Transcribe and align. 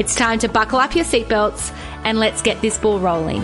It's 0.00 0.14
time 0.14 0.38
to 0.38 0.48
buckle 0.48 0.78
up 0.78 0.96
your 0.96 1.04
seatbelts 1.04 1.76
and 2.04 2.18
let's 2.18 2.40
get 2.40 2.62
this 2.62 2.78
ball 2.78 2.98
rolling. 3.00 3.42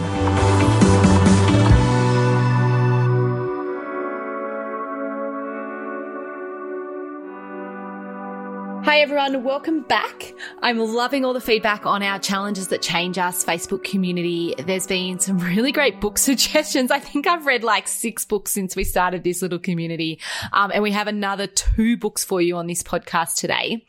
Hi 8.86 9.00
everyone, 9.00 9.44
welcome 9.44 9.82
back. 9.82 10.32
I'm 10.62 10.78
loving 10.78 11.26
all 11.26 11.34
the 11.34 11.42
feedback 11.42 11.84
on 11.84 12.02
our 12.02 12.18
challenges 12.18 12.68
that 12.68 12.80
change 12.80 13.18
us 13.18 13.44
Facebook 13.44 13.84
community. 13.84 14.54
There's 14.56 14.86
been 14.86 15.18
some 15.18 15.36
really 15.36 15.72
great 15.72 16.00
book 16.00 16.16
suggestions. 16.28 16.90
I 16.90 17.00
think 17.00 17.26
I've 17.26 17.44
read 17.44 17.64
like 17.64 17.86
six 17.86 18.24
books 18.24 18.52
since 18.52 18.74
we 18.74 18.84
started 18.84 19.24
this 19.24 19.42
little 19.42 19.58
community. 19.58 20.20
Um, 20.54 20.70
and 20.72 20.82
we 20.82 20.92
have 20.92 21.06
another 21.06 21.46
two 21.46 21.98
books 21.98 22.24
for 22.24 22.40
you 22.40 22.56
on 22.56 22.66
this 22.66 22.82
podcast 22.82 23.34
today. 23.34 23.84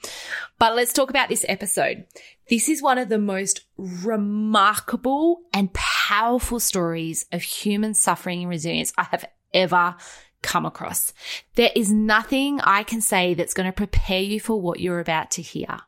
But 0.59 0.75
let's 0.75 0.91
talk 0.91 1.09
about 1.09 1.29
this 1.29 1.45
episode. 1.47 2.05
This 2.49 2.69
is 2.69 2.81
one 2.81 2.97
of 2.97 3.09
the 3.09 3.17
most 3.17 3.65
remarkable 3.77 5.41
and 5.53 5.73
powerful 5.73 6.61
stories 6.61 7.25
of 7.33 7.41
human 7.41 7.93
suffering 7.93 8.41
and 8.41 8.49
resilience 8.49 8.93
I 8.97 9.03
have 9.03 9.25
ever 9.53 9.95
come 10.41 10.65
across. 10.65 11.11
There 11.55 11.71
is 11.75 11.91
nothing 11.91 12.61
I 12.61 12.83
can 12.83 13.01
say 13.01 13.33
that's 13.33 13.53
going 13.53 13.65
to 13.65 13.73
prepare 13.73 14.21
you 14.21 14.39
for 14.39 14.61
what 14.61 14.79
you're 14.79 15.01
about 15.01 15.29
to 15.31 15.41
hear. 15.41 15.79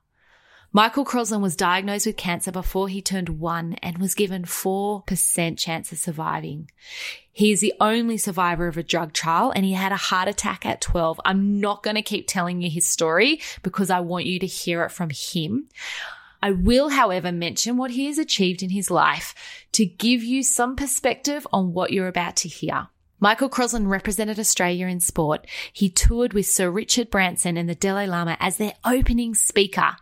Michael 0.74 1.06
Crossland 1.06 1.42
was 1.42 1.56
diagnosed 1.56 2.06
with 2.06 2.18
cancer 2.18 2.52
before 2.52 2.90
he 2.90 3.02
turned 3.02 3.40
one 3.40 3.74
and 3.82 3.98
was 3.98 4.14
given 4.14 4.44
4% 4.44 5.58
chance 5.58 5.92
of 5.92 5.98
surviving. 5.98 6.70
He 7.32 7.52
is 7.52 7.62
the 7.62 7.74
only 7.80 8.18
survivor 8.18 8.68
of 8.68 8.78
a 8.78 8.84
drug 8.84 9.14
trial 9.14 9.52
and 9.56 9.66
he 9.66 9.74
had 9.74 9.92
a 9.92 9.98
heart 9.98 10.28
attack 10.28 10.66
at 10.66 10.82
12. 10.82 11.22
I'm 11.26 11.60
not 11.60 11.82
going 11.84 11.96
to 11.96 12.04
keep 12.04 12.28
telling 12.28 12.62
you 12.62 12.70
his 12.70 12.86
story 12.86 13.40
because 13.64 13.90
I 13.90 14.02
want 14.02 14.26
you 14.26 14.40
to 14.40 14.46
hear 14.46 14.84
it 14.84 14.92
from 14.92 15.10
him. 15.10 15.70
I 16.42 16.52
will, 16.52 16.90
however, 16.90 17.32
mention 17.32 17.78
what 17.78 17.92
he 17.92 18.06
has 18.08 18.18
achieved 18.18 18.64
in 18.64 18.70
his 18.70 18.90
life 18.90 19.34
to 19.74 19.86
give 19.86 20.24
you 20.24 20.44
some 20.44 20.76
perspective 20.76 21.46
on 21.52 21.74
what 21.74 21.92
you're 21.92 22.08
about 22.08 22.36
to 22.38 22.48
hear. 22.48 22.88
Michael 23.20 23.50
Crossland 23.50 23.90
represented 23.90 24.40
Australia 24.40 24.88
in 24.88 25.02
sport. 25.02 25.46
He 25.74 25.90
toured 25.90 26.34
with 26.34 26.46
Sir 26.46 26.70
Richard 26.70 27.10
Branson 27.10 27.58
and 27.58 27.68
the 27.68 27.76
Dalai 27.76 28.08
Lama 28.08 28.38
as 28.40 28.58
their 28.58 28.74
opening 28.86 29.36
speaker. 29.36 29.98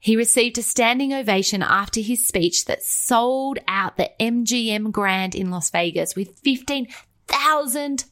He 0.00 0.16
received 0.16 0.58
a 0.58 0.62
standing 0.62 1.12
ovation 1.12 1.62
after 1.62 2.00
his 2.00 2.26
speech 2.26 2.64
that 2.64 2.82
sold 2.82 3.58
out 3.68 3.96
the 3.96 4.10
MGM 4.18 4.90
Grand 4.90 5.34
in 5.34 5.50
Las 5.50 5.70
Vegas 5.70 6.16
with 6.16 6.38
15,000 6.40 8.04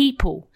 people. 0.00 0.48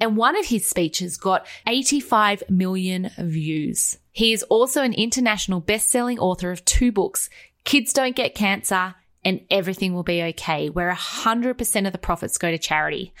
And 0.00 0.16
one 0.16 0.36
of 0.36 0.46
his 0.46 0.66
speeches 0.66 1.16
got 1.16 1.46
85 1.68 2.42
million 2.50 3.12
views. 3.16 3.96
He 4.10 4.32
is 4.32 4.42
also 4.44 4.82
an 4.82 4.92
international 4.92 5.60
best-selling 5.60 6.18
author 6.18 6.50
of 6.50 6.64
two 6.64 6.90
books, 6.90 7.30
Kids 7.62 7.92
Don't 7.92 8.16
Get 8.16 8.34
Cancer 8.34 8.96
and 9.24 9.40
everything 9.52 9.94
will 9.94 10.02
be 10.02 10.20
okay, 10.22 10.68
where 10.68 10.92
100% 10.92 11.86
of 11.86 11.92
the 11.92 11.98
profits 11.98 12.38
go 12.38 12.50
to 12.50 12.58
charity. 12.58 13.12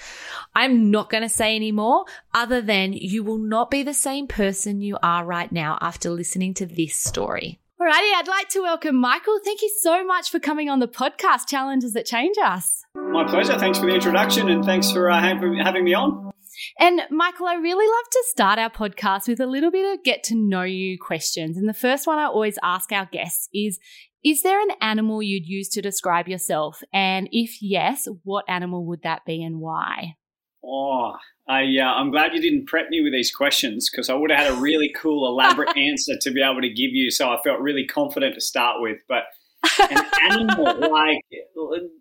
I'm 0.52 0.90
not 0.90 1.10
going 1.10 1.22
to 1.22 1.28
say 1.28 1.54
any 1.54 1.70
more 1.70 2.06
other 2.34 2.60
than 2.60 2.92
you 2.92 3.22
will 3.22 3.38
not 3.38 3.70
be 3.70 3.84
the 3.84 3.94
same 3.94 4.26
person 4.26 4.80
you 4.80 4.98
are 5.00 5.24
right 5.24 5.52
now 5.52 5.78
after 5.80 6.10
listening 6.10 6.54
to 6.54 6.66
this 6.66 6.98
story. 6.98 7.60
Alrighty, 7.80 8.12
I'd 8.12 8.26
like 8.26 8.48
to 8.48 8.62
welcome 8.62 8.96
Michael. 8.96 9.38
Thank 9.44 9.62
you 9.62 9.70
so 9.80 10.04
much 10.04 10.32
for 10.32 10.40
coming 10.40 10.68
on 10.68 10.80
the 10.80 10.88
podcast, 10.88 11.46
Challenges 11.46 11.92
That 11.92 12.06
Change 12.06 12.36
Us. 12.36 12.82
My 12.96 13.24
pleasure. 13.24 13.56
Thanks 13.56 13.78
for 13.78 13.86
the 13.86 13.94
introduction 13.94 14.48
and 14.48 14.64
thanks 14.64 14.90
for 14.90 15.08
uh, 15.08 15.20
having 15.20 15.84
me 15.84 15.94
on. 15.94 16.32
And 16.80 17.02
Michael, 17.08 17.46
I 17.46 17.54
really 17.54 17.86
love 17.86 18.10
to 18.10 18.24
start 18.26 18.58
our 18.58 18.68
podcast 18.68 19.28
with 19.28 19.38
a 19.38 19.46
little 19.46 19.70
bit 19.70 19.94
of 19.94 20.02
get 20.02 20.24
to 20.24 20.34
know 20.34 20.62
you 20.62 20.98
questions. 20.98 21.56
And 21.56 21.68
the 21.68 21.72
first 21.72 22.08
one 22.08 22.18
I 22.18 22.24
always 22.24 22.58
ask 22.64 22.90
our 22.90 23.06
guests 23.12 23.48
is 23.54 23.78
is 24.24 24.42
there 24.42 24.60
an 24.60 24.72
animal 24.80 25.22
you'd 25.22 25.46
use 25.46 25.68
to 25.68 25.80
describe 25.80 26.26
yourself? 26.26 26.82
And 26.92 27.28
if 27.30 27.62
yes, 27.62 28.08
what 28.24 28.44
animal 28.48 28.86
would 28.86 29.02
that 29.02 29.24
be 29.24 29.40
and 29.44 29.60
why? 29.60 30.16
Oh, 30.64 31.12
I, 31.48 31.62
uh, 31.78 31.94
I'm 31.94 32.10
glad 32.10 32.34
you 32.34 32.42
didn't 32.42 32.66
prep 32.66 32.90
me 32.90 33.00
with 33.00 33.12
these 33.12 33.34
questions 33.34 33.88
because 33.90 34.10
I 34.10 34.14
would 34.14 34.30
have 34.30 34.46
had 34.46 34.52
a 34.52 34.60
really 34.60 34.92
cool, 34.96 35.26
elaborate 35.28 35.76
answer 35.76 36.12
to 36.20 36.30
be 36.30 36.42
able 36.42 36.60
to 36.60 36.68
give 36.68 36.92
you. 36.92 37.10
So 37.10 37.30
I 37.30 37.40
felt 37.42 37.60
really 37.60 37.86
confident 37.86 38.34
to 38.34 38.40
start 38.40 38.80
with. 38.80 38.98
But 39.08 39.24
an 39.90 40.04
animal 40.30 40.90
like 40.90 41.20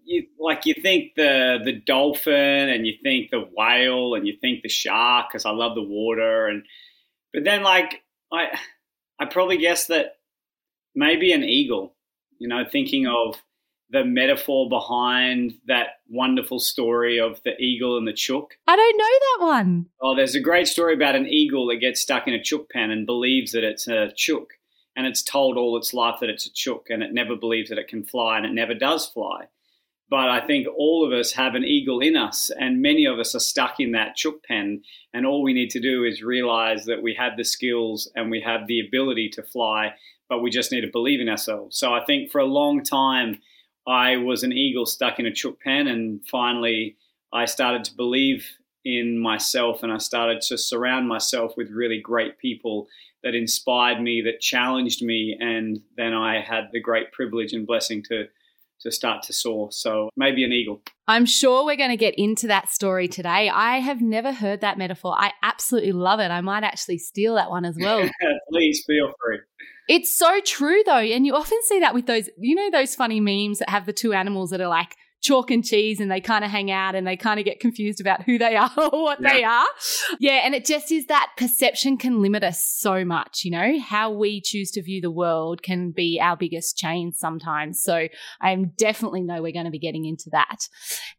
you, 0.04 0.28
like 0.40 0.66
you 0.66 0.76
think 0.80 1.14
the 1.16 1.58
the 1.64 1.74
dolphin 1.74 2.70
and 2.70 2.86
you 2.86 2.94
think 3.02 3.32
the 3.32 3.50
whale 3.56 4.14
and 4.14 4.28
you 4.28 4.38
think 4.40 4.62
the 4.62 4.70
shark 4.70 5.28
because 5.30 5.46
I 5.46 5.50
love 5.50 5.74
the 5.74 5.82
water 5.82 6.46
and 6.46 6.64
but 7.34 7.44
then 7.46 7.64
like 7.64 8.04
I 8.32 8.60
I 9.20 9.26
probably 9.26 9.58
guess 9.58 9.88
that 9.88 10.18
maybe 10.94 11.32
an 11.32 11.44
eagle 11.44 11.96
you 12.40 12.48
know, 12.48 12.64
thinking 12.70 13.08
of 13.08 13.42
the 13.90 14.04
metaphor 14.04 14.68
behind 14.70 15.54
that 15.68 16.00
wonderful 16.10 16.60
story 16.60 17.20
of 17.20 17.42
the 17.44 17.58
eagle 17.58 17.98
and 17.98 18.08
the 18.08 18.14
chook. 18.14 18.58
I 18.68 18.76
don't 18.76 18.98
know 18.98 19.06
that 19.06 19.46
one. 19.46 19.86
Oh, 20.02 20.16
there's 20.16 20.36
a 20.36 20.42
great 20.42 20.68
story 20.68 20.94
about 20.94 21.16
an 21.16 21.28
eagle 21.28 21.68
that 21.68 21.78
gets 21.78 22.02
stuck 22.02 22.28
in 22.28 22.34
a 22.34 22.44
chook 22.44 22.70
pen 22.70 22.92
and 22.92 23.06
believes 23.06 23.54
that 23.54 23.64
it's 23.64 23.88
a 23.88 24.12
chook. 24.16 24.54
And 24.96 25.06
it's 25.06 25.22
told 25.22 25.58
all 25.58 25.78
its 25.78 25.94
life 25.94 26.16
that 26.20 26.30
it's 26.30 26.48
a 26.48 26.54
chook 26.54 26.88
and 26.90 27.04
it 27.04 27.14
never 27.14 27.36
believes 27.36 27.70
that 27.70 27.78
it 27.78 27.88
can 27.88 28.04
fly 28.04 28.38
and 28.38 28.46
it 28.46 28.54
never 28.54 28.74
does 28.74 29.08
fly. 29.08 29.46
But 30.10 30.30
I 30.30 30.46
think 30.46 30.68
all 30.76 31.06
of 31.06 31.18
us 31.18 31.34
have 31.34 31.54
an 31.54 31.66
eagle 31.66 32.00
in 32.00 32.16
us, 32.16 32.50
and 32.50 32.82
many 32.82 33.04
of 33.06 33.20
us 33.20 33.36
are 33.36 33.42
stuck 33.42 33.82
in 33.82 33.92
that 33.92 34.16
chook 34.16 34.42
pen. 34.44 34.82
And 35.14 35.26
all 35.26 35.44
we 35.44 35.54
need 35.54 35.70
to 35.72 35.82
do 35.82 36.06
is 36.06 36.24
realize 36.24 36.86
that 36.86 37.04
we 37.04 37.14
have 37.16 37.36
the 37.36 37.44
skills 37.44 38.10
and 38.16 38.32
we 38.32 38.40
have 38.40 38.68
the 38.68 38.80
ability 38.80 39.30
to 39.34 39.44
fly 39.44 39.96
but 40.30 40.42
we 40.42 40.50
just 40.50 40.72
need 40.72 40.82
to 40.82 40.92
believe 40.92 41.20
in 41.20 41.30
ourselves. 41.30 41.78
So 41.78 41.94
I 41.94 42.04
think 42.06 42.32
for 42.32 42.40
a 42.40 42.46
long 42.46 42.84
time, 42.84 43.40
I 43.88 44.18
was 44.18 44.44
an 44.44 44.52
eagle 44.52 44.86
stuck 44.86 45.20
in 45.20 45.26
a 45.26 45.34
chook 45.34 45.62
pen, 45.62 45.88
and 45.88 46.20
finally, 46.30 46.98
I 47.34 47.46
started 47.46 47.84
to 47.86 47.96
believe 47.96 48.46
in 48.86 49.20
myself 49.20 49.84
and 49.84 49.92
I 49.92 49.98
started 49.98 50.42
to 50.44 50.58
surround 50.58 51.10
myself 51.10 51.58
with 51.58 51.70
really 51.72 52.00
great 52.00 52.38
people 52.38 52.88
that 53.22 53.36
inspired 53.36 54.02
me, 54.02 54.22
that 54.22 54.40
challenged 54.40 55.02
me, 55.02 55.36
and 55.38 55.82
then 55.98 56.14
I 56.14 56.40
had 56.40 56.70
the 56.72 56.80
great 56.80 57.12
privilege 57.12 57.54
and 57.54 57.68
blessing 57.68 58.04
to 58.04 58.26
to 58.82 58.92
start 58.92 59.24
to 59.24 59.34
soar. 59.34 59.72
So 59.72 60.12
maybe 60.16 60.44
an 60.44 60.52
eagle. 60.52 60.84
I'm 61.08 61.26
sure 61.26 61.66
we're 61.66 61.78
going 61.78 61.90
to 61.90 61.98
get 61.98 62.14
into 62.16 62.46
that 62.48 62.70
story 62.70 63.08
today. 63.08 63.50
I 63.50 63.80
have 63.80 64.02
never 64.02 64.32
heard 64.32 64.62
that 64.62 64.78
metaphor. 64.78 65.16
I 65.18 65.32
absolutely 65.42 65.94
love 65.94 66.20
it. 66.20 66.30
I 66.30 66.42
might 66.42 66.64
actually 66.64 67.00
steal 67.00 67.34
that 67.36 67.50
one 67.50 67.66
as 67.66 67.76
well. 67.80 68.08
Please 68.52 68.84
feel 68.86 69.12
free. 69.26 69.40
It's 69.88 70.16
so 70.16 70.40
true 70.42 70.82
though. 70.86 70.98
And 70.98 71.26
you 71.26 71.36
often 71.36 71.60
see 71.64 71.80
that 71.80 71.94
with 71.94 72.06
those, 72.06 72.30
you 72.38 72.56
know, 72.56 72.70
those 72.72 72.96
funny 72.96 73.20
memes 73.20 73.60
that 73.60 73.70
have 73.70 73.86
the 73.86 73.94
two 73.94 74.14
animals 74.14 74.50
that 74.50 74.62
are 74.62 74.68
like 74.68 74.96
chalk 75.22 75.50
and 75.50 75.66
cheese 75.66 76.00
and 76.00 76.12
they 76.12 76.22
kind 76.22 76.46
of 76.46 76.52
hang 76.52 76.70
out 76.70 76.96
and 76.96 77.08
they 77.08 77.18
kind 77.18 77.40
of 77.40 77.46
get 77.46 77.60
confused 77.60 78.00
about 78.00 78.24
who 78.24 78.38
they 78.38 78.56
are 78.56 78.72
or 78.78 79.04
what 79.04 79.20
yeah. 79.22 79.34
they 79.34 79.44
are. 79.44 79.66
Yeah. 80.20 80.42
And 80.44 80.54
it 80.54 80.66
just 80.66 80.92
is 80.92 81.08
that 81.08 81.32
perception 81.38 81.98
can 81.98 82.22
limit 82.22 82.44
us 82.44 82.64
so 82.64 83.04
much, 83.04 83.44
you 83.44 83.52
know, 83.52 83.80
how 83.80 84.12
we 84.12 84.42
choose 84.42 84.72
to 84.72 84.82
view 84.82 85.02
the 85.02 85.12
world 85.12 85.64
can 85.64 85.92
be 85.92 86.20
our 86.22 86.38
biggest 86.38 86.78
change 86.78 87.16
sometimes. 87.16 87.82
So 87.82 88.08
I 88.42 88.56
definitely 88.56 89.22
know 89.22 89.42
we're 89.42 89.52
going 89.52 89.66
to 89.66 89.72
be 89.72 89.80
getting 89.80 90.06
into 90.06 90.30
that. 90.32 90.68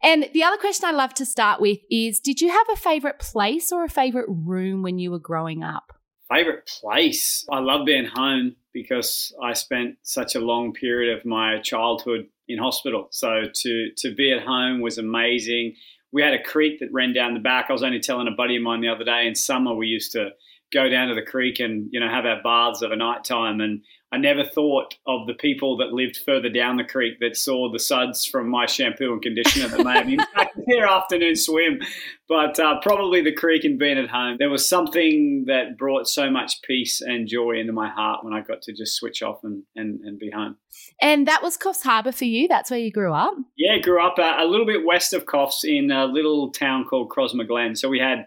And 0.02 0.28
the 0.32 0.44
other 0.44 0.58
question 0.58 0.88
I 0.88 0.92
love 0.92 1.14
to 1.14 1.26
start 1.26 1.60
with 1.60 1.78
is 1.90 2.20
Did 2.20 2.40
you 2.40 2.50
have 2.50 2.66
a 2.72 2.76
favorite 2.76 3.18
place 3.18 3.72
or 3.72 3.84
a 3.84 3.88
favorite 3.88 4.28
room 4.28 4.82
when 4.82 4.98
you 4.98 5.10
were 5.10 5.18
growing 5.18 5.62
up? 5.62 5.97
Favorite 6.32 6.66
place? 6.66 7.46
I 7.50 7.60
love 7.60 7.86
being 7.86 8.04
home 8.04 8.56
because 8.72 9.32
I 9.42 9.54
spent 9.54 9.96
such 10.02 10.34
a 10.34 10.40
long 10.40 10.72
period 10.72 11.16
of 11.16 11.24
my 11.24 11.60
childhood 11.60 12.26
in 12.48 12.58
hospital. 12.58 13.08
So 13.10 13.44
to 13.52 13.90
to 13.96 14.14
be 14.14 14.32
at 14.32 14.42
home 14.42 14.80
was 14.80 14.98
amazing. 14.98 15.74
We 16.12 16.22
had 16.22 16.34
a 16.34 16.42
creek 16.42 16.80
that 16.80 16.92
ran 16.92 17.12
down 17.12 17.34
the 17.34 17.40
back. 17.40 17.66
I 17.68 17.72
was 17.72 17.82
only 17.82 18.00
telling 18.00 18.28
a 18.28 18.36
buddy 18.36 18.56
of 18.56 18.62
mine 18.62 18.80
the 18.80 18.88
other 18.88 19.04
day. 19.04 19.26
In 19.26 19.34
summer, 19.34 19.74
we 19.74 19.86
used 19.86 20.12
to 20.12 20.30
go 20.72 20.88
down 20.88 21.08
to 21.08 21.14
the 21.14 21.22
creek 21.22 21.60
and 21.60 21.88
you 21.92 22.00
know 22.00 22.08
have 22.08 22.26
our 22.26 22.42
baths 22.42 22.82
of 22.82 22.92
a 22.92 22.96
night 22.96 23.24
time 23.24 23.60
and 23.60 23.82
I 24.10 24.16
never 24.16 24.42
thought 24.42 24.94
of 25.06 25.26
the 25.26 25.34
people 25.34 25.76
that 25.78 25.92
lived 25.92 26.18
further 26.24 26.48
down 26.48 26.78
the 26.78 26.84
creek 26.84 27.20
that 27.20 27.36
saw 27.36 27.70
the 27.70 27.78
suds 27.78 28.24
from 28.24 28.48
my 28.48 28.64
shampoo 28.64 29.12
and 29.12 29.20
conditioner 29.20 29.68
that 29.68 29.84
may 29.84 29.98
have 29.98 30.08
impacted 30.08 30.64
their 30.66 30.86
afternoon 30.86 31.36
swim. 31.36 31.80
But 32.26 32.58
uh, 32.58 32.80
probably 32.80 33.20
the 33.20 33.34
creek 33.34 33.64
and 33.64 33.78
being 33.78 33.98
at 33.98 34.08
home. 34.08 34.36
There 34.38 34.48
was 34.48 34.66
something 34.66 35.44
that 35.46 35.76
brought 35.76 36.08
so 36.08 36.30
much 36.30 36.62
peace 36.62 37.02
and 37.02 37.28
joy 37.28 37.58
into 37.58 37.72
my 37.72 37.90
heart 37.90 38.24
when 38.24 38.32
I 38.32 38.40
got 38.40 38.62
to 38.62 38.72
just 38.72 38.94
switch 38.94 39.22
off 39.22 39.44
and, 39.44 39.62
and, 39.76 40.00
and 40.00 40.18
be 40.18 40.30
home. 40.30 40.56
And 41.02 41.28
that 41.28 41.42
was 41.42 41.58
Coffs 41.58 41.82
Harbour 41.82 42.12
for 42.12 42.24
you? 42.24 42.48
That's 42.48 42.70
where 42.70 42.80
you 42.80 42.90
grew 42.90 43.12
up? 43.12 43.34
Yeah, 43.56 43.78
grew 43.78 44.02
up 44.02 44.18
uh, 44.18 44.36
a 44.38 44.46
little 44.46 44.66
bit 44.66 44.86
west 44.86 45.12
of 45.12 45.26
Coffs 45.26 45.64
in 45.64 45.90
a 45.90 46.06
little 46.06 46.50
town 46.50 46.86
called 46.86 47.10
Crosmer 47.10 47.44
Glen. 47.44 47.76
So 47.76 47.90
we 47.90 47.98
had, 47.98 48.26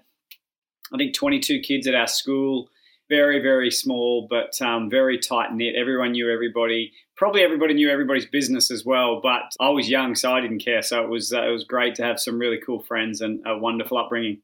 I 0.93 0.97
think, 0.97 1.15
22 1.15 1.61
kids 1.61 1.87
at 1.87 1.95
our 1.95 2.07
school 2.07 2.69
very 3.11 3.41
very 3.41 3.69
small 3.69 4.25
but 4.29 4.59
um, 4.61 4.89
very 4.89 5.19
tight 5.19 5.53
knit 5.53 5.75
everyone 5.75 6.13
knew 6.13 6.31
everybody 6.31 6.93
probably 7.17 7.41
everybody 7.41 7.73
knew 7.73 7.89
everybody's 7.89 8.25
business 8.25 8.71
as 8.71 8.85
well 8.85 9.19
but 9.21 9.51
i 9.59 9.69
was 9.69 9.89
young 9.89 10.15
so 10.15 10.31
i 10.31 10.39
didn't 10.39 10.63
care 10.63 10.81
so 10.81 11.03
it 11.03 11.09
was 11.09 11.33
uh, 11.33 11.43
it 11.43 11.51
was 11.51 11.65
great 11.65 11.93
to 11.93 12.03
have 12.03 12.17
some 12.17 12.39
really 12.39 12.57
cool 12.65 12.81
friends 12.81 13.19
and 13.19 13.41
a 13.45 13.57
wonderful 13.57 13.97
upbringing 13.97 14.41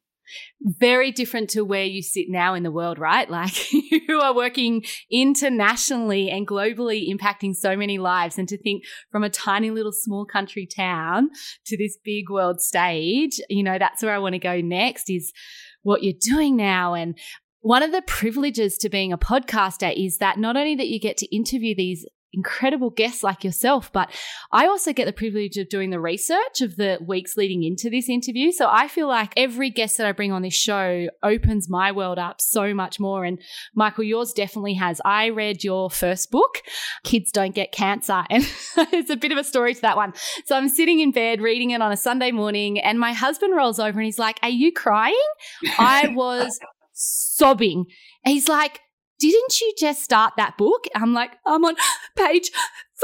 very 0.61 1.11
different 1.11 1.49
to 1.51 1.63
where 1.63 1.83
you 1.83 2.01
sit 2.01 2.25
now 2.29 2.53
in 2.53 2.63
the 2.63 2.71
world, 2.71 2.99
right? 2.99 3.29
Like 3.37 3.71
you 3.71 4.19
are 4.19 4.35
working 4.35 4.83
internationally 5.11 6.29
and 6.29 6.47
globally 6.47 7.07
impacting 7.13 7.55
so 7.55 7.75
many 7.77 7.97
lives. 7.97 8.37
And 8.37 8.47
to 8.49 8.57
think 8.57 8.83
from 9.11 9.23
a 9.23 9.29
tiny 9.29 9.69
little 9.69 9.91
small 9.91 10.25
country 10.25 10.65
town 10.65 11.29
to 11.67 11.77
this 11.77 11.97
big 12.03 12.29
world 12.29 12.59
stage, 12.59 13.39
you 13.49 13.63
know, 13.63 13.77
that's 13.77 14.01
where 14.01 14.13
I 14.13 14.17
want 14.17 14.33
to 14.33 14.39
go 14.39 14.59
next 14.59 15.09
is 15.09 15.31
what 15.87 16.03
you're 16.03 16.13
doing 16.19 16.57
now. 16.57 16.93
And 16.93 17.17
one 17.61 17.81
of 17.81 17.91
the 17.91 18.01
privileges 18.01 18.77
to 18.79 18.89
being 18.89 19.13
a 19.13 19.17
podcaster 19.17 19.93
is 19.95 20.17
that 20.17 20.37
not 20.37 20.57
only 20.57 20.75
that 20.75 20.89
you 20.89 20.99
get 20.99 21.17
to 21.17 21.35
interview 21.35 21.73
these 21.73 22.05
incredible 22.33 22.89
guests 22.89 23.23
like 23.23 23.43
yourself, 23.43 23.91
but 23.91 24.09
I 24.51 24.67
also 24.67 24.93
get 24.93 25.05
the 25.05 25.13
privilege 25.13 25.57
of 25.57 25.69
doing 25.69 25.89
the 25.89 25.99
research 25.99 26.61
of 26.61 26.75
the 26.75 26.99
weeks 27.05 27.37
leading 27.37 27.63
into 27.63 27.89
this 27.89 28.09
interview. 28.09 28.51
So 28.51 28.67
I 28.69 28.87
feel 28.87 29.07
like 29.07 29.33
every 29.37 29.69
guest 29.69 29.97
that 29.97 30.07
I 30.07 30.11
bring 30.11 30.31
on 30.31 30.41
this 30.41 30.53
show 30.53 31.07
opens 31.23 31.69
my 31.69 31.91
world 31.91 32.19
up 32.19 32.41
so 32.41 32.73
much 32.73 32.99
more. 32.99 33.23
And 33.23 33.39
Michael, 33.73 34.03
yours 34.03 34.33
definitely 34.33 34.75
has. 34.75 35.01
I 35.05 35.29
read 35.29 35.63
your 35.63 35.89
first 35.89 36.31
book, 36.31 36.61
Kids 37.03 37.31
Don't 37.31 37.55
Get 37.55 37.71
Cancer, 37.71 38.23
and 38.29 38.43
it's 38.77 39.09
a 39.09 39.15
bit 39.15 39.31
of 39.31 39.37
a 39.37 39.43
story 39.43 39.73
to 39.73 39.81
that 39.81 39.97
one. 39.97 40.13
So 40.45 40.55
I'm 40.55 40.69
sitting 40.69 40.99
in 40.99 41.11
bed 41.11 41.41
reading 41.41 41.71
it 41.71 41.81
on 41.81 41.91
a 41.91 41.97
Sunday 41.97 42.31
morning, 42.31 42.79
and 42.79 42.99
my 42.99 43.13
husband 43.13 43.55
rolls 43.55 43.79
over 43.79 43.99
and 43.99 44.05
he's 44.05 44.19
like, 44.19 44.39
Are 44.43 44.49
you 44.49 44.71
crying? 44.71 45.15
I 45.79 46.09
was 46.13 46.59
sobbing. 46.93 47.85
He's 48.25 48.49
like, 48.49 48.81
didn't 49.19 49.61
you 49.61 49.73
just 49.77 50.03
start 50.03 50.33
that 50.37 50.57
book? 50.57 50.85
I'm 50.95 51.13
like, 51.13 51.31
I'm 51.45 51.63
on 51.65 51.75
page 52.17 52.51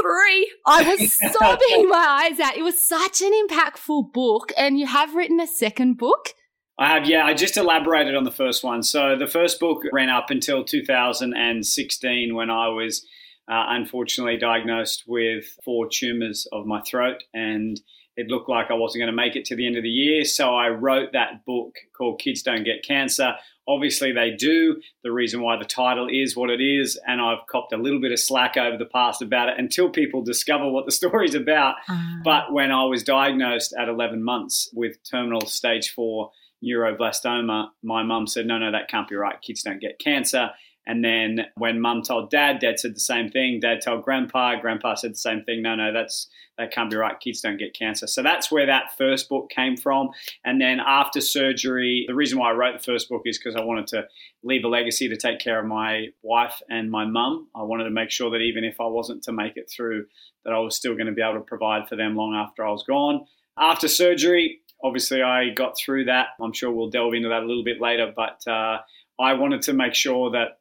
three. 0.00 0.52
I 0.66 0.82
was 0.82 1.14
sobbing 1.32 1.88
my 1.88 2.28
eyes 2.30 2.40
out. 2.40 2.56
It 2.56 2.62
was 2.62 2.86
such 2.86 3.22
an 3.22 3.32
impactful 3.32 4.12
book. 4.12 4.52
And 4.56 4.78
you 4.78 4.86
have 4.86 5.14
written 5.14 5.40
a 5.40 5.46
second 5.46 5.98
book. 5.98 6.30
I 6.78 6.88
have, 6.88 7.06
yeah. 7.06 7.24
I 7.24 7.34
just 7.34 7.56
elaborated 7.56 8.16
on 8.16 8.24
the 8.24 8.32
first 8.32 8.64
one. 8.64 8.82
So 8.82 9.16
the 9.16 9.28
first 9.28 9.60
book 9.60 9.82
ran 9.92 10.10
up 10.10 10.30
until 10.30 10.64
2016 10.64 12.34
when 12.34 12.50
I 12.50 12.68
was 12.68 13.06
uh, 13.48 13.66
unfortunately 13.68 14.38
diagnosed 14.38 15.04
with 15.06 15.44
four 15.64 15.88
tumors 15.88 16.48
of 16.52 16.66
my 16.66 16.80
throat. 16.80 17.22
And 17.32 17.80
it 18.16 18.28
looked 18.28 18.48
like 18.48 18.70
I 18.70 18.74
wasn't 18.74 19.02
going 19.02 19.10
to 19.10 19.16
make 19.16 19.36
it 19.36 19.44
to 19.46 19.56
the 19.56 19.66
end 19.66 19.76
of 19.76 19.82
the 19.82 19.88
year. 19.88 20.24
So 20.24 20.54
I 20.54 20.68
wrote 20.68 21.12
that 21.12 21.44
book 21.44 21.76
called 21.96 22.20
Kids 22.20 22.42
Don't 22.42 22.64
Get 22.64 22.84
Cancer. 22.84 23.34
Obviously, 23.66 24.12
they 24.12 24.30
do. 24.30 24.80
The 25.02 25.10
reason 25.10 25.40
why 25.40 25.56
the 25.56 25.64
title 25.64 26.06
is 26.10 26.36
what 26.36 26.50
it 26.50 26.60
is, 26.60 27.00
and 27.06 27.20
I've 27.20 27.46
copped 27.48 27.72
a 27.72 27.76
little 27.76 28.00
bit 28.00 28.12
of 28.12 28.20
slack 28.20 28.56
over 28.56 28.76
the 28.76 28.84
past 28.84 29.22
about 29.22 29.48
it 29.48 29.54
until 29.58 29.88
people 29.90 30.22
discover 30.22 30.68
what 30.68 30.86
the 30.86 30.92
story's 31.00 31.34
about. 31.34 31.76
Uh-huh. 31.88 32.20
But 32.22 32.52
when 32.52 32.70
I 32.70 32.84
was 32.84 33.02
diagnosed 33.02 33.74
at 33.78 33.88
11 33.88 34.22
months 34.22 34.68
with 34.72 34.98
terminal 35.10 35.46
stage 35.46 35.90
four 35.90 36.30
neuroblastoma, 36.64 37.68
my 37.82 38.02
mum 38.02 38.26
said, 38.26 38.46
No, 38.46 38.58
no, 38.58 38.70
that 38.70 38.88
can't 38.88 39.08
be 39.08 39.16
right. 39.16 39.40
Kids 39.40 39.62
don't 39.62 39.80
get 39.80 39.98
cancer. 39.98 40.50
And 40.86 41.04
then 41.04 41.46
when 41.56 41.80
mum 41.80 42.02
told 42.02 42.30
dad, 42.30 42.58
dad 42.58 42.78
said 42.78 42.94
the 42.94 43.00
same 43.00 43.30
thing. 43.30 43.60
Dad 43.60 43.80
told 43.82 44.04
grandpa, 44.04 44.60
grandpa 44.60 44.94
said 44.94 45.12
the 45.12 45.18
same 45.18 45.42
thing. 45.42 45.62
No, 45.62 45.74
no, 45.74 45.92
that's 45.92 46.28
that 46.58 46.72
can't 46.72 46.90
be 46.90 46.96
right. 46.96 47.18
Kids 47.18 47.40
don't 47.40 47.56
get 47.56 47.74
cancer. 47.74 48.06
So 48.06 48.22
that's 48.22 48.50
where 48.50 48.66
that 48.66 48.96
first 48.96 49.28
book 49.28 49.50
came 49.50 49.76
from. 49.76 50.10
And 50.44 50.60
then 50.60 50.78
after 50.80 51.20
surgery, 51.20 52.04
the 52.06 52.14
reason 52.14 52.38
why 52.38 52.50
I 52.50 52.54
wrote 52.54 52.78
the 52.78 52.84
first 52.84 53.08
book 53.08 53.22
is 53.24 53.38
because 53.38 53.56
I 53.56 53.64
wanted 53.64 53.88
to 53.88 54.04
leave 54.44 54.64
a 54.64 54.68
legacy 54.68 55.08
to 55.08 55.16
take 55.16 55.40
care 55.40 55.58
of 55.58 55.66
my 55.66 56.08
wife 56.22 56.62
and 56.70 56.90
my 56.90 57.06
mum. 57.06 57.48
I 57.56 57.62
wanted 57.62 57.84
to 57.84 57.90
make 57.90 58.10
sure 58.10 58.30
that 58.30 58.38
even 58.38 58.62
if 58.62 58.80
I 58.80 58.86
wasn't 58.86 59.24
to 59.24 59.32
make 59.32 59.56
it 59.56 59.68
through, 59.68 60.06
that 60.44 60.52
I 60.52 60.58
was 60.58 60.76
still 60.76 60.94
going 60.94 61.06
to 61.06 61.12
be 61.12 61.22
able 61.22 61.34
to 61.34 61.40
provide 61.40 61.88
for 61.88 61.96
them 61.96 62.14
long 62.14 62.34
after 62.34 62.64
I 62.64 62.70
was 62.70 62.84
gone. 62.84 63.26
After 63.58 63.88
surgery, 63.88 64.60
obviously 64.82 65.22
I 65.22 65.50
got 65.50 65.76
through 65.76 66.04
that. 66.04 66.28
I'm 66.40 66.52
sure 66.52 66.70
we'll 66.70 66.90
delve 66.90 67.14
into 67.14 67.30
that 67.30 67.42
a 67.42 67.46
little 67.46 67.64
bit 67.64 67.80
later, 67.80 68.12
but 68.14 68.46
uh, 68.46 68.78
I 69.18 69.32
wanted 69.34 69.62
to 69.62 69.72
make 69.72 69.94
sure 69.94 70.30
that 70.32 70.58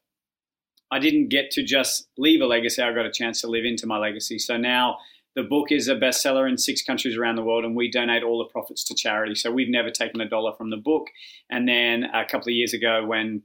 I 0.94 1.00
didn't 1.00 1.30
get 1.30 1.50
to 1.52 1.64
just 1.64 2.08
leave 2.18 2.42
a 2.42 2.46
legacy. 2.46 2.82
I 2.82 2.94
got 2.94 3.08
a 3.08 3.12
chance 3.12 3.42
to 3.42 3.48
live 3.48 3.66
into 3.66 3.88
my 3.88 3.98
legacy. 3.98 4.38
So 4.38 4.58
now 4.58 4.98
the 5.36 5.42
book 5.42 5.72
is 5.72 5.88
a 5.88 5.96
bestseller 5.96 6.48
in 6.48 6.58
six 6.58 6.84
countries 6.84 7.18
around 7.18 7.36
the 7.36 7.44
world, 7.44 7.66
and 7.66 7.76
we 7.76 7.90
donate 7.90 8.22
all 8.22 8.38
the 8.38 8.52
profits 8.52 8.84
to 8.86 8.96
charity. 8.96 9.34
So 9.34 9.52
we've 9.52 9.70
never 9.70 9.90
taken 9.90 10.22
a 10.22 10.30
dollar 10.30 10.54
from 10.54 10.70
the 10.70 10.78
book. 10.78 11.08
And 11.50 11.68
then 11.68 12.04
a 12.04 12.26
couple 12.26 12.50
of 12.50 12.54
years 12.54 12.74
ago, 12.74 13.06
when 13.08 13.42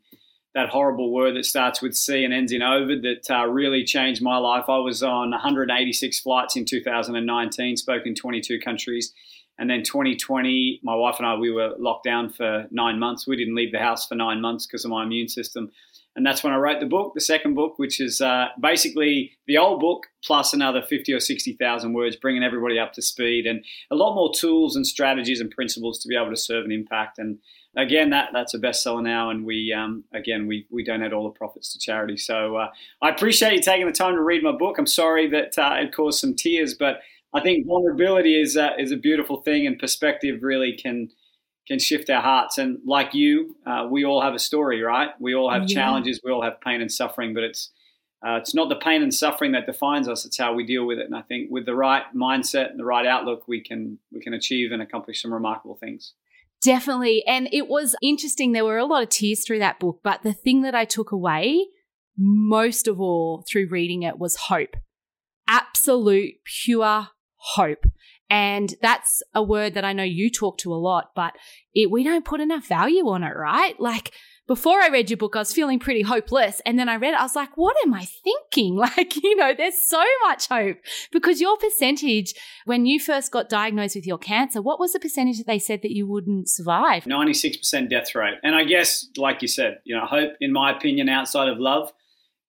that 0.55 0.69
horrible 0.69 1.13
word 1.13 1.37
that 1.37 1.45
starts 1.45 1.81
with 1.81 1.95
C 1.95 2.25
and 2.25 2.35
ends 2.35 2.53
in 2.53 2.63
Ovid 2.63 3.03
that 3.03 3.31
uh, 3.31 3.47
really 3.47 3.85
changed 3.85 4.23
my 4.23 4.39
life. 4.39 4.65
I 4.69 4.79
was 4.79 5.03
on 5.03 5.31
186 5.31 6.21
flights 6.21 6.57
in 6.57 6.65
2019, 6.65 7.77
spoke 7.77 8.07
in 8.07 8.15
22 8.15 8.59
countries. 8.59 9.13
And 9.59 9.69
then 9.69 9.83
2020, 9.83 10.81
my 10.83 10.95
wife 10.95 11.17
and 11.19 11.27
I, 11.27 11.35
we 11.35 11.51
were 11.51 11.75
locked 11.79 12.05
down 12.05 12.31
for 12.31 12.67
nine 12.71 12.99
months. 12.99 13.27
We 13.27 13.37
didn't 13.37 13.57
leave 13.57 13.73
the 13.73 13.79
house 13.79 14.07
for 14.07 14.15
nine 14.15 14.41
months 14.41 14.67
because 14.67 14.85
of 14.85 14.91
my 14.91 15.03
immune 15.03 15.29
system 15.29 15.71
and 16.19 16.27
that's 16.27 16.43
when 16.43 16.53
I 16.53 16.57
wrote 16.57 16.81
the 16.81 16.87
book, 16.87 17.15
the 17.15 17.21
second 17.21 17.55
book, 17.55 17.79
which 17.79 18.01
is 18.01 18.21
uh, 18.21 18.47
basically 18.61 19.31
the 19.47 19.57
old 19.57 19.79
book 19.79 20.09
plus 20.25 20.53
another 20.53 20.83
fifty 20.83 21.13
or 21.13 21.21
sixty 21.21 21.53
thousand 21.53 21.93
words, 21.93 22.17
bringing 22.17 22.43
everybody 22.43 22.77
up 22.77 22.93
to 22.95 23.03
speed, 23.03 23.47
and 23.47 23.65
a 23.93 23.95
lot 23.95 24.17
more 24.17 24.35
tools 24.35 24.75
and 24.75 24.85
strategies 24.85 25.41
and 25.41 25.51
principles 25.53 26.01
to 26.01 26.09
be 26.09 26.17
able 26.17 26.31
to 26.31 26.37
serve 26.37 26.65
an 26.65 26.73
impact. 26.73 27.19
And 27.19 27.39
again, 27.77 28.11
that 28.11 28.31
that's 28.33 28.53
a 28.53 28.59
bestseller 28.59 29.03
now, 29.03 29.31
and 29.31 29.47
we 29.47 29.73
um, 29.73 30.03
again 30.13 30.49
we 30.49 30.67
we 30.71 30.83
donate 30.83 31.13
all 31.13 31.23
the 31.23 31.39
profits 31.39 31.73
to 31.73 31.79
charity. 31.79 32.17
So 32.17 32.57
uh, 32.57 32.71
I 33.01 33.11
appreciate 33.11 33.53
you 33.53 33.63
taking 33.63 33.87
the 33.87 33.93
time 33.93 34.17
to 34.17 34.23
read 34.23 34.43
my 34.43 34.53
book. 34.53 34.77
I'm 34.77 34.87
sorry 34.87 35.31
that 35.31 35.57
uh, 35.57 35.77
it 35.79 35.95
caused 35.95 36.19
some 36.19 36.35
tears, 36.35 36.75
but 36.75 36.99
I 37.33 37.41
think 37.41 37.65
vulnerability 37.65 38.41
is 38.41 38.57
uh, 38.57 38.71
is 38.77 38.91
a 38.91 38.97
beautiful 38.97 39.41
thing, 39.43 39.69
and 39.69 39.79
perspective 39.79 40.43
really 40.43 40.73
can 40.73 41.11
can 41.69 41.79
shift 41.79 42.11
our 42.11 42.23
hearts. 42.23 42.59
And 42.59 42.79
like 42.85 43.15
you, 43.15 43.55
uh, 43.67 43.87
we 43.91 44.05
all 44.05 44.23
have 44.23 44.35
a 44.35 44.39
story, 44.39 44.83
right? 44.83 45.11
We 45.21 45.35
all 45.35 45.51
have 45.51 45.69
yeah. 45.69 45.75
challenges, 45.75 46.21
we 46.25 46.33
all 46.33 46.43
have 46.43 46.61
pain 46.61 46.81
and 46.81 46.91
suffering, 46.91 47.35
but 47.35 47.45
it's 47.45 47.71
uh, 48.27 48.35
it's 48.35 48.53
not 48.53 48.69
the 48.69 48.75
pain 48.75 49.01
and 49.01 49.15
suffering 49.15 49.53
that 49.53 49.65
defines 49.65 50.09
us; 50.09 50.25
it's 50.25 50.37
how 50.37 50.53
we 50.53 50.67
deal 50.67 50.85
with 50.85 50.99
it. 50.99 51.07
And 51.07 51.15
I 51.15 51.23
think 51.23 51.53
with 51.53 51.67
the 51.67 51.77
right 51.77 52.03
mindset 52.17 52.71
and 52.71 52.79
the 52.79 52.85
right 52.85 53.07
outlook, 53.07 53.47
we 53.47 53.63
can 53.63 53.99
we 54.13 54.21
can 54.21 54.35
achieve 54.35 54.73
and 54.73 54.83
accomplish 54.83 55.23
some 55.23 55.33
remarkable 55.33 55.77
things. 55.77 56.15
Definitely, 56.61 57.25
and 57.29 57.49
it 57.53 57.69
was 57.69 57.95
interesting. 58.03 58.51
There 58.51 58.65
were 58.65 58.79
a 58.79 58.85
lot 58.85 59.05
of 59.05 59.11
tears 59.11 59.47
through 59.47 59.61
that 59.61 59.79
book, 59.79 60.01
but 60.03 60.25
the 60.25 60.33
thing 60.33 60.63
that 60.63 60.75
I 60.75 60.85
took 60.85 61.13
away 61.13 61.69
most 62.19 62.89
of 62.89 63.01
all 63.01 63.45
through 63.49 63.69
reading 63.69 64.03
it 64.03 64.19
was 64.19 64.35
hope. 64.35 64.75
Absolute, 65.49 66.35
pure 66.45 67.09
hope. 67.37 67.87
And 68.31 68.75
that's 68.83 69.23
a 69.35 69.43
word 69.43 69.75
that 69.75 69.85
I 69.85 69.93
know 69.93 70.03
you 70.03 70.31
talk 70.31 70.59
to 70.59 70.73
a 70.73 70.77
lot, 70.77 71.13
but 71.15 71.35
it, 71.75 71.91
we 71.91 72.05
don't 72.05 72.25
put 72.25 72.41
enough 72.41 72.67
value 72.67 73.09
on 73.09 73.23
it, 73.23 73.35
right? 73.35 73.79
Like 73.81 74.13
before 74.49 74.81
I 74.81 74.89
read 74.89 75.11
your 75.11 75.19
book, 75.19 75.37
I 75.37 75.41
was 75.41 75.53
feeling 75.53 75.79
pretty 75.79 76.01
hopeless. 76.01 76.61
And 76.65 76.79
then 76.79 76.89
I 76.89 76.97
read 76.97 77.13
it, 77.13 77.21
I 77.21 77.23
was 77.23 77.37
like, 77.37 77.57
what 77.57 77.77
am 77.85 77.95
I 77.95 78.07
thinking? 78.07 78.77
Like, 78.89 79.17
you 79.23 79.37
know, 79.37 79.53
there's 79.57 79.87
so 79.87 80.03
much 80.23 80.49
hope 80.49 80.79
because 81.13 81.41
your 81.41 81.57
percentage, 81.59 82.33
when 82.65 82.87
you 82.87 82.99
first 82.99 83.31
got 83.31 83.49
diagnosed 83.49 83.97
with 83.97 84.07
your 84.07 84.19
cancer, 84.19 84.63
what 84.63 84.81
was 84.81 84.93
the 84.93 85.01
percentage 85.01 85.37
that 85.39 85.47
they 85.47 85.59
said 85.59 85.83
that 85.83 85.95
you 85.95 86.07
wouldn't 86.07 86.49
survive? 86.49 87.05
96% 87.05 87.91
death 87.91 88.15
rate. 88.15 88.39
And 88.43 88.55
I 88.55 88.65
guess, 88.65 89.07
like 89.17 89.43
you 89.43 89.49
said, 89.49 89.79
you 89.85 89.95
know, 89.95 90.07
hope, 90.07 90.33
in 90.41 90.53
my 90.53 90.75
opinion, 90.75 91.09
outside 91.09 91.49
of 91.49 91.59
love, 91.59 91.93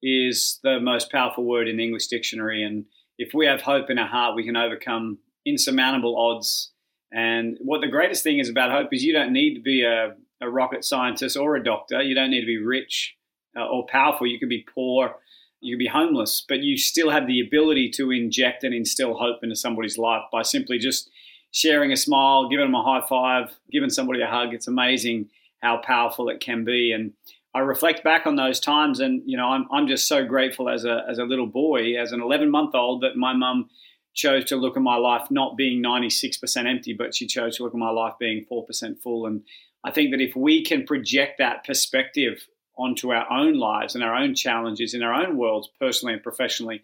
is 0.02 0.60
the 0.64 0.80
most 0.80 1.12
powerful 1.12 1.44
word 1.44 1.68
in 1.68 1.78
the 1.78 1.84
English 1.84 2.08
dictionary. 2.08 2.64
And 2.64 2.86
if 3.18 3.34
we 3.34 3.46
have 3.48 3.62
hope 3.62 3.90
in 3.90 4.00
our 4.00 4.08
heart, 4.08 4.36
we 4.36 4.46
can 4.46 4.56
overcome 4.56 5.18
insurmountable 5.46 6.18
odds. 6.18 6.72
And 7.12 7.58
what 7.62 7.82
the 7.82 7.88
greatest 7.88 8.24
thing 8.24 8.40
is 8.40 8.50
about 8.50 8.72
hope 8.72 8.90
is 8.92 9.04
you 9.04 9.14
don't 9.14 9.34
need 9.34 9.56
to 9.56 9.62
be 9.62 9.84
a, 9.84 10.16
a 10.42 10.50
rocket 10.50 10.86
scientist 10.86 11.38
or 11.38 11.56
a 11.56 11.64
doctor. 11.64 12.02
You 12.02 12.16
don't 12.16 12.30
need 12.30 12.42
to 12.42 12.48
be 12.48 12.58
rich 12.58 13.16
uh, 13.58 13.68
or 13.68 13.86
powerful. 13.88 14.28
You 14.28 14.40
could 14.40 14.50
be 14.50 14.66
poor, 14.74 15.16
you 15.62 15.76
could 15.76 15.80
be 15.80 15.88
homeless, 15.88 16.46
but 16.48 16.60
you 16.60 16.78
still 16.78 17.10
have 17.10 17.28
the 17.28 17.42
ability 17.42 17.92
to 17.96 18.12
inject 18.12 18.64
and 18.64 18.74
instill 18.74 19.16
hope 19.16 19.40
into 19.44 19.56
somebody's 19.56 19.98
life 19.98 20.24
by 20.32 20.44
simply 20.44 20.78
just 20.78 21.10
sharing 21.52 21.92
a 21.92 21.98
smile, 21.98 22.48
giving 22.48 22.66
them 22.66 22.76
a 22.76 22.84
high 22.84 23.06
five, 23.08 23.52
giving 23.72 23.90
somebody 23.90 24.22
a 24.22 24.28
hug. 24.28 24.54
It's 24.54 24.68
amazing 24.68 25.30
how 25.62 25.82
powerful 25.84 26.30
it 26.30 26.40
can 26.40 26.64
be. 26.64 26.92
And 26.92 27.14
I 27.54 27.60
reflect 27.60 28.04
back 28.04 28.28
on 28.28 28.36
those 28.36 28.60
times, 28.60 29.00
and 29.00 29.24
you 29.26 29.36
know, 29.36 29.48
I'm 29.48 29.66
I'm 29.72 29.88
just 29.88 30.08
so 30.08 30.24
grateful 30.24 30.70
as 30.70 30.86
a 30.86 31.04
as 31.10 31.18
a 31.18 31.24
little 31.24 31.48
boy, 31.48 32.00
as 32.00 32.12
an 32.12 32.22
11 32.22 32.52
month 32.52 32.76
old, 32.76 33.02
that 33.02 33.16
my 33.16 33.34
mum 33.34 33.70
chose 34.14 34.46
to 34.46 34.56
look 34.56 34.76
at 34.76 34.84
my 34.84 34.98
life 34.98 35.30
not 35.30 35.58
being 35.58 35.84
96% 35.84 36.66
empty, 36.66 36.94
but 36.94 37.16
she 37.16 37.28
chose 37.28 37.58
to 37.58 37.64
look 37.64 37.74
at 37.74 37.80
my 37.80 37.92
life 37.92 38.14
being 38.20 38.46
4% 38.52 39.00
full. 39.02 39.26
And 39.26 39.44
I 39.84 39.92
think 39.92 40.12
that 40.12 40.22
if 40.22 40.36
we 40.36 40.64
can 40.64 40.86
project 40.86 41.38
that 41.40 41.64
perspective 41.66 42.48
onto 42.78 43.12
our 43.12 43.30
own 43.32 43.56
lives 43.56 43.96
and 43.96 44.04
our 44.04 44.16
own 44.16 44.36
challenges 44.36 44.94
in 44.94 45.04
our 45.04 45.14
own 45.14 45.38
worlds, 45.38 45.70
personally 45.80 46.14
and 46.14 46.24
professionally, 46.24 46.82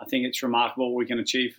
I 0.00 0.04
think 0.06 0.26
it's 0.26 0.42
remarkable 0.42 0.92
what 0.92 0.98
we 0.98 1.06
can 1.06 1.18
achieve. 1.18 1.58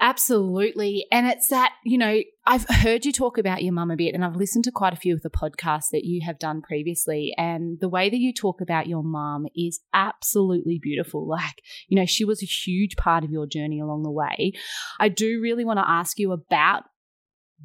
Absolutely. 0.00 1.06
And 1.12 1.26
it's 1.26 1.48
that, 1.48 1.72
you 1.84 1.96
know, 1.96 2.20
I've 2.46 2.66
heard 2.68 3.06
you 3.06 3.12
talk 3.12 3.38
about 3.38 3.62
your 3.62 3.72
mum 3.72 3.90
a 3.90 3.96
bit, 3.96 4.14
and 4.14 4.24
I've 4.24 4.36
listened 4.36 4.64
to 4.64 4.72
quite 4.72 4.92
a 4.92 4.96
few 4.96 5.14
of 5.14 5.22
the 5.22 5.30
podcasts 5.30 5.88
that 5.92 6.04
you 6.04 6.20
have 6.26 6.38
done 6.38 6.60
previously. 6.62 7.32
And 7.38 7.78
the 7.80 7.88
way 7.88 8.10
that 8.10 8.18
you 8.18 8.32
talk 8.32 8.60
about 8.60 8.86
your 8.86 9.02
mum 9.02 9.46
is 9.56 9.80
absolutely 9.92 10.78
beautiful. 10.78 11.28
Like, 11.34 11.62
you 11.88 11.96
know, 11.98 12.06
she 12.06 12.24
was 12.24 12.42
a 12.42 12.46
huge 12.46 12.96
part 12.96 13.24
of 13.24 13.30
your 13.30 13.46
journey 13.46 13.80
along 13.80 14.04
the 14.04 14.10
way. 14.10 14.52
I 15.00 15.08
do 15.08 15.40
really 15.40 15.64
want 15.64 15.78
to 15.78 15.88
ask 15.88 16.16
you 16.18 16.30
about 16.30 16.84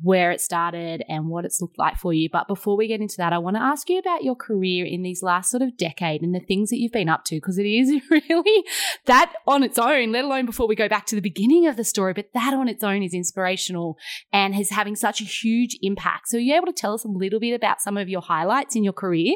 where 0.01 0.31
it 0.31 0.41
started 0.41 1.03
and 1.09 1.27
what 1.27 1.45
it's 1.45 1.61
looked 1.61 1.77
like 1.77 1.97
for 1.97 2.13
you. 2.13 2.29
But 2.31 2.47
before 2.47 2.77
we 2.77 2.87
get 2.87 3.01
into 3.01 3.17
that, 3.17 3.33
I 3.33 3.37
want 3.37 3.55
to 3.57 3.61
ask 3.61 3.89
you 3.89 3.99
about 3.99 4.23
your 4.23 4.35
career 4.35 4.85
in 4.85 5.03
these 5.03 5.21
last 5.23 5.51
sort 5.51 5.61
of 5.61 5.77
decade 5.77 6.21
and 6.21 6.33
the 6.33 6.39
things 6.39 6.69
that 6.69 6.77
you've 6.77 6.91
been 6.91 7.09
up 7.09 7.25
to, 7.25 7.35
because 7.35 7.57
it 7.57 7.65
is 7.65 7.91
really 8.09 8.63
that 9.05 9.33
on 9.47 9.63
its 9.63 9.77
own, 9.77 10.11
let 10.11 10.25
alone 10.25 10.45
before 10.45 10.67
we 10.67 10.75
go 10.75 10.87
back 10.87 11.05
to 11.07 11.15
the 11.15 11.21
beginning 11.21 11.67
of 11.67 11.77
the 11.77 11.83
story, 11.83 12.13
but 12.13 12.29
that 12.33 12.53
on 12.53 12.67
its 12.67 12.83
own 12.83 13.03
is 13.03 13.13
inspirational 13.13 13.97
and 14.31 14.55
is 14.59 14.69
having 14.69 14.95
such 14.95 15.21
a 15.21 15.25
huge 15.25 15.77
impact. 15.81 16.29
So 16.29 16.37
are 16.37 16.41
you 16.41 16.55
able 16.55 16.67
to 16.67 16.73
tell 16.73 16.93
us 16.93 17.03
a 17.03 17.09
little 17.09 17.39
bit 17.39 17.53
about 17.53 17.81
some 17.81 17.97
of 17.97 18.09
your 18.09 18.21
highlights 18.21 18.75
in 18.75 18.83
your 18.83 18.93
career? 18.93 19.35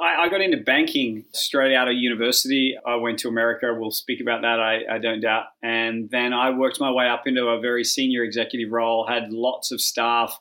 I, 0.00 0.24
I, 0.24 0.28
got 0.28 0.40
into 0.40 0.58
banking 0.58 1.24
straight 1.32 1.74
out 1.74 1.88
of 1.88 1.94
university. 1.94 2.76
I 2.86 2.96
went 2.96 3.18
to 3.20 3.28
America. 3.28 3.74
We'll 3.76 3.90
speak 3.90 4.20
about 4.20 4.42
that, 4.42 4.60
I, 4.60 4.82
I, 4.90 4.98
don't 4.98 5.20
doubt. 5.20 5.46
And 5.62 6.08
then 6.10 6.32
I 6.32 6.50
worked 6.50 6.80
my 6.80 6.90
way 6.90 7.08
up 7.08 7.26
into 7.26 7.46
a 7.46 7.60
very 7.60 7.84
senior 7.84 8.22
executive 8.22 8.70
role, 8.70 9.06
had 9.06 9.32
lots 9.32 9.72
of 9.72 9.80
staff, 9.80 10.38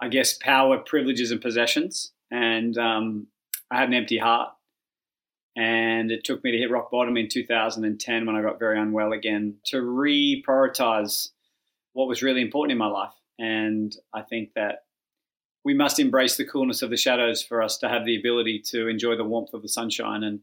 I 0.00 0.08
guess, 0.08 0.34
power, 0.34 0.78
privileges, 0.78 1.30
and 1.30 1.40
possessions. 1.40 2.12
And 2.30 2.76
um, 2.78 3.26
I 3.70 3.78
had 3.78 3.88
an 3.88 3.94
empty 3.94 4.18
heart. 4.18 4.50
And 5.56 6.10
it 6.10 6.24
took 6.24 6.44
me 6.44 6.52
to 6.52 6.58
hit 6.58 6.70
rock 6.70 6.90
bottom 6.90 7.16
in 7.16 7.28
2010 7.28 8.26
when 8.26 8.36
I 8.36 8.42
got 8.42 8.58
very 8.58 8.78
unwell 8.78 9.12
again 9.12 9.56
to 9.66 9.78
reprioritize 9.78 11.30
what 11.92 12.08
was 12.08 12.22
really 12.22 12.40
important 12.40 12.72
in 12.72 12.78
my 12.78 12.86
life. 12.86 13.12
And 13.38 13.94
I 14.14 14.22
think 14.22 14.50
that 14.54 14.84
we 15.64 15.74
must 15.74 15.98
embrace 15.98 16.36
the 16.36 16.46
coolness 16.46 16.82
of 16.82 16.90
the 16.90 16.96
shadows 16.96 17.42
for 17.42 17.62
us 17.62 17.76
to 17.78 17.88
have 17.88 18.04
the 18.04 18.18
ability 18.18 18.62
to 18.66 18.88
enjoy 18.88 19.16
the 19.16 19.24
warmth 19.24 19.52
of 19.52 19.62
the 19.62 19.68
sunshine. 19.68 20.22
And 20.22 20.42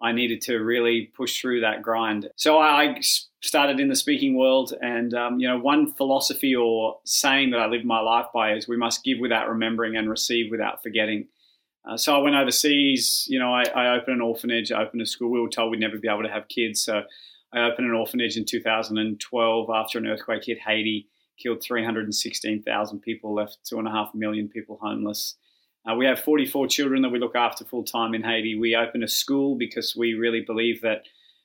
I 0.00 0.12
needed 0.12 0.40
to 0.42 0.58
really 0.58 1.10
push 1.16 1.40
through 1.40 1.60
that 1.62 1.82
grind. 1.82 2.28
So 2.36 2.58
I 2.58 3.00
started 3.42 3.80
in 3.80 3.88
the 3.88 3.96
speaking 3.96 4.36
world, 4.36 4.72
and 4.80 5.12
um, 5.14 5.40
you 5.40 5.48
know, 5.48 5.58
one 5.58 5.92
philosophy 5.94 6.54
or 6.54 6.98
saying 7.04 7.50
that 7.50 7.60
I 7.60 7.66
live 7.66 7.84
my 7.84 8.00
life 8.00 8.26
by 8.32 8.54
is 8.54 8.68
we 8.68 8.76
must 8.76 9.02
give 9.02 9.18
without 9.18 9.48
remembering 9.48 9.96
and 9.96 10.08
receive 10.08 10.50
without 10.50 10.82
forgetting. 10.82 11.26
Uh, 11.88 11.96
so 11.96 12.14
I 12.14 12.18
went 12.18 12.36
overseas. 12.36 13.26
You 13.28 13.38
know, 13.38 13.52
I, 13.52 13.62
I, 13.74 13.96
opened 13.96 14.16
an 14.16 14.20
orphanage. 14.20 14.70
I 14.70 14.82
opened 14.82 15.02
a 15.02 15.06
school. 15.06 15.30
We 15.30 15.40
were 15.40 15.48
told 15.48 15.70
we'd 15.70 15.80
never 15.80 15.98
be 15.98 16.08
able 16.08 16.22
to 16.22 16.28
have 16.28 16.46
kids, 16.48 16.84
so 16.84 17.02
I 17.52 17.60
opened 17.60 17.88
an 17.88 17.94
orphanage 17.94 18.36
in 18.36 18.44
2012 18.44 19.70
after 19.70 19.98
an 19.98 20.06
earthquake 20.06 20.44
hit 20.44 20.58
Haiti 20.60 21.08
killed 21.38 21.62
316,000 21.62 23.00
people, 23.00 23.34
left 23.34 23.58
two 23.64 23.78
and 23.78 23.88
a 23.88 23.90
half 23.90 24.14
million 24.14 24.48
people 24.48 24.78
homeless. 24.80 25.36
Uh, 25.88 25.94
we 25.94 26.04
have 26.04 26.20
44 26.20 26.66
children 26.66 27.02
that 27.02 27.10
we 27.10 27.18
look 27.18 27.36
after 27.36 27.64
full 27.64 27.84
time 27.84 28.14
in 28.14 28.22
Haiti. 28.22 28.58
We 28.58 28.76
open 28.76 29.02
a 29.02 29.08
school 29.08 29.56
because 29.56 29.94
we 29.96 30.14
really 30.14 30.40
believe 30.40 30.82
that 30.82 31.02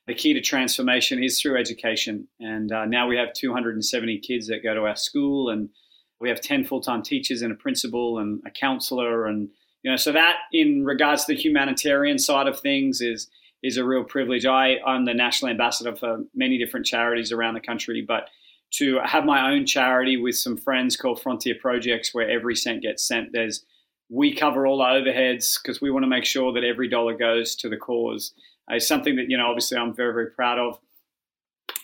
the 0.08 0.14
key 0.14 0.34
to 0.34 0.42
transformation 0.42 1.24
is 1.24 1.40
through 1.40 1.58
education. 1.58 2.28
And 2.40 2.72
uh, 2.72 2.86
now 2.86 3.08
we 3.08 3.16
have 3.16 3.34
270 3.34 4.20
kids 4.20 4.48
that 4.48 4.64
go 4.64 4.74
to 4.74 4.82
our 4.82 4.98
school, 4.98 5.50
and 5.50 5.70
we 6.20 6.30
have 6.30 6.42
10 6.42 6.66
full 6.66 6.82
time 6.82 7.04
teachers 7.04 7.42
and 7.42 7.54
a 7.54 7.56
principal 7.56 8.20
and 8.20 8.42
a 8.46 8.52
counselor. 8.52 9.28
And, 9.28 9.50
you 9.84 9.92
know, 9.92 9.98
so 9.98 10.12
that 10.12 10.36
in 10.52 10.84
regards 10.84 11.26
to 11.26 11.34
the 11.34 11.40
humanitarian 11.40 12.20
side 12.20 12.48
of 12.48 12.60
things 12.60 13.02
is 13.02 13.30
is 13.62 13.78
a 13.78 13.86
real 13.86 14.04
privilege. 14.04 14.46
I, 14.46 14.76
I'm 14.86 15.06
the 15.06 15.14
national 15.14 15.50
ambassador 15.50 15.96
for 15.96 16.18
many 16.36 16.58
different 16.58 16.86
charities 16.86 17.32
around 17.32 17.54
the 17.54 17.62
country, 17.62 18.04
but 18.06 18.30
to 18.74 19.00
have 19.06 19.24
my 19.24 19.51
own 19.51 19.65
charity 19.65 20.18
with 20.18 20.36
some 20.36 20.58
friends 20.58 20.98
called 20.98 21.22
Frontier 21.22 21.56
Projects, 21.60 22.13
where 22.13 22.30
every 22.30 22.56
cent 22.56 22.82
gets 22.82 23.08
sent. 23.08 23.32
There's 23.32 23.63
we 24.10 24.34
cover 24.34 24.68
all 24.68 24.77
the 24.77 24.84
overheads 24.84 25.58
because 25.62 25.82
we 25.82 25.89
want 25.89 26.03
to 26.03 26.08
make 26.08 26.25
sure 26.25 26.51
that 26.53 26.63
every 26.63 26.88
dollar 26.88 27.15
goes 27.15 27.56
to 27.56 27.70
the 27.70 27.77
cause. 27.77 28.34
Uh, 28.70 28.75
it's 28.75 28.88
something 28.88 29.15
that 29.15 29.30
you 29.30 29.38
know, 29.38 29.48
obviously, 29.48 29.77
I'm 29.77 29.94
very 29.94 30.13
very 30.13 30.32
proud 30.32 30.60
of. 30.60 30.80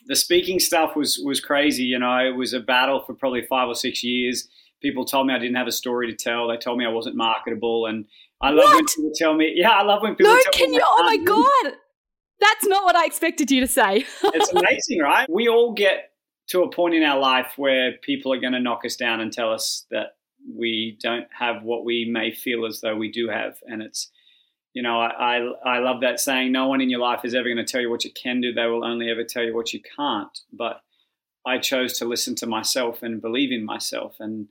The 0.07 0.15
speaking 0.15 0.59
stuff 0.59 0.95
was 0.95 1.21
was 1.23 1.39
crazy. 1.39 1.83
You 1.83 1.99
know, 1.99 2.17
it 2.17 2.35
was 2.35 2.53
a 2.53 2.59
battle 2.59 3.01
for 3.05 3.13
probably 3.13 3.43
five 3.43 3.67
or 3.67 3.75
six 3.75 4.03
years. 4.03 4.47
People 4.81 5.05
told 5.05 5.27
me 5.27 5.33
I 5.33 5.39
didn't 5.39 5.57
have 5.57 5.67
a 5.67 5.73
story 5.73 6.07
to 6.07 6.15
tell. 6.15 6.47
They 6.47 6.57
told 6.57 6.77
me 6.77 6.85
I 6.85 6.89
wasn't 6.89 7.15
marketable, 7.15 7.85
and 7.85 8.05
I 8.41 8.49
love 8.49 8.65
what? 8.65 8.75
when 8.75 8.85
people 8.85 9.11
tell 9.15 9.33
me, 9.35 9.53
"Yeah, 9.55 9.71
I 9.71 9.83
love 9.83 10.01
when 10.01 10.15
people." 10.15 10.33
No, 10.33 10.39
can 10.53 10.73
you? 10.73 10.81
Oh 10.83 11.03
my 11.03 11.17
god, 11.17 11.73
that's 12.39 12.65
not 12.65 12.83
what 12.83 12.95
I 12.95 13.05
expected 13.05 13.51
you 13.51 13.61
to 13.61 13.67
say. 13.67 14.05
it's 14.23 14.51
amazing, 14.53 14.99
right? 15.01 15.29
We 15.29 15.49
all 15.49 15.73
get 15.73 16.08
to 16.49 16.63
a 16.63 16.71
point 16.71 16.95
in 16.95 17.03
our 17.03 17.19
life 17.19 17.53
where 17.57 17.93
people 18.01 18.33
are 18.33 18.39
going 18.39 18.53
to 18.53 18.59
knock 18.59 18.83
us 18.83 18.95
down 18.95 19.21
and 19.21 19.31
tell 19.31 19.53
us 19.53 19.85
that 19.91 20.17
we 20.51 20.97
don't 21.01 21.27
have 21.37 21.63
what 21.63 21.85
we 21.85 22.09
may 22.11 22.31
feel 22.31 22.65
as 22.65 22.81
though 22.81 22.95
we 22.95 23.11
do 23.11 23.29
have. 23.29 23.57
And 23.67 23.81
it's, 23.81 24.09
you 24.73 24.81
know, 24.81 24.99
I, 24.99 25.37
I, 25.37 25.75
I 25.75 25.79
love 25.79 26.01
that 26.01 26.19
saying, 26.19 26.51
no 26.51 26.67
one 26.67 26.81
in 26.81 26.89
your 26.89 27.01
life 27.01 27.23
is 27.23 27.35
ever 27.35 27.45
going 27.45 27.57
to 27.57 27.65
tell 27.65 27.81
you 27.81 27.89
what 27.89 28.03
you 28.03 28.11
can 28.11 28.41
do. 28.41 28.51
They 28.51 28.65
will 28.65 28.83
only 28.83 29.11
ever 29.11 29.23
tell 29.23 29.43
you 29.43 29.55
what 29.55 29.73
you 29.73 29.81
can't. 29.95 30.37
But 30.51 30.81
I 31.45 31.59
chose 31.59 31.93
to 31.99 32.05
listen 32.05 32.35
to 32.35 32.47
myself 32.47 33.03
and 33.03 33.21
believe 33.21 33.51
in 33.51 33.63
myself. 33.63 34.15
And 34.19 34.47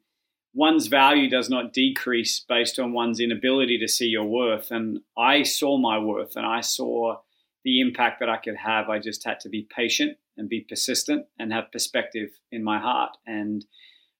one's 0.55 0.87
value 0.87 1.29
does 1.29 1.51
not 1.51 1.73
decrease 1.73 2.45
based 2.49 2.79
on 2.79 2.93
one's 2.93 3.19
inability 3.19 3.79
to 3.79 3.89
see 3.89 4.07
your 4.07 4.25
worth. 4.25 4.71
And 4.71 5.01
I 5.17 5.43
saw 5.43 5.79
my 5.79 5.99
worth 5.99 6.37
and 6.37 6.47
I 6.47 6.61
saw 6.61 7.17
the 7.65 7.81
impact 7.81 8.21
that 8.21 8.29
I 8.29 8.37
could 8.37 8.57
have. 8.57 8.89
I 8.89 9.01
just 9.01 9.25
had 9.25 9.41
to 9.41 9.49
be 9.49 9.67
patient 9.75 10.17
and 10.39 10.49
be 10.49 10.65
persistent 10.69 11.27
and 11.39 11.53
have 11.53 11.73
perspective 11.73 12.31
in 12.51 12.65
my 12.65 12.79
heart. 12.79 13.17
And 13.27 13.65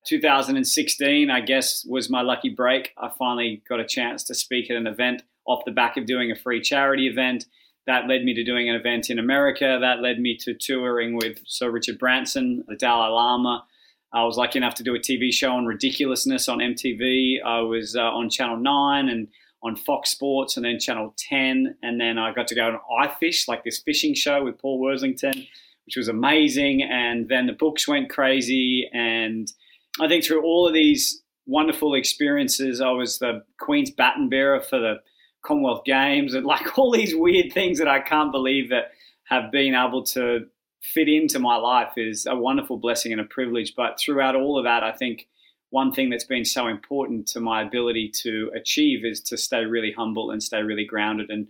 2016, 0.07 1.31
I 1.31 1.41
guess, 1.41 1.85
was 1.85 2.11
my 2.11 2.23
lucky 2.23 2.49
break. 2.49 2.93
I 2.99 3.11
finally 3.19 3.63
got 3.69 3.81
a 3.81 3.87
chance 3.87 4.25
to 4.25 4.35
speak 4.35 4.71
at 4.71 4.77
an 4.77 4.87
event 4.87 5.23
off 5.47 5.65
the 5.65 5.73
back 5.73 5.97
of 5.97 6.07
doing 6.07 6.31
a 6.31 6.37
free 6.37 6.61
charity 6.61 7.07
event. 7.07 7.47
That 7.87 8.07
led 8.07 8.23
me 8.23 8.35
to 8.35 8.45
doing 8.45 8.69
an 8.69 8.77
event 8.77 9.11
in 9.11 9.19
America. 9.19 9.79
That 9.81 10.01
led 10.01 10.19
me 10.19 10.37
to 10.43 10.55
touring 10.55 11.17
with 11.17 11.39
Sir 11.47 11.71
Richard 11.71 11.99
Branson, 11.99 12.65
the 12.69 12.77
Dalai 12.77 13.09
Lama. 13.09 13.65
I 14.13 14.25
was 14.25 14.37
lucky 14.37 14.59
enough 14.59 14.75
to 14.77 14.83
do 14.83 14.95
a 14.95 14.99
TV 14.99 15.33
show 15.33 15.53
on 15.53 15.67
ridiculousness 15.67 16.49
on 16.49 16.59
MTV. 16.59 17.43
I 17.45 17.61
was 17.61 17.95
uh, 17.95 18.03
on 18.03 18.31
Channel 18.31 18.57
9 18.59 19.09
and 19.09 19.29
on 19.63 19.77
Fox 19.77 20.11
Sports 20.11 20.57
and 20.57 20.65
then 20.65 20.79
Channel 20.79 21.15
10. 21.19 21.77
And 21.83 22.01
then 22.01 22.19
I 22.19 22.33
got 22.33 22.47
to 22.49 22.55
go 22.55 22.79
on 22.91 23.09
iFish, 23.09 23.49
like 23.49 23.65
this 23.65 23.81
fishing 23.81 24.15
show 24.15 24.45
with 24.45 24.59
Paul 24.59 24.79
Worthington 24.79 25.47
which 25.89 25.97
was 25.97 26.09
amazing. 26.09 26.83
And 26.83 27.31
then 27.31 27.47
the 27.47 27.55
books 27.55 27.89
went 27.89 28.11
crazy. 28.11 28.87
And 28.93 29.51
I 29.99 30.07
think 30.07 30.23
through 30.23 30.43
all 30.43 30.69
of 30.69 30.75
these 30.75 31.23
wonderful 31.47 31.95
experiences, 31.95 32.83
I 32.83 32.91
was 32.91 33.21
the 33.21 33.43
Queen's 33.59 33.91
baton 33.91 34.29
bearer 34.29 34.61
for 34.61 34.79
the 34.79 34.97
Commonwealth 35.43 35.87
Games 35.87 36.35
and 36.35 36.45
like 36.45 36.77
all 36.79 36.93
these 36.93 37.17
weird 37.17 37.55
things 37.55 37.79
that 37.79 37.89
I 37.89 38.01
can't 38.01 38.31
believe 38.31 38.69
that 38.69 38.91
have 39.31 39.51
been 39.51 39.75
able 39.75 40.03
to 40.09 40.49
fit 40.83 41.09
into 41.09 41.39
my 41.39 41.57
life 41.57 41.93
is 41.97 42.27
a 42.27 42.37
wonderful 42.37 42.77
blessing 42.77 43.13
and 43.13 43.21
a 43.23 43.25
privilege. 43.25 43.73
But 43.75 43.99
throughout 43.99 44.37
all 44.37 44.59
of 44.59 44.65
that, 44.65 44.83
I 44.83 44.93
think 44.93 45.27
one 45.71 45.91
thing 45.91 46.11
that's 46.11 46.25
been 46.25 46.45
so 46.45 46.67
important 46.67 47.29
to 47.29 47.41
my 47.41 47.63
ability 47.63 48.13
to 48.25 48.51
achieve 48.55 49.07
is 49.07 49.23
to 49.23 49.39
stay 49.39 49.65
really 49.65 49.93
humble 49.97 50.33
and 50.33 50.43
stay 50.43 50.61
really 50.61 50.85
grounded. 50.85 51.31
And 51.31 51.47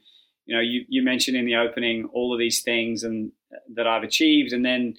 you 0.46 0.54
know, 0.54 0.62
you, 0.62 0.84
you 0.88 1.02
mentioned 1.02 1.36
in 1.36 1.44
the 1.44 1.56
opening 1.56 2.08
all 2.12 2.32
of 2.32 2.38
these 2.38 2.62
things 2.62 3.02
and 3.02 3.32
that 3.74 3.86
I've 3.86 4.02
achieved, 4.02 4.52
and 4.52 4.64
then 4.64 4.94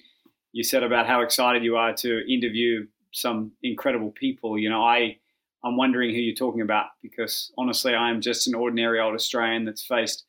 you 0.52 0.64
said 0.64 0.82
about 0.82 1.06
how 1.06 1.22
excited 1.22 1.62
you 1.62 1.76
are 1.76 1.94
to 1.94 2.32
interview 2.32 2.86
some 3.12 3.52
incredible 3.62 4.10
people. 4.10 4.58
You 4.58 4.70
know, 4.70 4.82
I 4.82 5.18
I'm 5.64 5.76
wondering 5.76 6.14
who 6.14 6.20
you're 6.20 6.34
talking 6.34 6.62
about 6.62 6.86
because 7.02 7.52
honestly, 7.58 7.94
I 7.94 8.10
am 8.10 8.20
just 8.20 8.46
an 8.46 8.54
ordinary 8.54 9.00
old 9.00 9.14
Australian 9.14 9.64
that's 9.64 9.84
faced 9.84 10.24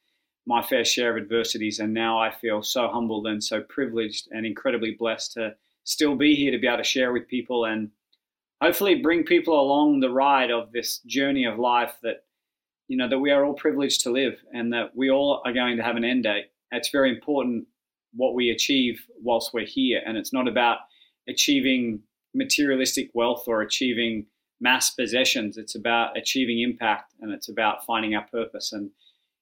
my 0.45 0.61
fair 0.61 0.83
share 0.83 1.15
of 1.15 1.23
adversities, 1.23 1.79
and 1.79 1.93
now 1.93 2.19
I 2.19 2.31
feel 2.31 2.63
so 2.63 2.87
humbled 2.87 3.27
and 3.27 3.43
so 3.43 3.61
privileged 3.61 4.27
and 4.31 4.45
incredibly 4.45 4.95
blessed 4.97 5.33
to 5.33 5.55
still 5.83 6.15
be 6.15 6.35
here 6.35 6.51
to 6.51 6.59
be 6.59 6.67
able 6.67 6.77
to 6.77 6.83
share 6.83 7.11
with 7.11 7.27
people 7.27 7.65
and 7.65 7.89
hopefully 8.61 8.95
bring 8.95 9.23
people 9.23 9.59
along 9.59 9.99
the 9.99 10.09
ride 10.09 10.51
of 10.51 10.71
this 10.71 10.99
journey 10.99 11.45
of 11.45 11.57
life 11.57 11.93
that 12.03 12.23
you 12.87 12.97
know 12.97 13.07
that 13.07 13.19
we 13.19 13.31
are 13.31 13.45
all 13.45 13.53
privileged 13.53 14.01
to 14.01 14.11
live 14.11 14.43
and 14.53 14.73
that 14.73 14.95
we 14.95 15.09
all 15.09 15.41
are 15.45 15.53
going 15.53 15.77
to 15.77 15.83
have 15.83 15.95
an 15.95 16.03
end 16.03 16.23
date. 16.23 16.45
It's 16.71 16.89
very 16.89 17.09
important 17.09 17.67
what 18.13 18.35
we 18.35 18.49
achieve 18.49 19.03
whilst 19.21 19.53
we're 19.53 19.65
here, 19.65 20.01
and 20.05 20.17
it's 20.17 20.33
not 20.33 20.47
about 20.47 20.79
achieving 21.27 22.01
materialistic 22.33 23.09
wealth 23.13 23.45
or 23.47 23.61
achieving 23.61 24.25
mass 24.59 24.91
possessions. 24.91 25.57
It's 25.57 25.75
about 25.75 26.17
achieving 26.17 26.61
impact 26.61 27.13
and 27.19 27.31
it's 27.31 27.49
about 27.49 27.85
finding 27.85 28.15
our 28.15 28.25
purpose. 28.27 28.71
And 28.73 28.91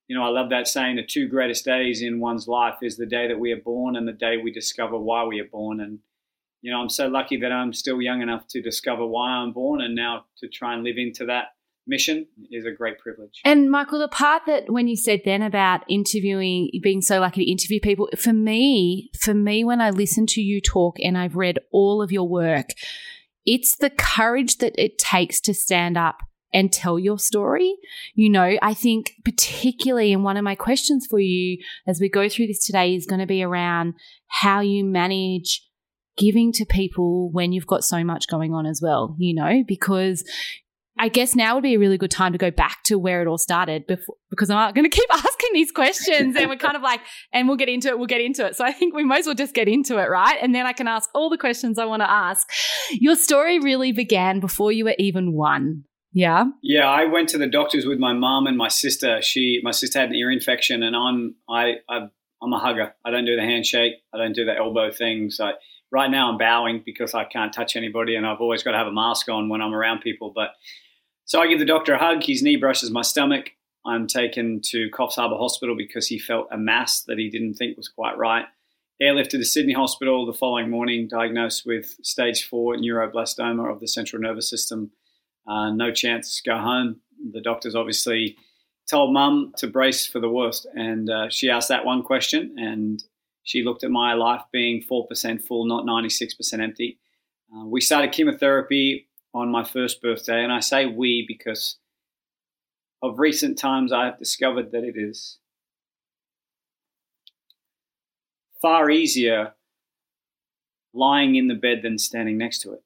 you 0.10 0.16
know, 0.18 0.24
I 0.24 0.30
love 0.30 0.50
that 0.50 0.68
saying 0.68 0.96
the 0.96 1.06
two 1.06 1.28
greatest 1.28 1.64
days 1.64 2.02
in 2.02 2.20
one's 2.20 2.48
life 2.48 2.78
is 2.82 2.98
the 2.98 3.06
day 3.06 3.28
that 3.28 3.40
we 3.40 3.52
are 3.52 3.62
born 3.62 3.96
and 3.96 4.08
the 4.08 4.12
day 4.12 4.38
we 4.38 4.52
discover 4.52 4.98
why 4.98 5.24
we 5.24 5.40
are 5.40 5.48
born. 5.48 5.82
And, 5.82 6.00
you 6.64 6.72
know, 6.72 6.82
I'm 6.82 6.90
so 6.90 7.08
lucky 7.08 7.38
that 7.38 7.52
I'm 7.52 7.74
still 7.74 8.02
young 8.02 8.24
enough 8.24 8.48
to 8.48 8.62
discover 8.62 9.06
why 9.06 9.30
I'm 9.30 9.54
born 9.54 9.82
and 9.82 9.94
now 9.94 10.26
to 10.40 10.48
try 10.48 10.74
and 10.74 10.84
live 10.84 10.98
into 10.98 11.28
that 11.28 11.50
mission 11.90 12.28
is 12.52 12.66
a 12.66 12.72
great 12.72 13.00
privilege. 13.00 13.42
And 13.44 13.70
Michael, 13.70 14.00
the 14.00 14.08
part 14.08 14.44
that 14.46 14.72
when 14.72 14.88
you 14.88 14.96
said 14.96 15.22
then 15.26 15.42
about 15.42 15.82
interviewing, 15.90 16.70
being 16.82 17.02
so 17.02 17.20
lucky 17.20 17.44
to 17.44 17.52
interview 17.52 17.80
people, 17.82 18.08
for 18.18 18.32
me, 18.32 19.10
for 19.20 19.34
me, 19.34 19.64
when 19.64 19.82
I 19.82 19.90
listen 19.90 20.26
to 20.28 20.42
you 20.42 20.62
talk 20.62 20.98
and 21.04 21.18
I've 21.18 21.36
read 21.36 21.60
all 21.72 22.02
of 22.02 22.12
your 22.12 22.28
work, 22.28 22.68
it's 23.46 23.76
the 23.76 23.90
courage 23.90 24.58
that 24.58 24.74
it 24.78 24.98
takes 24.98 25.42
to 25.42 25.54
stand 25.54 25.98
up 25.98 26.20
and 26.54 26.72
tell 26.72 26.98
your 26.98 27.20
story. 27.20 27.76
You 28.14 28.30
know, 28.30 28.58
I 28.62 28.74
think 28.74 29.14
particularly 29.24 30.12
in 30.12 30.24
one 30.24 30.38
of 30.38 30.44
my 30.44 30.56
questions 30.56 31.08
for 31.10 31.20
you 31.20 31.58
as 31.88 32.00
we 32.00 32.10
go 32.10 32.30
through 32.30 32.48
this 32.48 32.66
today 32.66 32.96
is 32.96 33.06
going 33.06 33.20
to 33.20 33.28
be 33.28 33.44
around 33.44 33.96
how 34.28 34.62
you 34.62 34.86
manage 34.86 35.66
giving 36.18 36.52
to 36.52 36.66
people 36.66 37.32
when 37.32 37.52
you've 37.52 37.68
got 37.68 37.84
so 37.84 38.04
much 38.04 38.28
going 38.28 38.54
on 38.54 38.66
as 38.66 38.82
well, 38.82 39.16
you 39.18 39.34
know, 39.34 39.64
because 39.66 40.24
I 41.00 41.08
guess 41.08 41.34
now 41.34 41.56
would 41.56 41.64
be 41.64 41.76
a 41.76 41.80
really 41.80 41.98
good 41.98 42.12
time 42.12 42.34
to 42.34 42.38
go 42.38 42.52
back 42.52 42.84
to 42.84 43.00
where 43.00 43.22
it 43.22 43.28
all 43.28 43.38
started 43.38 43.88
before, 43.88 44.16
because 44.30 44.50
I'm 44.50 44.74
going 44.74 44.90
to 44.90 44.96
keep 44.96 45.10
asking 45.14 45.50
these 45.54 45.72
questions 45.72 46.36
and 46.36 46.50
we're 46.50 46.58
kind 46.58 46.76
of 46.76 46.82
like, 46.82 47.00
and 47.32 47.48
we'll 47.48 47.56
get 47.56 47.70
into 47.70 47.88
it, 47.88 47.98
we'll 47.98 48.08
get 48.08 48.20
into 48.20 48.46
it. 48.46 48.58
So 48.58 48.66
I 48.66 48.74
think 48.74 48.94
we 48.94 49.06
might 49.06 49.20
as 49.20 49.26
well 49.26 49.34
just 49.34 49.56
get 49.56 49.70
into 49.70 49.98
it, 49.98 50.10
right? 50.10 50.38
And 50.42 50.54
then 50.54 50.66
I 50.66 50.74
can 50.74 50.90
ask 50.90 51.10
all 51.16 51.30
the 51.30 51.38
questions 51.38 51.80
I 51.80 51.86
want 51.86 52.02
to 52.02 52.12
ask. 52.12 52.50
Your 52.92 53.16
story 53.16 53.60
really 53.60 53.94
began 53.94 54.42
before 54.42 54.74
you 54.74 54.84
were 54.84 54.96
even 55.00 55.34
one. 55.34 55.86
Yeah. 56.12 56.46
Yeah, 56.62 56.90
I 56.90 57.06
went 57.06 57.30
to 57.30 57.38
the 57.38 57.48
doctors 57.48 57.86
with 57.86 58.00
my 58.00 58.12
mom 58.12 58.46
and 58.46 58.58
my 58.58 58.68
sister. 58.68 59.22
She, 59.22 59.62
my 59.64 59.72
sister 59.72 60.00
had 60.00 60.10
an 60.10 60.16
ear 60.16 60.30
infection, 60.30 60.84
and 60.84 60.96
I'm, 60.98 61.36
I, 61.48 61.76
I'm 61.88 62.54
a 62.54 62.60
hugger. 62.60 62.94
I 63.06 63.12
don't 63.12 63.26
do 63.26 63.38
the 63.38 63.44
handshake. 63.44 63.94
I 64.14 64.18
don't 64.18 64.34
do 64.34 64.44
the 64.44 64.56
elbow 64.56 64.92
things. 64.92 65.40
Right 65.92 66.12
now, 66.12 66.30
I'm 66.32 66.38
bowing 66.38 66.84
because 66.86 67.14
I 67.14 67.24
can't 67.24 67.54
touch 67.54 67.76
anybody, 67.76 68.16
and 68.16 68.26
I've 68.26 68.42
always 68.42 68.64
got 68.64 68.72
to 68.72 68.78
have 68.78 68.88
a 68.88 68.92
mask 68.92 69.30
on 69.30 69.50
when 69.50 69.62
I'm 69.62 69.74
around 69.74 70.02
people. 70.02 70.34
But 70.36 70.50
so 71.30 71.40
I 71.40 71.46
give 71.46 71.60
the 71.60 71.66
doctor 71.66 71.94
a 71.94 72.00
hug. 72.00 72.24
His 72.24 72.42
knee 72.42 72.58
brushes 72.58 72.90
my 72.90 73.04
stomach. 73.04 73.52
I'm 73.86 74.08
taken 74.08 74.62
to 74.72 74.90
Coffs 74.90 75.16
Harbour 75.16 75.38
Hospital 75.38 75.76
because 75.78 76.08
he 76.08 76.18
felt 76.18 76.48
a 76.52 76.58
mass 76.58 77.04
that 77.04 77.20
he 77.20 77.30
didn't 77.30 77.54
think 77.54 77.78
was 77.78 77.88
quite 77.88 78.18
right. 78.18 78.46
Airlifted 79.00 79.30
to 79.30 79.46
Sydney 79.46 79.74
Hospital 79.74 80.26
the 80.26 80.34
following 80.34 80.72
morning, 80.72 81.08
diagnosed 81.08 81.66
with 81.68 81.96
stage 82.04 82.50
four 82.50 82.76
neuroblastoma 82.76 83.72
of 83.72 83.80
the 83.80 83.88
central 83.88 84.20
nervous 84.20 84.50
system 84.50 84.92
uh, 85.48 85.72
no 85.72 85.92
chance, 85.92 86.42
go 86.46 86.58
home. 86.58 87.02
The 87.32 87.42
doctors 87.42 87.76
obviously 87.76 88.38
told 88.90 89.14
mum 89.14 89.54
to 89.58 89.68
brace 89.68 90.06
for 90.06 90.20
the 90.20 90.30
worst. 90.30 90.68
And 90.76 91.10
uh, 91.10 91.30
she 91.30 91.50
asked 91.50 91.70
that 91.70 91.86
one 91.86 92.04
question, 92.04 92.56
and 92.58 93.04
she 93.44 93.64
looked 93.64 93.84
at 93.84 93.92
my 93.92 94.14
life 94.14 94.42
being 94.52 94.84
4% 94.90 95.44
full, 95.46 95.66
not 95.66 95.86
96% 95.86 96.62
empty. 96.62 97.00
Uh, 97.54 97.66
we 97.66 97.82
started 97.82 98.12
chemotherapy 98.12 99.09
on 99.34 99.50
my 99.50 99.64
first 99.64 100.02
birthday, 100.02 100.44
and 100.44 100.52
I 100.52 100.60
say 100.60 100.86
we 100.86 101.26
because 101.28 101.78
of 103.02 103.20
recent 103.20 103.58
times 103.58 103.94
I 103.94 104.06
have 104.06 104.20
discovered 104.20 104.72
that 104.72 104.84
it 104.84 104.96
is 104.98 105.38
far 108.62 108.90
easier 108.90 109.54
lying 110.94 111.36
in 111.36 111.48
the 111.48 111.56
bed 111.56 111.82
than 111.82 111.98
standing 111.98 112.38
next 112.38 112.60
to 112.60 112.74
it. 112.74 112.84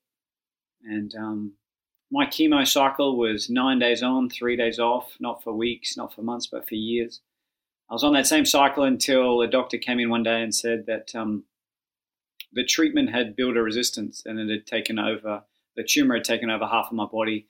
And 0.83 1.15
um, 1.15 1.53
my 2.11 2.25
chemo 2.25 2.67
cycle 2.67 3.17
was 3.17 3.49
nine 3.49 3.79
days 3.79 4.03
on, 4.03 4.29
three 4.29 4.55
days 4.55 4.77
off, 4.77 5.15
not 5.19 5.41
for 5.41 5.53
weeks, 5.53 5.97
not 5.97 6.13
for 6.13 6.21
months, 6.21 6.47
but 6.47 6.67
for 6.67 6.75
years. 6.75 7.21
I 7.89 7.93
was 7.93 8.03
on 8.03 8.13
that 8.13 8.27
same 8.27 8.45
cycle 8.45 8.83
until 8.83 9.41
a 9.41 9.47
doctor 9.47 9.77
came 9.77 9.99
in 9.99 10.09
one 10.09 10.23
day 10.23 10.41
and 10.41 10.53
said 10.53 10.85
that 10.87 11.15
um, 11.15 11.45
the 12.51 12.63
treatment 12.63 13.09
had 13.09 13.35
built 13.35 13.57
a 13.57 13.63
resistance 13.63 14.23
and 14.25 14.39
it 14.39 14.49
had 14.49 14.67
taken 14.67 14.99
over, 14.99 15.43
the 15.75 15.83
tumor 15.83 16.15
had 16.15 16.23
taken 16.23 16.49
over 16.49 16.65
half 16.65 16.87
of 16.87 16.93
my 16.93 17.05
body. 17.05 17.47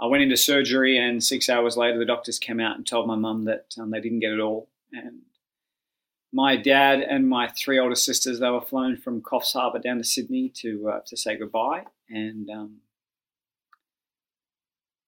I 0.00 0.06
went 0.06 0.22
into 0.22 0.36
surgery, 0.36 0.96
and 0.96 1.22
six 1.22 1.48
hours 1.48 1.76
later, 1.76 1.98
the 1.98 2.04
doctors 2.04 2.38
came 2.38 2.60
out 2.60 2.76
and 2.76 2.86
told 2.86 3.06
my 3.06 3.16
mum 3.16 3.44
that 3.46 3.74
um, 3.78 3.90
they 3.90 4.00
didn't 4.00 4.20
get 4.20 4.32
it 4.32 4.40
all. 4.40 4.68
And 4.92 5.22
my 6.32 6.56
dad 6.56 7.00
and 7.00 7.28
my 7.28 7.48
three 7.48 7.78
older 7.78 7.94
sisters, 7.94 8.38
they 8.38 8.50
were 8.50 8.60
flown 8.60 8.96
from 8.96 9.22
Coffs 9.22 9.54
Harbour 9.54 9.78
down 9.78 9.98
to 9.98 10.04
Sydney 10.04 10.50
to 10.56 10.90
uh, 10.90 11.00
to 11.06 11.16
say 11.16 11.36
goodbye. 11.36 11.84
And 12.08 12.48
um, 12.50 12.76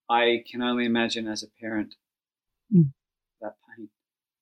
I 0.09 0.45
can 0.51 0.63
only 0.63 0.87
imagine 0.87 1.29
as 1.29 1.43
a 1.43 1.61
parent 1.61 1.95
mm. 2.75 2.91
that 3.41 3.55
pain. 3.77 3.89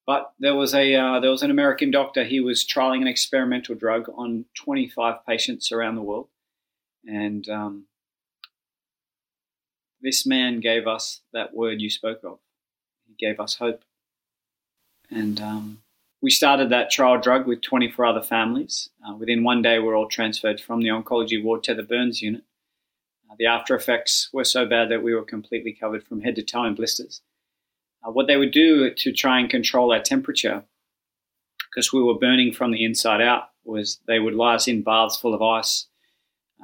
But 0.06 0.32
there 0.38 0.54
was 0.54 0.74
a 0.74 0.94
uh, 0.94 1.20
there 1.20 1.30
was 1.30 1.42
an 1.42 1.50
American 1.50 1.90
doctor. 1.90 2.24
He 2.24 2.40
was 2.40 2.66
trialing 2.66 3.02
an 3.02 3.08
experimental 3.08 3.74
drug 3.74 4.08
on 4.16 4.46
25 4.54 5.26
patients 5.26 5.70
around 5.70 5.96
the 5.96 6.02
world, 6.02 6.28
and 7.04 7.46
um, 7.50 7.84
this 10.00 10.26
man 10.26 10.60
gave 10.60 10.86
us 10.86 11.20
that 11.32 11.54
word 11.54 11.80
you 11.80 11.90
spoke 11.90 12.20
of. 12.24 12.38
He 13.06 13.14
gave 13.18 13.40
us 13.40 13.56
hope, 13.56 13.82
and 15.10 15.40
um, 15.40 15.78
we 16.20 16.30
started 16.30 16.70
that 16.70 16.90
trial 16.90 17.20
drug 17.20 17.46
with 17.46 17.62
24 17.62 18.04
other 18.04 18.22
families. 18.22 18.90
Uh, 19.06 19.14
within 19.14 19.44
one 19.44 19.62
day, 19.62 19.78
we're 19.78 19.96
all 19.96 20.08
transferred 20.08 20.60
from 20.60 20.80
the 20.80 20.88
oncology 20.88 21.42
ward 21.42 21.62
to 21.64 21.74
the 21.74 21.82
burns 21.82 22.20
unit. 22.20 22.42
Uh, 23.30 23.34
the 23.38 23.46
after 23.46 23.74
effects 23.74 24.28
were 24.32 24.44
so 24.44 24.66
bad 24.66 24.88
that 24.90 25.02
we 25.02 25.14
were 25.14 25.22
completely 25.22 25.72
covered 25.72 26.04
from 26.04 26.20
head 26.20 26.34
to 26.36 26.42
toe 26.42 26.64
in 26.64 26.74
blisters. 26.74 27.22
Uh, 28.04 28.10
what 28.10 28.26
they 28.26 28.36
would 28.36 28.50
do 28.50 28.92
to 28.92 29.12
try 29.12 29.38
and 29.38 29.50
control 29.50 29.92
our 29.92 30.02
temperature, 30.02 30.64
because 31.70 31.92
we 31.92 32.02
were 32.02 32.18
burning 32.18 32.52
from 32.52 32.72
the 32.72 32.84
inside 32.84 33.20
out, 33.20 33.50
was 33.64 34.00
they 34.06 34.18
would 34.18 34.34
lie 34.34 34.54
us 34.54 34.66
in 34.66 34.82
baths 34.82 35.16
full 35.16 35.34
of 35.34 35.42
ice, 35.42 35.86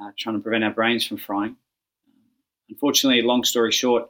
uh, 0.01 0.11
trying 0.17 0.35
to 0.35 0.41
prevent 0.41 0.63
our 0.63 0.71
brains 0.71 1.05
from 1.05 1.17
frying. 1.17 1.55
Unfortunately, 2.75 3.21
long 3.21 3.45
story 3.45 3.71
short, 3.71 4.09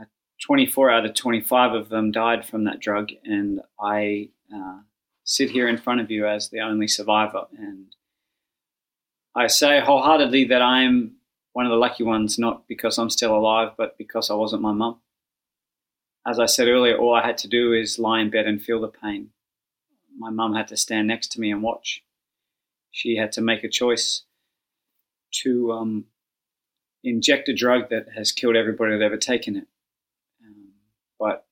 uh, 0.00 0.04
24 0.46 0.90
out 0.90 1.04
of 1.04 1.12
25 1.12 1.74
of 1.74 1.90
them 1.90 2.10
died 2.10 2.42
from 2.42 2.64
that 2.64 2.80
drug, 2.80 3.10
and 3.22 3.60
I 3.78 4.30
uh, 4.54 4.78
sit 5.24 5.50
here 5.50 5.68
in 5.68 5.76
front 5.76 6.00
of 6.00 6.10
you 6.10 6.26
as 6.26 6.48
the 6.48 6.60
only 6.60 6.88
survivor. 6.88 7.44
And 7.58 7.94
I 9.36 9.46
say 9.48 9.78
wholeheartedly 9.80 10.46
that 10.46 10.62
I'm 10.62 11.16
one 11.52 11.66
of 11.66 11.70
the 11.70 11.76
lucky 11.76 12.02
ones, 12.02 12.38
not 12.38 12.66
because 12.66 12.96
I'm 12.96 13.10
still 13.10 13.36
alive, 13.36 13.72
but 13.76 13.98
because 13.98 14.30
I 14.30 14.34
wasn't 14.34 14.62
my 14.62 14.72
mum. 14.72 14.98
As 16.26 16.38
I 16.38 16.46
said 16.46 16.68
earlier, 16.68 16.96
all 16.96 17.14
I 17.14 17.26
had 17.26 17.36
to 17.38 17.48
do 17.48 17.74
is 17.74 17.98
lie 17.98 18.20
in 18.20 18.30
bed 18.30 18.46
and 18.46 18.62
feel 18.62 18.80
the 18.80 18.88
pain. 18.88 19.32
My 20.16 20.30
mum 20.30 20.54
had 20.54 20.68
to 20.68 20.78
stand 20.78 21.08
next 21.08 21.32
to 21.32 21.40
me 21.40 21.52
and 21.52 21.62
watch. 21.62 22.02
She 22.90 23.16
had 23.16 23.32
to 23.32 23.42
make 23.42 23.64
a 23.64 23.68
choice 23.68 24.22
to 25.42 25.72
um, 25.72 26.06
inject 27.04 27.48
a 27.48 27.54
drug 27.54 27.90
that 27.90 28.06
has 28.16 28.32
killed 28.32 28.56
everybody 28.56 28.96
that 28.96 29.04
ever 29.04 29.16
taken 29.16 29.56
it. 29.56 29.66
Um, 30.44 30.72
but 31.18 31.46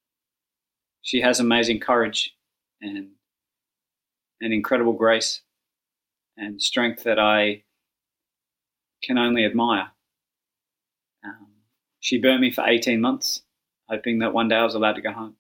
she 1.03 1.21
has 1.21 1.41
amazing 1.41 1.81
courage 1.81 2.35
and 2.81 3.11
an 4.41 4.53
incredible 4.53 4.93
grace 4.93 5.43
and 6.37 6.61
strength 6.61 7.05
that 7.05 7.19
I 7.19 7.65
can 9.03 9.19
only 9.19 9.45
admire. 9.45 9.91
Um, 11.25 11.49
she 12.01 12.19
burnt 12.19 12.41
me 12.41 12.51
for 12.51 12.67
18 12.67 13.01
months, 13.01 13.43
hoping 13.89 14.21
that 14.21 14.33
one 14.33 14.49
day 14.49 14.57
I 14.57 14.65
was 14.65 14.75
allowed 14.75 14.95
to 14.95 15.03
go 15.03 15.13
home. 15.13 15.37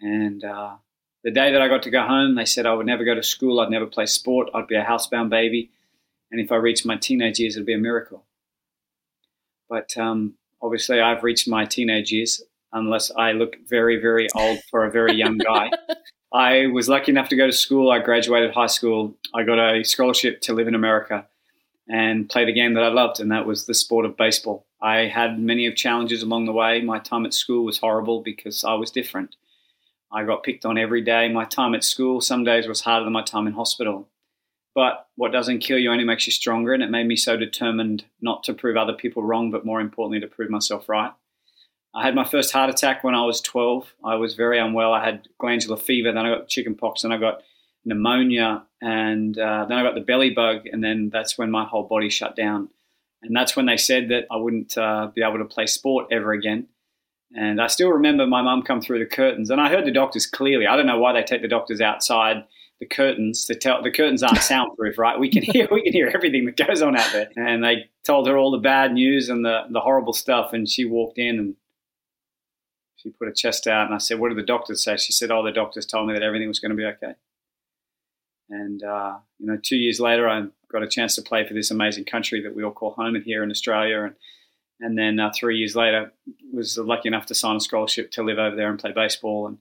And 0.00 0.44
uh, 0.44 0.76
the 1.24 1.30
day 1.30 1.52
that 1.52 1.62
I 1.62 1.68
got 1.68 1.82
to 1.84 1.90
go 1.90 2.02
home, 2.02 2.34
they 2.34 2.44
said 2.44 2.66
I 2.66 2.74
would 2.74 2.86
never 2.86 3.04
go 3.04 3.14
to 3.14 3.22
school, 3.22 3.60
I'd 3.60 3.70
never 3.70 3.86
play 3.86 4.06
sport, 4.06 4.50
I'd 4.54 4.66
be 4.66 4.76
a 4.76 4.84
housebound 4.84 5.30
baby, 5.30 5.70
and 6.30 6.40
if 6.40 6.50
I 6.50 6.56
reached 6.56 6.86
my 6.86 6.96
teenage 6.96 7.38
years, 7.38 7.56
it'd 7.56 7.66
be 7.66 7.74
a 7.74 7.78
miracle. 7.78 8.24
But 9.72 9.96
um, 9.96 10.34
obviously, 10.60 11.00
I've 11.00 11.22
reached 11.22 11.48
my 11.48 11.64
teenage 11.64 12.12
years, 12.12 12.42
unless 12.74 13.10
I 13.10 13.32
look 13.32 13.56
very, 13.66 13.98
very 13.98 14.28
old 14.36 14.58
for 14.70 14.84
a 14.84 14.90
very 14.90 15.14
young 15.14 15.38
guy. 15.38 15.70
I 16.34 16.66
was 16.66 16.90
lucky 16.90 17.10
enough 17.10 17.30
to 17.30 17.36
go 17.36 17.46
to 17.46 17.54
school. 17.54 17.90
I 17.90 17.98
graduated 17.98 18.52
high 18.52 18.66
school. 18.66 19.16
I 19.32 19.44
got 19.44 19.58
a 19.58 19.82
scholarship 19.82 20.42
to 20.42 20.52
live 20.52 20.68
in 20.68 20.74
America 20.74 21.26
and 21.88 22.28
play 22.28 22.44
the 22.44 22.52
game 22.52 22.74
that 22.74 22.84
I 22.84 22.88
loved, 22.88 23.18
and 23.18 23.32
that 23.32 23.46
was 23.46 23.64
the 23.64 23.72
sport 23.72 24.04
of 24.04 24.14
baseball. 24.14 24.66
I 24.82 25.06
had 25.06 25.40
many 25.40 25.66
of 25.66 25.74
challenges 25.74 26.22
along 26.22 26.44
the 26.44 26.52
way. 26.52 26.82
My 26.82 26.98
time 26.98 27.24
at 27.24 27.32
school 27.32 27.64
was 27.64 27.78
horrible 27.78 28.20
because 28.20 28.64
I 28.64 28.74
was 28.74 28.90
different. 28.90 29.36
I 30.12 30.24
got 30.24 30.42
picked 30.42 30.66
on 30.66 30.76
every 30.76 31.00
day. 31.00 31.30
My 31.30 31.46
time 31.46 31.74
at 31.74 31.82
school 31.82 32.20
some 32.20 32.44
days 32.44 32.68
was 32.68 32.82
harder 32.82 33.04
than 33.04 33.14
my 33.14 33.22
time 33.22 33.46
in 33.46 33.54
hospital. 33.54 34.06
But 34.74 35.06
what 35.16 35.32
doesn't 35.32 35.58
kill 35.58 35.78
you 35.78 35.90
only 35.90 36.04
makes 36.04 36.26
you 36.26 36.32
stronger, 36.32 36.72
and 36.72 36.82
it 36.82 36.90
made 36.90 37.06
me 37.06 37.16
so 37.16 37.36
determined 37.36 38.04
not 38.20 38.42
to 38.44 38.54
prove 38.54 38.76
other 38.76 38.94
people 38.94 39.22
wrong, 39.22 39.50
but 39.50 39.66
more 39.66 39.80
importantly, 39.80 40.20
to 40.20 40.34
prove 40.34 40.50
myself 40.50 40.88
right. 40.88 41.12
I 41.94 42.04
had 42.04 42.14
my 42.14 42.24
first 42.24 42.52
heart 42.52 42.70
attack 42.70 43.04
when 43.04 43.14
I 43.14 43.24
was 43.24 43.42
12. 43.42 43.94
I 44.02 44.14
was 44.14 44.34
very 44.34 44.58
unwell. 44.58 44.94
I 44.94 45.04
had 45.04 45.28
glandular 45.38 45.76
fever, 45.76 46.10
then 46.10 46.24
I 46.24 46.34
got 46.34 46.48
chickenpox, 46.48 47.04
and 47.04 47.12
I 47.12 47.18
got 47.18 47.42
pneumonia, 47.84 48.62
and 48.80 49.38
uh, 49.38 49.66
then 49.68 49.76
I 49.76 49.82
got 49.82 49.94
the 49.94 50.00
belly 50.00 50.30
bug, 50.30 50.66
and 50.66 50.82
then 50.82 51.10
that's 51.12 51.36
when 51.36 51.50
my 51.50 51.64
whole 51.64 51.82
body 51.82 52.08
shut 52.08 52.34
down. 52.34 52.68
And 53.22 53.36
that's 53.36 53.54
when 53.54 53.66
they 53.66 53.76
said 53.76 54.08
that 54.08 54.26
I 54.30 54.36
wouldn't 54.36 54.76
uh, 54.78 55.10
be 55.14 55.22
able 55.22 55.38
to 55.38 55.44
play 55.44 55.66
sport 55.66 56.06
ever 56.10 56.32
again. 56.32 56.68
And 57.34 57.60
I 57.60 57.66
still 57.66 57.90
remember 57.90 58.26
my 58.26 58.42
mum 58.42 58.62
come 58.62 58.80
through 58.80 59.00
the 59.00 59.06
curtains, 59.06 59.50
and 59.50 59.60
I 59.60 59.68
heard 59.68 59.84
the 59.84 59.92
doctors 59.92 60.26
clearly. 60.26 60.66
I 60.66 60.76
don't 60.76 60.86
know 60.86 60.98
why 60.98 61.12
they 61.12 61.22
take 61.22 61.42
the 61.42 61.48
doctors 61.48 61.80
outside 61.80 62.44
the 62.82 62.86
curtains 62.86 63.44
to 63.44 63.54
tell 63.54 63.80
the 63.80 63.92
curtains 63.92 64.24
aren't 64.24 64.42
soundproof, 64.42 64.98
right? 64.98 65.16
We 65.16 65.30
can 65.30 65.44
hear 65.44 65.68
we 65.70 65.84
can 65.84 65.92
hear 65.92 66.10
everything 66.12 66.46
that 66.46 66.56
goes 66.56 66.82
on 66.82 66.96
out 66.96 67.12
there. 67.12 67.30
And 67.36 67.62
they 67.62 67.88
told 68.04 68.26
her 68.26 68.36
all 68.36 68.50
the 68.50 68.58
bad 68.58 68.92
news 68.92 69.28
and 69.28 69.44
the 69.44 69.62
the 69.70 69.78
horrible 69.78 70.12
stuff, 70.12 70.52
and 70.52 70.68
she 70.68 70.84
walked 70.84 71.16
in 71.16 71.38
and 71.38 71.54
she 72.96 73.10
put 73.10 73.28
her 73.28 73.32
chest 73.32 73.68
out, 73.68 73.86
and 73.86 73.94
I 73.94 73.98
said, 73.98 74.18
"What 74.18 74.30
did 74.30 74.38
the 74.38 74.42
doctors 74.42 74.82
say?" 74.82 74.96
She 74.96 75.12
said, 75.12 75.30
"Oh, 75.30 75.44
the 75.44 75.52
doctors 75.52 75.86
told 75.86 76.08
me 76.08 76.14
that 76.14 76.24
everything 76.24 76.48
was 76.48 76.58
going 76.58 76.70
to 76.70 76.76
be 76.76 76.84
okay." 76.84 77.14
And 78.50 78.82
uh, 78.82 79.18
you 79.38 79.46
know, 79.46 79.58
two 79.62 79.76
years 79.76 80.00
later, 80.00 80.28
I 80.28 80.46
got 80.72 80.82
a 80.82 80.88
chance 80.88 81.14
to 81.14 81.22
play 81.22 81.46
for 81.46 81.54
this 81.54 81.70
amazing 81.70 82.06
country 82.06 82.42
that 82.42 82.56
we 82.56 82.64
all 82.64 82.72
call 82.72 82.94
home 82.94 83.14
and 83.14 83.24
here 83.24 83.44
in 83.44 83.50
Australia, 83.52 84.02
and 84.02 84.14
and 84.80 84.98
then 84.98 85.20
uh, 85.20 85.30
three 85.38 85.56
years 85.56 85.76
later, 85.76 86.12
was 86.52 86.76
lucky 86.78 87.06
enough 87.06 87.26
to 87.26 87.34
sign 87.36 87.54
a 87.54 87.60
scholarship 87.60 88.10
to 88.10 88.24
live 88.24 88.38
over 88.38 88.56
there 88.56 88.70
and 88.70 88.80
play 88.80 88.90
baseball. 88.90 89.46
And 89.46 89.58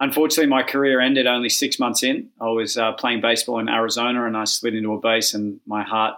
unfortunately, 0.00 0.48
my 0.48 0.62
career 0.62 1.00
ended 1.00 1.26
only 1.26 1.48
six 1.48 1.78
months 1.78 2.02
in. 2.02 2.28
I 2.40 2.48
was 2.48 2.76
uh, 2.76 2.92
playing 2.92 3.20
baseball 3.20 3.58
in 3.58 3.68
Arizona, 3.68 4.26
and 4.26 4.36
I 4.36 4.44
slid 4.44 4.74
into 4.74 4.92
a 4.92 5.00
base, 5.00 5.34
and 5.34 5.60
my 5.66 5.82
heart 5.82 6.14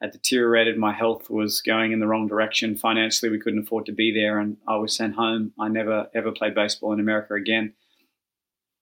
had 0.00 0.12
deteriorated. 0.12 0.78
My 0.78 0.92
health 0.92 1.28
was 1.28 1.60
going 1.60 1.92
in 1.92 2.00
the 2.00 2.06
wrong 2.06 2.28
direction. 2.28 2.76
Financially, 2.76 3.30
we 3.30 3.38
couldn't 3.38 3.60
afford 3.60 3.86
to 3.86 3.92
be 3.92 4.12
there, 4.12 4.38
and 4.38 4.56
I 4.66 4.76
was 4.76 4.96
sent 4.96 5.14
home. 5.14 5.52
I 5.58 5.68
never 5.68 6.08
ever 6.14 6.32
played 6.32 6.54
baseball 6.54 6.92
in 6.92 7.00
America 7.00 7.34
again. 7.34 7.74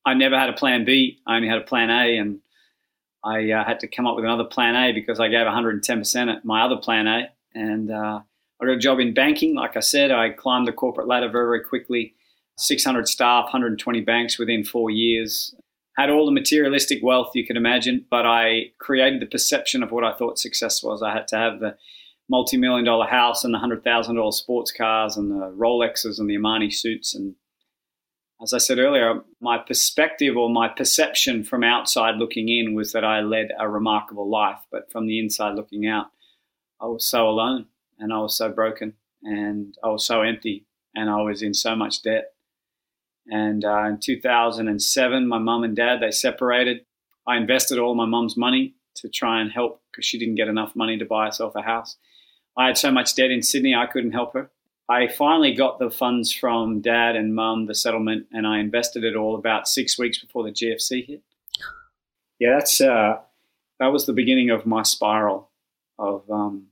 I 0.04 0.14
never 0.14 0.38
had 0.38 0.50
a 0.50 0.54
plan 0.54 0.85
B. 0.85 1.20
I 1.26 1.37
only 1.37 1.48
had 1.48 1.59
a 1.59 1.62
plan 1.62 1.90
A, 1.90 2.18
and 2.18 2.40
I 3.24 3.50
uh, 3.50 3.64
had 3.64 3.80
to 3.80 3.88
come 3.88 4.06
up 4.06 4.14
with 4.14 4.24
another 4.24 4.44
plan 4.44 4.76
A 4.76 4.92
because 4.92 5.18
I 5.18 5.28
gave 5.28 5.46
110% 5.46 6.37
at 6.37 6.44
my 6.44 6.62
other 6.62 6.76
plan 6.76 7.06
A, 7.06 7.28
and 7.54 7.90
uh, 7.90 8.20
I 8.61 8.64
got 8.64 8.72
a 8.72 8.78
job 8.78 9.00
in 9.00 9.14
banking. 9.14 9.54
Like 9.54 9.76
I 9.76 9.80
said, 9.80 10.11
I 10.12 10.30
climbed 10.30 10.68
the 10.68 10.72
corporate 10.72 11.09
ladder 11.09 11.28
very, 11.28 11.46
very 11.46 11.64
quickly. 11.64 12.14
600 12.59 13.09
staff, 13.09 13.45
120 13.45 14.01
banks 14.01 14.38
within 14.38 14.64
four 14.64 14.90
years. 14.90 15.55
Had 15.97 16.11
all 16.11 16.27
the 16.27 16.33
materialistic 16.33 17.03
wealth 17.03 17.31
you 17.35 17.47
can 17.47 17.57
imagine, 17.57 18.05
but 18.11 18.27
I 18.27 18.73
created 18.79 19.21
the 19.21 19.27
perception 19.27 19.83
of 19.83 19.90
what 19.90 20.05
I 20.05 20.12
thought 20.12 20.38
success 20.38 20.83
was. 20.83 21.03
I 21.03 21.12
had 21.12 21.29
to 21.29 21.37
have 21.37 21.61
the 21.61 21.77
multi 22.29 22.57
million 22.57 22.85
dollar 22.85 23.07
house 23.07 23.45
and 23.45 23.55
the 23.55 23.59
$100,000 23.59 24.33
sports 24.33 24.73
cars 24.73 25.16
and 25.16 25.31
the 25.31 25.51
Rolexes 25.57 26.19
and 26.19 26.29
the 26.29 26.37
Armani 26.37 26.73
suits. 26.73 27.14
And 27.14 27.35
as 28.42 28.53
I 28.53 28.59
said 28.59 28.79
earlier, 28.79 29.23
my 29.40 29.59
perspective 29.59 30.37
or 30.37 30.51
my 30.51 30.69
perception 30.69 31.45
from 31.45 31.64
outside 31.64 32.16
looking 32.16 32.49
in 32.49 32.75
was 32.75 32.92
that 32.92 33.05
I 33.05 33.21
led 33.21 33.49
a 33.59 33.69
remarkable 33.69 34.29
life. 34.29 34.59
But 34.71 34.90
from 34.90 35.07
the 35.07 35.19
inside 35.19 35.55
looking 35.55 35.87
out, 35.87 36.07
I 36.81 36.87
was 36.87 37.05
so 37.05 37.29
alone 37.29 37.66
and 37.99 38.12
I 38.12 38.19
was 38.19 38.37
so 38.37 38.51
broken 38.51 38.95
and 39.23 39.75
I 39.83 39.88
was 39.88 40.05
so 40.05 40.23
empty 40.23 40.66
and 40.95 41.09
I 41.09 41.23
was 41.23 41.42
in 41.42 41.55
so 41.55 41.75
much 41.75 42.03
debt. 42.03 42.33
And 43.29 43.65
uh, 43.65 43.85
in 43.85 43.99
2007, 43.99 45.29
my 45.29 45.39
mum 45.39 45.65
and 45.65 45.77
dad 45.77 46.01
they 46.01 46.11
separated. 46.11 46.85
I 47.27 47.37
invested 47.37 47.79
all 47.79 47.95
my 47.95 48.07
mum's 48.07 48.37
money 48.37 48.75
to 48.97 49.09
try 49.09 49.41
and 49.41 49.51
help 49.51 49.83
because 49.91 50.07
she 50.07 50.19
didn't 50.19 50.37
get 50.37 50.49
enough 50.49 50.77
money 50.77 50.99
to 50.99 51.05
buy 51.05 51.27
herself 51.27 51.55
a 51.57 51.62
house. 51.62 51.97
I 52.57 52.67
had 52.67 52.79
so 52.79 52.91
much 52.91 53.15
debt 53.15 53.31
in 53.31 53.43
Sydney, 53.43 53.75
I 53.75 53.87
couldn't 53.87 54.12
help 54.12 54.35
her. 54.35 54.51
I 54.89 55.09
finally 55.09 55.53
got 55.53 55.79
the 55.79 55.91
funds 55.91 56.31
from 56.31 56.81
dad 56.81 57.17
and 57.17 57.35
mum, 57.35 57.67
the 57.67 57.75
settlement, 57.75 58.27
and 58.33 58.47
I 58.47 58.61
invested 58.61 59.03
it 59.03 59.17
all 59.17 59.35
about 59.35 59.67
six 59.67 59.99
weeks 59.99 60.19
before 60.19 60.45
the 60.45 60.53
GFC 60.53 61.07
hit. 61.07 61.23
Yeah, 62.39 62.55
that's 62.59 62.81
uh, 62.81 63.19
that 63.81 63.89
was 63.89 64.07
the 64.07 64.12
beginning 64.12 64.51
of 64.51 64.65
my 64.65 64.83
spiral 64.83 65.51
of 65.99 66.31
um, 66.31 66.67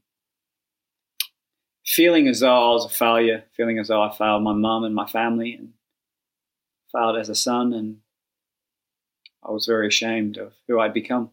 feeling 1.85 2.29
as 2.29 2.41
though 2.41 2.71
I 2.71 2.73
was 2.73 2.85
a 2.85 2.89
failure, 2.89 3.45
feeling 3.57 3.79
as 3.79 3.89
though 3.89 4.03
I 4.03 4.15
failed 4.15 4.43
my 4.43 4.53
mum 4.53 4.85
and 4.85 4.95
my 4.95 5.07
family, 5.07 5.55
and 5.55 5.73
failed 6.95 7.17
as 7.17 7.29
a 7.29 7.35
son, 7.35 7.73
and 7.73 7.99
I 9.47 9.51
was 9.51 9.67
very 9.67 9.89
ashamed 9.89 10.39
of 10.39 10.55
who 10.67 10.81
I'd 10.81 10.95
become. 10.95 11.31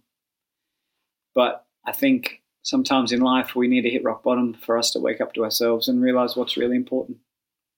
But 1.33 1.65
I 1.85 1.91
think 1.93 2.41
sometimes 2.63 3.11
in 3.11 3.21
life 3.21 3.55
we 3.55 3.67
need 3.67 3.81
to 3.83 3.89
hit 3.89 4.03
rock 4.03 4.23
bottom 4.23 4.53
for 4.53 4.77
us 4.77 4.91
to 4.91 4.99
wake 4.99 5.21
up 5.21 5.33
to 5.33 5.43
ourselves 5.43 5.87
and 5.87 6.01
realize 6.01 6.35
what's 6.35 6.57
really 6.57 6.75
important. 6.75 7.17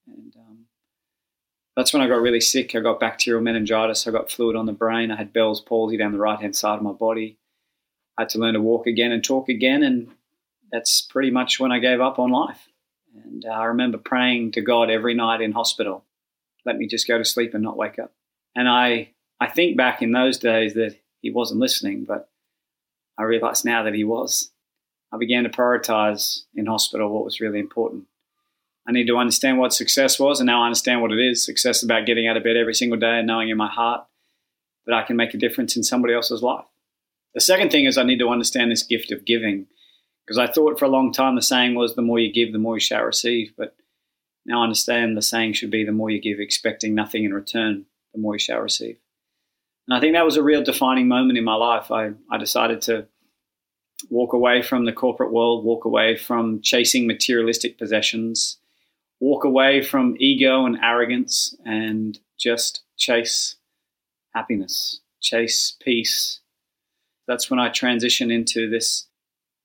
And 0.08 0.34
um, 0.36 0.58
that's 1.76 1.94
when 1.94 2.02
I 2.02 2.08
got 2.08 2.22
really 2.22 2.42
sick. 2.42 2.76
I 2.76 2.80
got 2.80 3.00
bacterial 3.00 3.42
meningitis. 3.42 4.08
I 4.08 4.12
got 4.12 4.32
fluid 4.32 4.56
on 4.56 4.66
the 4.66 4.74
brain. 4.74 5.12
I 5.12 5.18
had 5.18 5.34
Bell's 5.34 5.62
palsy 5.62 5.98
down 5.98 6.12
the 6.12 6.18
right 6.18 6.40
hand 6.40 6.56
side 6.56 6.78
of 6.78 6.84
my 6.84 6.92
body. 6.92 7.38
I 8.18 8.24
had 8.24 8.30
to 8.30 8.40
learn 8.40 8.54
to 8.54 8.62
walk 8.62 8.88
again 8.88 9.12
and 9.12 9.24
talk 9.24 9.50
again, 9.50 9.82
and 9.82 10.10
that's 10.72 11.02
pretty 11.02 11.32
much 11.32 11.60
when 11.60 11.72
I 11.72 11.80
gave 11.80 12.02
up 12.02 12.20
on 12.20 12.32
life. 12.32 12.68
And 13.24 13.46
uh, 13.46 13.50
I 13.50 13.66
remember 13.66 13.98
praying 13.98 14.54
to 14.54 14.62
God 14.62 14.90
every 14.90 15.14
night 15.14 15.42
in 15.42 15.52
hospital, 15.52 16.04
let 16.66 16.78
me 16.78 16.88
just 16.88 17.08
go 17.08 17.18
to 17.18 17.26
sleep 17.26 17.54
and 17.54 17.64
not 17.64 17.78
wake 17.78 18.00
up. 18.00 18.14
And 18.56 18.68
I, 18.70 19.12
I 19.40 19.50
think 19.50 19.78
back 19.78 20.02
in 20.02 20.12
those 20.12 20.38
days 20.38 20.74
that 20.76 20.96
he 21.22 21.32
wasn't 21.32 21.60
listening, 21.60 22.06
but 22.06 22.30
I 23.18 23.24
realize 23.24 23.66
now 23.66 23.84
that 23.84 23.94
he 23.94 24.04
was. 24.04 24.52
I 25.12 25.18
began 25.18 25.44
to 25.44 25.50
prioritize 25.50 26.42
in 26.56 26.66
hospital 26.66 27.10
what 27.10 27.26
was 27.26 27.40
really 27.40 27.60
important. 27.60 28.06
I 28.88 28.92
need 28.92 29.08
to 29.08 29.18
understand 29.18 29.60
what 29.60 29.74
success 29.74 30.20
was, 30.20 30.40
and 30.40 30.48
now 30.48 30.62
I 30.62 30.66
understand 30.66 31.02
what 31.02 31.12
it 31.12 31.20
is. 31.20 31.46
Success 31.46 31.78
is 31.78 31.84
about 31.84 32.06
getting 32.06 32.28
out 32.28 32.36
of 32.36 32.44
bed 32.44 32.58
every 32.58 32.74
single 32.74 33.00
day 33.00 33.20
and 33.20 33.28
knowing 33.28 33.50
in 33.50 33.58
my 33.58 33.70
heart 33.70 34.06
that 34.86 34.96
I 34.96 35.04
can 35.04 35.16
make 35.16 35.34
a 35.34 35.38
difference 35.38 35.78
in 35.78 35.84
somebody 35.84 36.14
else's 36.14 36.42
life. 36.42 36.66
The 37.34 37.42
second 37.42 37.72
thing 37.72 37.86
is 37.86 37.98
I 37.98 38.04
need 38.04 38.20
to 38.20 38.30
understand 38.30 38.72
this 38.72 38.84
gift 38.84 39.12
of 39.12 39.26
giving 39.26 39.68
because 40.26 40.38
I 40.38 40.48
thought 40.48 40.80
for 40.80 40.86
a 40.86 40.90
long 40.90 41.12
time 41.12 41.36
the 41.36 41.42
saying 41.42 41.76
was 41.76 41.96
the 41.96 42.02
more 42.02 42.20
you 42.20 42.32
give, 42.32 42.52
the 42.52 42.60
more 42.60 42.76
you 42.76 42.82
shall 42.82 43.04
receive. 43.04 43.54
But 43.58 43.76
now 44.46 44.62
I 44.62 44.64
understand 44.64 45.16
the 45.16 45.22
saying 45.22 45.54
should 45.54 45.72
be 45.72 45.84
the 45.84 45.92
more 45.92 46.10
you 46.10 46.22
give, 46.22 46.40
expecting 46.40 46.94
nothing 46.94 47.24
in 47.24 47.34
return, 47.34 47.86
the 48.14 48.20
more 48.20 48.36
you 48.36 48.40
shall 48.40 48.60
receive. 48.60 48.98
And 49.88 49.98
I 49.98 50.00
think 50.00 50.14
that 50.14 50.26
was 50.26 50.38
a 50.38 50.44
real 50.44 50.64
defining 50.64 51.08
moment 51.08 51.38
in 51.38 51.44
my 51.44 51.56
life. 51.56 51.92
I, 51.92 52.12
I 52.32 52.38
decided 52.38 52.82
to 52.84 53.08
walk 54.10 54.34
away 54.34 54.62
from 54.62 54.86
the 54.86 54.94
corporate 54.94 55.32
world, 55.32 55.64
walk 55.64 55.86
away 55.86 56.16
from 56.16 56.62
chasing 56.62 57.08
materialistic 57.08 57.78
possessions, 57.78 58.58
walk 59.20 59.44
away 59.44 59.82
from 59.82 60.16
ego 60.20 60.66
and 60.66 60.78
arrogance, 60.82 61.56
and 61.66 62.20
just 62.38 62.84
chase 62.98 63.56
happiness, 64.34 65.00
chase 65.22 65.76
peace. 65.82 66.40
That's 67.28 67.50
when 67.50 67.60
I 67.60 67.70
transition 67.70 68.32
into 68.32 68.70
this 68.70 69.08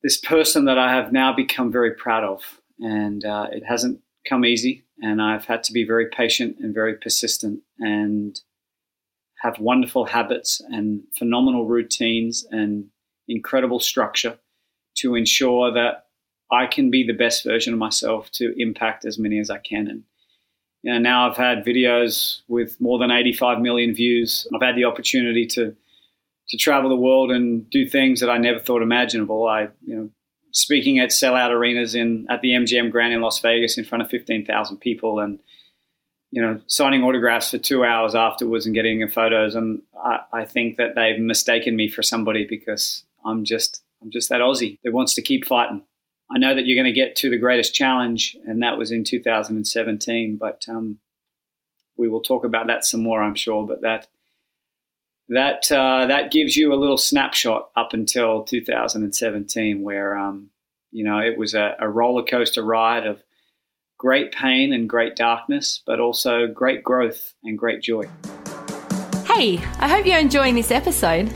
this 0.02 0.16
person 0.16 0.66
that 0.66 0.78
I 0.78 0.94
have 0.94 1.12
now 1.12 1.32
become 1.32 1.72
very 1.72 1.92
proud 1.92 2.22
of. 2.22 2.60
And 2.78 3.24
uh, 3.24 3.48
it 3.50 3.64
hasn't 3.64 4.00
come 4.28 4.44
easy, 4.44 4.84
and 5.00 5.22
I've 5.22 5.44
had 5.44 5.62
to 5.64 5.72
be 5.72 5.84
very 5.84 6.06
patient 6.06 6.56
and 6.60 6.74
very 6.74 6.94
persistent 6.94 7.60
and 7.78 8.40
have 9.40 9.58
wonderful 9.58 10.04
habits 10.04 10.60
and 10.68 11.02
phenomenal 11.16 11.66
routines 11.66 12.46
and 12.50 12.86
incredible 13.28 13.78
structure 13.78 14.38
to 14.96 15.14
ensure 15.14 15.72
that 15.72 16.06
I 16.50 16.66
can 16.66 16.90
be 16.90 17.06
the 17.06 17.12
best 17.12 17.44
version 17.44 17.72
of 17.72 17.78
myself 17.78 18.30
to 18.32 18.54
impact 18.56 19.04
as 19.04 19.18
many 19.18 19.38
as 19.38 19.50
I 19.50 19.58
can. 19.58 19.86
And 19.86 20.02
you 20.82 20.92
know, 20.92 20.98
now 20.98 21.28
I've 21.28 21.36
had 21.36 21.64
videos 21.64 22.40
with 22.48 22.80
more 22.80 22.98
than 22.98 23.10
85 23.10 23.60
million 23.60 23.94
views. 23.94 24.46
I've 24.54 24.62
had 24.62 24.76
the 24.76 24.84
opportunity 24.84 25.46
to 25.48 25.74
to 26.48 26.56
travel 26.56 26.88
the 26.88 26.96
world 26.96 27.30
and 27.30 27.68
do 27.68 27.86
things 27.86 28.20
that 28.20 28.30
I 28.30 28.38
never 28.38 28.58
thought 28.58 28.80
imaginable. 28.80 29.46
I, 29.46 29.68
you 29.84 29.96
know, 29.96 30.10
speaking 30.52 30.98
at 30.98 31.10
sellout 31.10 31.50
arenas 31.50 31.94
in 31.94 32.26
at 32.28 32.40
the 32.40 32.50
MGM 32.50 32.90
Grand 32.90 33.12
in 33.12 33.20
Las 33.20 33.40
Vegas 33.40 33.78
in 33.78 33.84
front 33.84 34.02
of 34.02 34.10
15,000 34.10 34.78
people 34.78 35.20
and 35.20 35.38
you 36.30 36.42
know 36.42 36.60
signing 36.66 37.02
autographs 37.02 37.50
for 37.50 37.58
two 37.58 37.84
hours 37.84 38.14
afterwards 38.14 38.66
and 38.66 38.74
getting 38.74 39.06
photos 39.08 39.54
and 39.54 39.82
I, 40.02 40.20
I, 40.32 40.44
think 40.44 40.76
that 40.76 40.94
they've 40.94 41.18
mistaken 41.18 41.76
me 41.76 41.88
for 41.88 42.02
somebody 42.02 42.46
because 42.46 43.04
I'm 43.24 43.44
just 43.44 43.82
I'm 44.02 44.10
just 44.10 44.28
that 44.28 44.40
Aussie 44.40 44.78
that 44.84 44.92
wants 44.92 45.14
to 45.14 45.22
keep 45.22 45.46
fighting. 45.46 45.82
I 46.30 46.38
know 46.38 46.54
that 46.54 46.66
you're 46.66 46.76
going 46.76 46.92
to 46.92 47.00
get 47.00 47.16
to 47.16 47.30
the 47.30 47.38
greatest 47.38 47.74
challenge 47.74 48.36
and 48.46 48.62
that 48.62 48.78
was 48.78 48.92
in 48.92 49.04
2017 49.04 50.36
but 50.36 50.64
um, 50.68 50.98
we 51.96 52.08
will 52.08 52.20
talk 52.20 52.44
about 52.44 52.66
that 52.66 52.84
some 52.84 53.02
more 53.02 53.22
I'm 53.22 53.34
sure 53.34 53.66
but 53.66 53.82
that 53.82 54.08
that 55.28 55.70
uh, 55.70 56.06
that 56.06 56.30
gives 56.30 56.56
you 56.56 56.72
a 56.72 56.76
little 56.76 56.96
snapshot 56.96 57.70
up 57.76 57.92
until 57.92 58.44
2017, 58.44 59.82
where 59.82 60.16
um, 60.16 60.50
you 60.90 61.04
know 61.04 61.18
it 61.18 61.36
was 61.38 61.54
a, 61.54 61.76
a 61.78 61.88
roller 61.88 62.22
coaster 62.22 62.62
ride 62.62 63.06
of 63.06 63.22
great 63.98 64.32
pain 64.32 64.72
and 64.72 64.88
great 64.88 65.16
darkness, 65.16 65.82
but 65.86 66.00
also 66.00 66.46
great 66.46 66.82
growth 66.82 67.34
and 67.44 67.58
great 67.58 67.82
joy. 67.82 68.08
Hey, 69.26 69.58
I 69.78 69.88
hope 69.88 70.06
you're 70.06 70.18
enjoying 70.18 70.54
this 70.54 70.70
episode. 70.70 71.32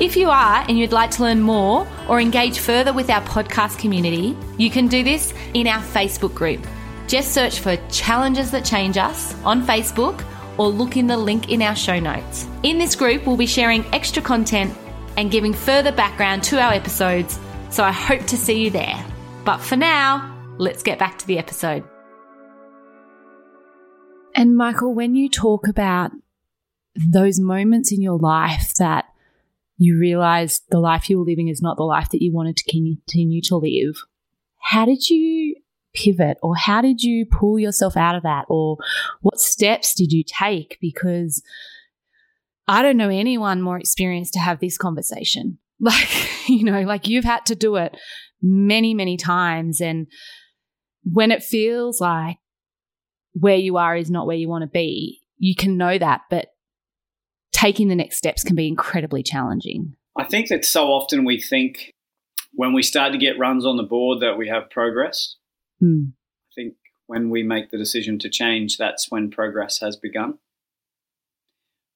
If 0.00 0.16
you 0.16 0.28
are 0.28 0.64
and 0.68 0.78
you'd 0.78 0.92
like 0.92 1.10
to 1.12 1.22
learn 1.22 1.40
more 1.40 1.86
or 2.08 2.20
engage 2.20 2.58
further 2.58 2.92
with 2.92 3.08
our 3.08 3.22
podcast 3.22 3.78
community, 3.78 4.36
you 4.58 4.70
can 4.70 4.88
do 4.88 5.02
this 5.02 5.32
in 5.54 5.66
our 5.66 5.82
Facebook 5.82 6.34
group. 6.34 6.66
Just 7.06 7.32
search 7.32 7.60
for 7.60 7.76
Challenges 7.88 8.50
That 8.50 8.64
Change 8.64 8.98
Us 8.98 9.34
on 9.42 9.64
Facebook 9.64 10.22
or 10.58 10.68
look 10.68 10.96
in 10.96 11.06
the 11.06 11.16
link 11.16 11.50
in 11.50 11.62
our 11.62 11.76
show 11.76 11.98
notes. 11.98 12.46
In 12.62 12.78
this 12.78 12.96
group, 12.96 13.26
we'll 13.26 13.36
be 13.36 13.46
sharing 13.46 13.84
extra 13.94 14.22
content 14.22 14.76
and 15.16 15.30
giving 15.30 15.52
further 15.52 15.92
background 15.92 16.42
to 16.44 16.60
our 16.60 16.72
episodes, 16.72 17.38
so 17.70 17.82
I 17.82 17.92
hope 17.92 18.26
to 18.26 18.36
see 18.36 18.64
you 18.64 18.70
there. 18.70 19.04
But 19.44 19.58
for 19.58 19.76
now, 19.76 20.34
let's 20.58 20.82
get 20.82 20.98
back 20.98 21.18
to 21.18 21.26
the 21.26 21.38
episode. 21.38 21.84
And 24.34 24.56
Michael, 24.56 24.94
when 24.94 25.14
you 25.14 25.28
talk 25.30 25.66
about 25.66 26.10
those 26.94 27.40
moments 27.40 27.92
in 27.92 28.02
your 28.02 28.18
life 28.18 28.74
that 28.74 29.06
you 29.78 29.98
realize 29.98 30.60
the 30.70 30.78
life 30.78 31.08
you 31.08 31.18
were 31.18 31.24
living 31.24 31.48
is 31.48 31.62
not 31.62 31.76
the 31.76 31.84
life 31.84 32.10
that 32.10 32.22
you 32.22 32.32
wanted 32.32 32.56
to 32.56 32.70
continue 32.70 33.40
to 33.42 33.56
live, 33.56 33.96
how 34.58 34.84
did 34.84 35.08
you 35.08 35.56
pivot 35.96 36.36
or 36.42 36.54
how 36.54 36.80
did 36.80 37.02
you 37.02 37.26
pull 37.26 37.58
yourself 37.58 37.96
out 37.96 38.14
of 38.14 38.22
that 38.22 38.44
or 38.48 38.76
what 39.22 39.40
steps 39.40 39.94
did 39.94 40.12
you 40.12 40.22
take? 40.22 40.78
Because 40.80 41.42
I 42.68 42.82
don't 42.82 42.96
know 42.96 43.08
anyone 43.08 43.62
more 43.62 43.78
experienced 43.78 44.34
to 44.34 44.40
have 44.40 44.60
this 44.60 44.78
conversation. 44.78 45.58
Like, 45.78 46.48
you 46.48 46.64
know, 46.64 46.80
like 46.80 47.06
you've 47.06 47.26
had 47.26 47.44
to 47.46 47.54
do 47.54 47.76
it 47.76 47.94
many, 48.40 48.94
many 48.94 49.18
times. 49.18 49.82
And 49.82 50.06
when 51.04 51.30
it 51.30 51.42
feels 51.42 52.00
like 52.00 52.38
where 53.34 53.56
you 53.56 53.76
are 53.76 53.94
is 53.94 54.10
not 54.10 54.26
where 54.26 54.38
you 54.38 54.48
want 54.48 54.62
to 54.62 54.68
be, 54.68 55.20
you 55.36 55.54
can 55.54 55.76
know 55.76 55.98
that, 55.98 56.22
but 56.30 56.48
taking 57.52 57.88
the 57.88 57.94
next 57.94 58.16
steps 58.16 58.42
can 58.42 58.56
be 58.56 58.66
incredibly 58.66 59.22
challenging. 59.22 59.94
I 60.16 60.24
think 60.24 60.48
that 60.48 60.64
so 60.64 60.86
often 60.86 61.26
we 61.26 61.38
think 61.40 61.92
when 62.52 62.72
we 62.72 62.82
start 62.82 63.12
to 63.12 63.18
get 63.18 63.38
runs 63.38 63.66
on 63.66 63.76
the 63.76 63.82
board 63.82 64.20
that 64.20 64.38
we 64.38 64.48
have 64.48 64.70
progress. 64.70 65.35
Mm. 65.82 66.12
I 66.12 66.52
think 66.54 66.74
when 67.06 67.30
we 67.30 67.42
make 67.42 67.70
the 67.70 67.78
decision 67.78 68.18
to 68.20 68.28
change, 68.28 68.76
that's 68.76 69.10
when 69.10 69.30
progress 69.30 69.80
has 69.80 69.96
begun. 69.96 70.38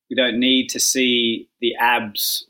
We 0.08 0.16
don't 0.16 0.40
need 0.40 0.68
to 0.70 0.80
see 0.80 1.48
the 1.60 1.74
abs 1.76 2.46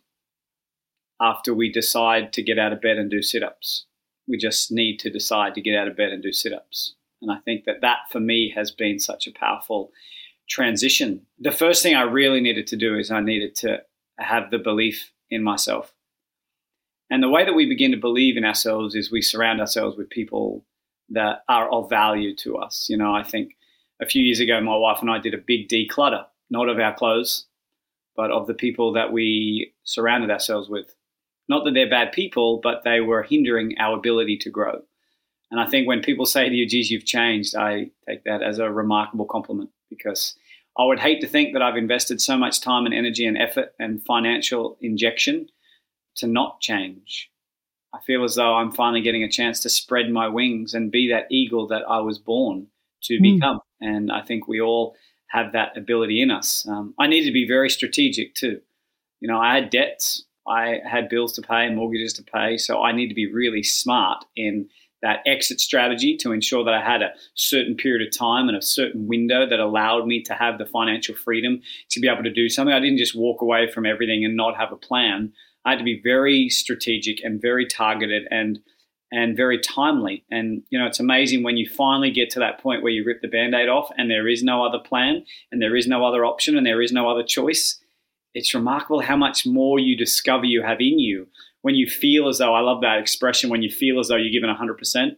after 1.21 1.53
we 1.53 1.71
decide 1.71 2.33
to 2.33 2.43
get 2.43 2.59
out 2.59 2.73
of 2.73 2.81
bed 2.81 2.97
and 2.97 3.11
do 3.11 3.23
sit 3.23 3.43
ups. 3.43 3.85
We 4.27 4.38
just 4.38 4.73
need 4.73 4.99
to 5.01 5.11
decide 5.11 5.55
to 5.55 5.61
get 5.61 5.77
out 5.77 5.88
of 5.88 5.97
bed 5.97 6.11
and 6.11 6.23
do 6.23 6.33
sit 6.33 6.53
ups. 6.53 6.95
And 7.21 7.31
I 7.31 7.38
think 7.45 7.64
that 7.66 7.83
that 7.83 7.99
for 8.11 8.21
me 8.21 8.53
has 8.57 8.71
been 8.71 8.99
such 8.99 9.27
a 9.27 9.33
powerful 9.33 9.93
transition. 10.49 11.27
The 11.38 11.53
first 11.53 11.83
thing 11.83 11.95
I 11.95 12.03
really 12.03 12.40
needed 12.40 12.66
to 12.69 12.77
do 12.77 12.97
is 12.97 13.11
I 13.11 13.21
needed 13.21 13.55
to 13.57 13.83
have 14.19 14.51
the 14.51 14.59
belief 14.59 15.12
in 15.31 15.43
myself. 15.43 15.93
And 17.11 17.23
the 17.23 17.29
way 17.29 17.45
that 17.45 17.55
we 17.55 17.66
begin 17.66 17.90
to 17.90 17.97
believe 17.97 18.37
in 18.37 18.45
ourselves 18.45 18.95
is 18.95 19.11
we 19.11 19.21
surround 19.21 19.61
ourselves 19.61 19.97
with 19.97 20.09
people 20.09 20.64
that 21.11 21.44
are 21.49 21.70
of 21.70 21.90
value 21.90 22.35
to 22.37 22.57
us. 22.57 22.87
You 22.88 22.96
know, 22.96 23.14
I 23.14 23.23
think 23.23 23.57
a 24.01 24.07
few 24.07 24.23
years 24.23 24.40
ago, 24.40 24.61
my 24.61 24.77
wife 24.77 24.99
and 25.01 25.11
I 25.11 25.18
did 25.18 25.35
a 25.35 25.38
big 25.38 25.68
declutter, 25.68 26.25
not 26.49 26.68
of 26.68 26.79
our 26.79 26.94
clothes, 26.94 27.46
but 28.16 28.31
of 28.31 28.46
the 28.46 28.55
people 28.55 28.92
that 28.94 29.12
we 29.12 29.73
surrounded 29.85 30.31
ourselves 30.31 30.68
with. 30.68 30.94
Not 31.49 31.64
that 31.64 31.75
they're 31.75 31.90
bad 31.90 32.12
people, 32.12 32.61
but 32.62 32.85
they 32.85 33.01
were 33.01 33.23
hindering 33.23 33.75
our 33.79 33.96
ability 33.96 34.38
to 34.38 34.51
grow. 34.51 34.83
And 35.51 35.61
I 35.61 35.66
think 35.66 35.88
when 35.88 36.01
people 36.01 36.27
say 36.27 36.49
to 36.49 36.55
you, 36.55 36.66
geez, 36.66 36.90
you've 36.90 37.05
changed, 37.05 37.57
I 37.57 37.90
take 38.09 38.25
that 38.25 38.42
as 38.42 38.59
a 38.59 38.70
remarkable 38.70 39.25
compliment 39.25 39.70
because 39.88 40.37
I 40.79 40.85
would 40.85 41.01
hate 41.01 41.20
to 41.23 41.27
think 41.27 41.53
that 41.53 41.62
I've 41.62 41.77
invested 41.77 42.20
so 42.20 42.37
much 42.37 42.61
time 42.61 42.87
and 42.87 42.94
energy 42.94 43.27
and 43.27 43.37
effort 43.37 43.75
and 43.79 44.05
financial 44.05 44.79
injection 44.81 45.49
to 46.16 46.29
not 46.29 46.61
change. 46.61 47.31
I 47.92 48.00
feel 48.00 48.24
as 48.24 48.37
though 48.37 48.55
I'm 48.55 48.70
finally 48.70 49.03
getting 49.03 49.24
a 49.24 49.31
chance 49.31 49.61
to 49.61 49.68
spread 49.68 50.11
my 50.11 50.29
wings 50.29 50.74
and 50.74 50.92
be 50.92 51.11
that 51.11 51.26
eagle 51.31 51.66
that 51.68 51.83
I 51.88 52.00
was 52.00 52.18
born 52.18 52.68
to 53.05 53.14
mm. 53.14 53.35
become. 53.35 53.61
And 53.81 54.12
I 54.12 54.22
think 54.22 54.46
we 54.46 54.61
all 54.61 54.94
have 55.29 55.53
that 55.53 55.76
ability 55.76 56.22
in 56.22 56.31
us. 56.31 56.66
Um, 56.68 56.94
I 56.98 57.07
need 57.07 57.24
to 57.24 57.33
be 57.33 57.46
very 57.46 57.70
strategic 57.70 58.35
too. 58.35 58.61
You 59.20 59.29
know, 59.29 59.38
I 59.38 59.55
had 59.55 59.70
debts 59.70 60.24
I 60.50 60.81
had 60.85 61.09
bills 61.09 61.33
to 61.35 61.42
pay, 61.42 61.68
mortgages 61.70 62.12
to 62.14 62.22
pay. 62.22 62.57
So 62.59 62.83
I 62.83 62.92
need 62.92 63.09
to 63.09 63.14
be 63.14 63.33
really 63.33 63.62
smart 63.62 64.24
in 64.37 64.68
that 65.03 65.20
exit 65.24 65.61
strategy 65.61 66.16
to 66.18 66.33
ensure 66.33 66.62
that 66.64 66.74
I 66.74 66.83
had 66.83 67.00
a 67.00 67.12
certain 67.35 67.74
period 67.74 68.07
of 68.07 68.16
time 68.16 68.48
and 68.48 68.57
a 68.57 68.62
certain 68.62 69.07
window 69.07 69.48
that 69.48 69.59
allowed 69.59 70.07
me 70.07 70.22
to 70.24 70.35
have 70.35 70.59
the 70.59 70.66
financial 70.66 71.14
freedom 71.14 71.62
to 71.90 72.00
be 72.00 72.09
able 72.09 72.24
to 72.24 72.33
do 72.33 72.50
something. 72.50 72.74
I 72.74 72.81
didn't 72.81 72.98
just 72.98 73.16
walk 73.16 73.40
away 73.40 73.70
from 73.70 73.87
everything 73.87 74.24
and 74.24 74.37
not 74.37 74.59
have 74.59 74.72
a 74.72 74.76
plan. 74.76 75.33
I 75.64 75.70
had 75.70 75.79
to 75.79 75.85
be 75.85 76.01
very 76.03 76.49
strategic 76.49 77.23
and 77.23 77.40
very 77.40 77.66
targeted 77.66 78.27
and 78.31 78.61
and 79.12 79.37
very 79.37 79.59
timely. 79.59 80.25
And 80.31 80.62
you 80.70 80.79
know, 80.79 80.87
it's 80.87 81.01
amazing 81.01 81.42
when 81.42 81.57
you 81.57 81.68
finally 81.68 82.12
get 82.12 82.31
to 82.31 82.38
that 82.38 82.61
point 82.61 82.83
where 82.83 82.92
you 82.92 83.05
rip 83.05 83.23
the 83.23 83.29
band-aid 83.29 83.68
off 83.68 83.90
and 83.99 84.09
there 84.09 84.29
is 84.29 84.44
no 84.44 84.64
other 84.64 84.79
plan 84.79 85.25
and 85.51 85.61
there 85.61 85.75
is 85.75 85.88
no 85.88 86.05
other 86.05 86.25
option 86.25 86.57
and 86.57 86.64
there 86.64 86.81
is 86.81 86.92
no 86.92 87.11
other 87.11 87.25
choice 87.25 87.81
it's 88.35 88.55
remarkable 88.55 89.01
how 89.01 89.16
much 89.16 89.46
more 89.46 89.79
you 89.79 89.96
discover 89.96 90.44
you 90.44 90.62
have 90.62 90.81
in 90.81 90.99
you 90.99 91.27
when 91.62 91.75
you 91.75 91.87
feel 91.87 92.29
as 92.29 92.38
though 92.38 92.55
I 92.55 92.61
love 92.61 92.81
that 92.83 92.99
expression 92.99 93.51
when 93.51 93.62
you 93.62 93.70
feel 93.70 93.99
as 93.99 94.09
though 94.09 94.16
you're 94.16 94.33
given 94.33 94.55
100%. 94.55 95.16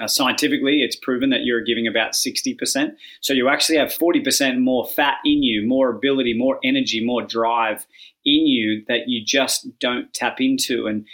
Uh, 0.00 0.06
scientifically, 0.06 0.82
it's 0.82 0.96
proven 0.96 1.30
that 1.30 1.44
you're 1.44 1.62
giving 1.62 1.86
about 1.86 2.12
60%. 2.12 2.90
So 3.20 3.32
you 3.32 3.48
actually 3.48 3.78
have 3.78 3.88
40% 3.88 4.60
more 4.60 4.86
fat 4.86 5.16
in 5.24 5.42
you, 5.42 5.66
more 5.66 5.90
ability, 5.90 6.36
more 6.36 6.58
energy, 6.62 7.04
more 7.04 7.22
drive 7.22 7.86
in 8.24 8.46
you 8.46 8.84
that 8.88 9.08
you 9.08 9.24
just 9.24 9.66
don't 9.78 10.12
tap 10.12 10.40
into. 10.40 10.86
And 10.86 11.06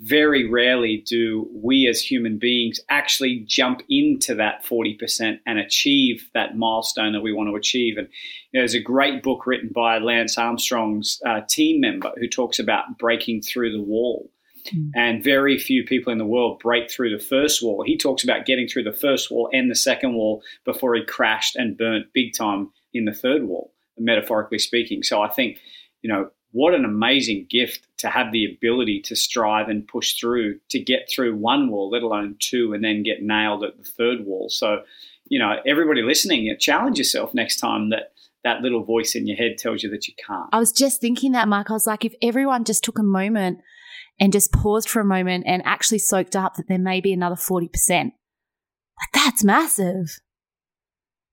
very 0.00 0.48
rarely 0.48 1.02
do 1.06 1.48
we 1.52 1.88
as 1.88 2.00
human 2.00 2.38
beings 2.38 2.78
actually 2.88 3.44
jump 3.46 3.82
into 3.88 4.34
that 4.36 4.64
40% 4.64 5.40
and 5.44 5.58
achieve 5.58 6.28
that 6.34 6.56
milestone 6.56 7.12
that 7.12 7.20
we 7.20 7.32
want 7.32 7.48
to 7.48 7.56
achieve. 7.56 7.96
And 7.98 8.08
you 8.52 8.58
know, 8.58 8.60
there's 8.60 8.74
a 8.74 8.80
great 8.80 9.22
book 9.22 9.46
written 9.46 9.70
by 9.74 9.98
Lance 9.98 10.38
Armstrong's 10.38 11.20
uh, 11.26 11.40
team 11.48 11.80
member 11.80 12.12
who 12.16 12.28
talks 12.28 12.58
about 12.58 12.98
breaking 12.98 13.42
through 13.42 13.72
the 13.72 13.82
wall. 13.82 14.30
Mm. 14.74 14.90
And 14.94 15.24
very 15.24 15.58
few 15.58 15.84
people 15.84 16.12
in 16.12 16.18
the 16.18 16.24
world 16.24 16.60
break 16.60 16.90
through 16.90 17.16
the 17.16 17.22
first 17.22 17.62
wall. 17.62 17.82
He 17.84 17.96
talks 17.96 18.24
about 18.24 18.46
getting 18.46 18.68
through 18.68 18.84
the 18.84 18.92
first 18.92 19.30
wall 19.30 19.48
and 19.52 19.70
the 19.70 19.74
second 19.74 20.14
wall 20.14 20.42
before 20.64 20.94
he 20.94 21.04
crashed 21.04 21.56
and 21.56 21.76
burnt 21.76 22.06
big 22.12 22.34
time 22.34 22.70
in 22.92 23.04
the 23.04 23.12
third 23.12 23.44
wall, 23.44 23.72
metaphorically 23.98 24.58
speaking. 24.58 25.02
So 25.02 25.22
I 25.22 25.28
think, 25.28 25.58
you 26.02 26.10
know, 26.10 26.30
what 26.52 26.74
an 26.74 26.84
amazing 26.84 27.46
gift 27.50 27.86
to 27.98 28.08
have 28.08 28.32
the 28.32 28.46
ability 28.46 29.00
to 29.02 29.14
strive 29.14 29.68
and 29.68 29.86
push 29.86 30.14
through 30.14 30.58
to 30.70 30.78
get 30.78 31.08
through 31.10 31.36
one 31.36 31.70
wall, 31.70 31.90
let 31.90 32.02
alone 32.02 32.36
two, 32.38 32.72
and 32.72 32.82
then 32.82 33.02
get 33.02 33.22
nailed 33.22 33.64
at 33.64 33.76
the 33.76 33.84
third 33.84 34.24
wall. 34.24 34.48
So, 34.48 34.82
you 35.26 35.38
know, 35.38 35.56
everybody 35.66 36.02
listening, 36.02 36.54
challenge 36.58 36.96
yourself 36.96 37.34
next 37.34 37.58
time 37.58 37.90
that 37.90 38.12
that 38.44 38.62
little 38.62 38.82
voice 38.82 39.14
in 39.14 39.26
your 39.26 39.36
head 39.36 39.58
tells 39.58 39.82
you 39.82 39.90
that 39.90 40.08
you 40.08 40.14
can't. 40.24 40.48
I 40.52 40.58
was 40.58 40.72
just 40.72 41.00
thinking 41.00 41.32
that, 41.32 41.48
Mark. 41.48 41.70
I 41.70 41.74
was 41.74 41.86
like, 41.86 42.04
if 42.04 42.14
everyone 42.22 42.64
just 42.64 42.84
took 42.84 42.98
a 42.98 43.02
moment 43.02 43.60
and 44.20 44.32
just 44.32 44.52
paused 44.52 44.88
for 44.88 45.00
a 45.00 45.04
moment 45.04 45.44
and 45.46 45.62
actually 45.64 45.98
soaked 45.98 46.36
up 46.36 46.54
that 46.54 46.68
there 46.68 46.78
may 46.78 47.00
be 47.00 47.12
another 47.12 47.36
40%, 47.36 47.70
like 47.90 48.12
that's 49.14 49.44
massive. 49.44 50.06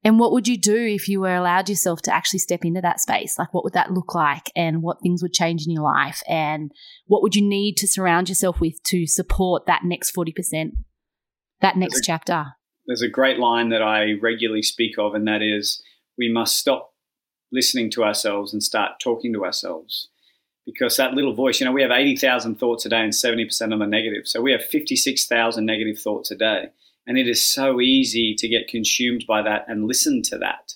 And 0.03 0.19
what 0.19 0.31
would 0.31 0.47
you 0.47 0.55
do 0.55 0.75
if 0.75 1.09
you 1.09 1.21
were 1.21 1.33
allowed 1.33 1.67
yourself 1.67 2.03
to 2.03 2.13
actually 2.13 2.37
step 2.37 2.63
into 2.63 2.79
that 2.79 2.99
space? 2.99 3.39
Like, 3.39 3.55
what 3.55 3.63
would 3.63 3.73
that 3.73 3.91
look 3.91 4.13
like? 4.13 4.51
And 4.55 4.83
what 4.83 5.01
things 5.01 5.23
would 5.23 5.33
change 5.33 5.65
in 5.65 5.73
your 5.73 5.81
life? 5.81 6.21
And 6.29 6.71
what 7.07 7.23
would 7.23 7.35
you 7.35 7.41
need 7.41 7.75
to 7.77 7.87
surround 7.87 8.29
yourself 8.29 8.61
with 8.61 8.81
to 8.83 9.07
support 9.07 9.65
that 9.65 9.83
next 9.83 10.15
40%, 10.15 10.73
that 11.61 11.75
next 11.75 11.95
there's 11.95 11.99
a, 12.01 12.03
chapter? 12.03 12.45
There's 12.85 13.01
a 13.01 13.09
great 13.09 13.39
line 13.39 13.69
that 13.69 13.81
I 13.81 14.11
regularly 14.21 14.61
speak 14.61 14.99
of, 14.99 15.15
and 15.15 15.27
that 15.27 15.41
is 15.41 15.81
we 16.19 16.31
must 16.31 16.55
stop 16.55 16.93
listening 17.51 17.89
to 17.89 18.03
ourselves 18.03 18.53
and 18.53 18.61
start 18.61 18.99
talking 18.99 19.33
to 19.33 19.43
ourselves. 19.43 20.09
Because 20.65 20.97
that 20.97 21.13
little 21.13 21.33
voice, 21.33 21.59
you 21.59 21.65
know, 21.65 21.71
we 21.71 21.83
have 21.83 21.91
80,000 21.91 22.55
thoughts 22.55 22.85
a 22.85 22.89
day 22.89 23.01
and 23.01 23.13
70% 23.13 23.45
of 23.61 23.69
them 23.69 23.83
are 23.83 23.87
negative. 23.87 24.27
So 24.27 24.41
we 24.41 24.51
have 24.51 24.63
56,000 24.63 25.65
negative 25.65 25.99
thoughts 25.99 26.31
a 26.31 26.35
day. 26.35 26.69
And 27.07 27.17
it 27.17 27.27
is 27.27 27.45
so 27.45 27.79
easy 27.79 28.33
to 28.35 28.47
get 28.47 28.67
consumed 28.67 29.25
by 29.27 29.43
that 29.43 29.65
and 29.67 29.87
listen 29.87 30.23
to 30.23 30.37
that. 30.39 30.73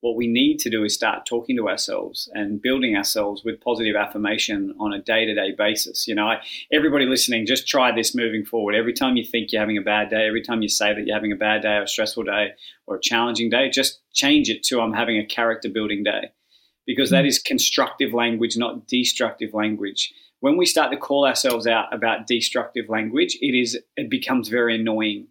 What 0.00 0.16
we 0.16 0.26
need 0.26 0.58
to 0.60 0.70
do 0.70 0.82
is 0.82 0.94
start 0.94 1.26
talking 1.26 1.56
to 1.58 1.68
ourselves 1.68 2.28
and 2.32 2.60
building 2.60 2.96
ourselves 2.96 3.44
with 3.44 3.60
positive 3.60 3.96
affirmation 3.96 4.74
on 4.80 4.94
a 4.94 4.98
day 4.98 5.26
to 5.26 5.34
day 5.34 5.52
basis. 5.56 6.08
You 6.08 6.14
know, 6.14 6.26
I, 6.26 6.40
everybody 6.72 7.04
listening, 7.04 7.44
just 7.44 7.68
try 7.68 7.92
this 7.92 8.14
moving 8.14 8.44
forward. 8.44 8.74
Every 8.74 8.94
time 8.94 9.16
you 9.16 9.24
think 9.24 9.52
you're 9.52 9.60
having 9.60 9.76
a 9.76 9.82
bad 9.82 10.08
day, 10.08 10.26
every 10.26 10.42
time 10.42 10.62
you 10.62 10.70
say 10.70 10.94
that 10.94 11.06
you're 11.06 11.14
having 11.14 11.32
a 11.32 11.36
bad 11.36 11.62
day 11.62 11.74
or 11.74 11.82
a 11.82 11.88
stressful 11.88 12.24
day 12.24 12.54
or 12.86 12.96
a 12.96 13.00
challenging 13.00 13.50
day, 13.50 13.68
just 13.68 14.00
change 14.14 14.48
it 14.48 14.62
to 14.64 14.80
I'm 14.80 14.94
having 14.94 15.18
a 15.18 15.26
character 15.26 15.68
building 15.68 16.02
day 16.02 16.32
because 16.90 17.10
that 17.10 17.24
mm. 17.24 17.44
constructive 17.44 18.12
language, 18.12 18.56
not 18.56 18.88
destructive 18.88 19.54
language. 19.54 20.12
When 20.40 20.56
we 20.56 20.66
start 20.66 20.90
to 20.90 20.96
call 20.96 21.24
ourselves 21.24 21.64
out 21.64 21.94
about 21.94 22.26
destructive 22.26 22.88
language, 22.88 23.38
it 23.40 23.54
is 23.54 23.78
it 23.96 24.10
becomes 24.10 24.48
very 24.48 24.74
annoying 24.74 25.28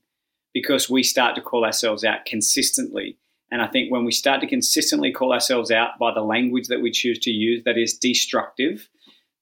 because 0.54 0.90
we 0.90 1.04
start 1.04 1.36
to 1.36 1.42
call 1.42 1.66
ourselves 1.66 2.06
out 2.06 2.24
consistently. 2.26 3.18
And 3.52 3.62
I 3.62 3.68
think 3.68 3.92
when 3.92 4.06
we 4.06 4.14
start 4.14 4.40
to 4.40 4.48
consistently 4.48 5.12
call 5.12 5.34
ourselves 5.34 5.70
out 5.70 6.00
by 6.00 6.14
the 6.14 6.22
language 6.22 6.68
that 6.70 6.82
we 6.82 6.92
choose 6.92 7.20
to 7.20 7.30
use 7.30 7.62
that 7.66 7.78
is 7.78 7.98
destructive, 7.98 8.88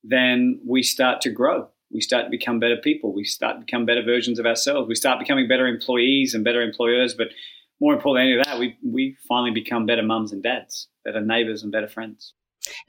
then 0.02 0.60
we 0.66 0.82
start 0.82 1.20
to 1.20 1.30
grow. 1.30 1.68
We 1.92 2.00
start 2.00 2.24
to 2.24 2.30
become 2.30 2.58
better 2.58 2.78
people. 2.82 3.14
We 3.14 3.24
start 3.24 3.58
to 3.58 3.60
become 3.64 3.86
better 3.86 4.02
versions 4.02 4.40
of 4.40 4.46
ourselves. 4.46 4.88
We 4.88 4.96
start 4.96 5.20
becoming 5.20 5.46
better 5.46 5.68
employees 5.68 6.34
and 6.34 6.42
better 6.42 6.62
employers. 6.62 7.14
But 7.14 7.28
more 7.80 7.94
important 7.94 8.24
than 8.24 8.28
any 8.28 8.38
of 8.38 8.44
that, 8.44 8.58
we, 8.58 8.76
we 8.84 9.16
finally 9.28 9.52
become 9.52 9.86
better 9.86 10.02
mums 10.02 10.32
and 10.32 10.42
dads, 10.42 10.88
better 11.08 11.24
neighbors 11.24 11.62
and 11.62 11.72
better 11.72 11.88
friends. 11.88 12.34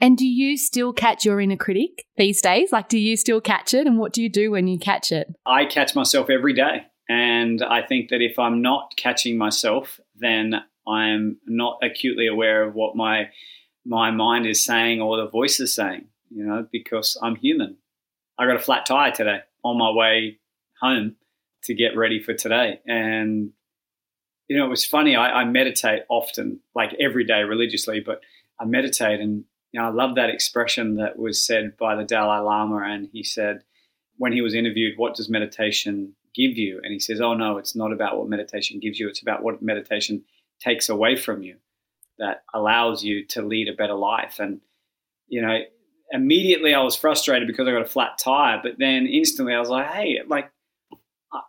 And 0.00 0.16
do 0.18 0.26
you 0.26 0.56
still 0.56 0.92
catch 0.92 1.24
your 1.24 1.40
inner 1.40 1.56
critic 1.56 2.04
these 2.16 2.42
days? 2.42 2.72
Like, 2.72 2.88
do 2.88 2.98
you 2.98 3.16
still 3.16 3.40
catch 3.40 3.72
it? 3.72 3.86
And 3.86 3.98
what 3.98 4.12
do 4.12 4.22
you 4.22 4.28
do 4.28 4.50
when 4.50 4.66
you 4.66 4.78
catch 4.78 5.10
it? 5.10 5.28
I 5.46 5.64
catch 5.64 5.94
myself 5.94 6.28
every 6.28 6.52
day. 6.52 6.86
And 7.08 7.62
I 7.62 7.82
think 7.82 8.10
that 8.10 8.20
if 8.20 8.38
I'm 8.38 8.62
not 8.62 8.92
catching 8.96 9.38
myself, 9.38 9.98
then 10.16 10.54
I'm 10.86 11.38
not 11.46 11.78
acutely 11.82 12.26
aware 12.26 12.62
of 12.62 12.74
what 12.74 12.96
my 12.96 13.30
my 13.86 14.10
mind 14.10 14.46
is 14.46 14.62
saying 14.62 15.00
or 15.00 15.16
the 15.16 15.28
voice 15.28 15.58
is 15.58 15.74
saying, 15.74 16.04
you 16.28 16.44
know, 16.44 16.66
because 16.70 17.16
I'm 17.22 17.36
human. 17.36 17.78
I 18.38 18.46
got 18.46 18.56
a 18.56 18.60
flat 18.60 18.84
tire 18.84 19.10
today 19.10 19.40
on 19.64 19.78
my 19.78 19.90
way 19.90 20.38
home 20.80 21.16
to 21.64 21.74
get 21.74 21.96
ready 21.96 22.22
for 22.22 22.34
today. 22.34 22.80
And, 22.86 23.52
you 24.50 24.58
know, 24.58 24.66
it 24.66 24.70
was 24.70 24.84
funny. 24.84 25.14
I, 25.14 25.42
I 25.42 25.44
meditate 25.44 26.02
often, 26.08 26.58
like 26.74 26.92
every 26.98 27.24
day 27.24 27.42
religiously, 27.42 28.00
but 28.04 28.20
I 28.58 28.64
meditate 28.64 29.20
and, 29.20 29.44
you 29.70 29.80
know, 29.80 29.86
I 29.86 29.90
love 29.90 30.16
that 30.16 30.28
expression 30.28 30.96
that 30.96 31.16
was 31.16 31.40
said 31.40 31.76
by 31.78 31.94
the 31.94 32.02
Dalai 32.02 32.40
Lama. 32.40 32.82
And 32.84 33.08
he 33.12 33.22
said, 33.22 33.62
when 34.16 34.32
he 34.32 34.40
was 34.40 34.52
interviewed, 34.52 34.94
what 34.98 35.14
does 35.14 35.30
meditation 35.30 36.16
give 36.34 36.58
you? 36.58 36.80
And 36.82 36.92
he 36.92 36.98
says, 36.98 37.20
oh, 37.20 37.34
no, 37.34 37.58
it's 37.58 37.76
not 37.76 37.92
about 37.92 38.18
what 38.18 38.28
meditation 38.28 38.80
gives 38.80 38.98
you. 38.98 39.08
It's 39.08 39.22
about 39.22 39.44
what 39.44 39.62
meditation 39.62 40.24
takes 40.60 40.88
away 40.88 41.14
from 41.14 41.44
you 41.44 41.58
that 42.18 42.42
allows 42.52 43.04
you 43.04 43.24
to 43.26 43.42
lead 43.42 43.68
a 43.68 43.76
better 43.76 43.94
life. 43.94 44.40
And, 44.40 44.60
you 45.28 45.42
know, 45.42 45.60
immediately 46.10 46.74
I 46.74 46.82
was 46.82 46.96
frustrated 46.96 47.46
because 47.46 47.68
I 47.68 47.70
got 47.70 47.82
a 47.82 47.88
flat 47.88 48.18
tire, 48.18 48.58
but 48.60 48.72
then 48.78 49.06
instantly 49.06 49.54
I 49.54 49.60
was 49.60 49.68
like, 49.68 49.86
hey, 49.86 50.18
like, 50.26 50.50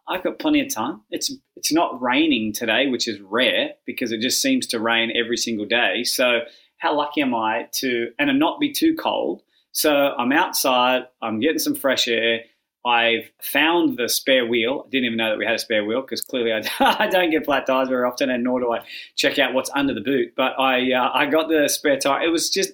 I've 0.08 0.24
got 0.24 0.40
plenty 0.40 0.62
of 0.62 0.74
time. 0.74 1.02
It's 1.10 1.34
it's 1.56 1.72
not 1.72 2.02
raining 2.02 2.54
today, 2.54 2.88
which 2.88 3.08
is 3.08 3.20
rare 3.22 3.72
because 3.86 4.12
it 4.12 4.22
just 4.22 4.42
seems 4.42 4.68
to 4.68 4.80
rain 4.80 5.12
every 5.16 5.38
single 5.38 5.66
day. 5.66 6.04
So 6.04 6.42
how 6.78 6.96
lucky 6.96 7.22
am 7.22 7.34
I 7.34 7.68
to 7.74 8.10
and 8.20 8.28
to 8.28 8.34
not 8.34 8.60
be 8.60 8.72
too 8.72 8.96
cold? 8.96 9.42
So 9.72 9.92
I'm 9.92 10.32
outside. 10.32 11.04
I'm 11.22 11.40
getting 11.40 11.60
some 11.60 11.76
fresh 11.76 12.08
air. 12.08 12.42
I've 12.86 13.32
found 13.42 13.98
the 13.98 14.10
spare 14.10 14.46
wheel. 14.46 14.84
I 14.86 14.90
didn't 14.90 15.06
even 15.06 15.18
know 15.18 15.30
that 15.30 15.38
we 15.38 15.46
had 15.46 15.56
a 15.56 15.60
spare 15.60 15.86
wheel 15.86 16.02
because 16.02 16.22
clearly 16.22 16.52
I, 16.52 16.64
I, 17.00 17.08
don't 17.08 17.30
get 17.30 17.46
flat 17.46 17.68
tires 17.68 17.90
very 17.90 18.08
often, 18.08 18.32
and 18.32 18.44
nor 18.44 18.60
do 18.60 18.74
I 18.74 18.84
check 19.16 19.38
out 19.38 19.54
what's 19.54 19.70
under 19.76 19.94
the 19.94 20.02
boot. 20.02 20.34
But 20.36 20.60
I 20.60 20.92
uh, 20.92 21.12
I 21.14 21.28
got 21.28 21.48
the 21.48 21.70
spare 21.70 21.98
tire. 21.98 22.24
It 22.24 22.32
was 22.32 22.50
just 22.50 22.72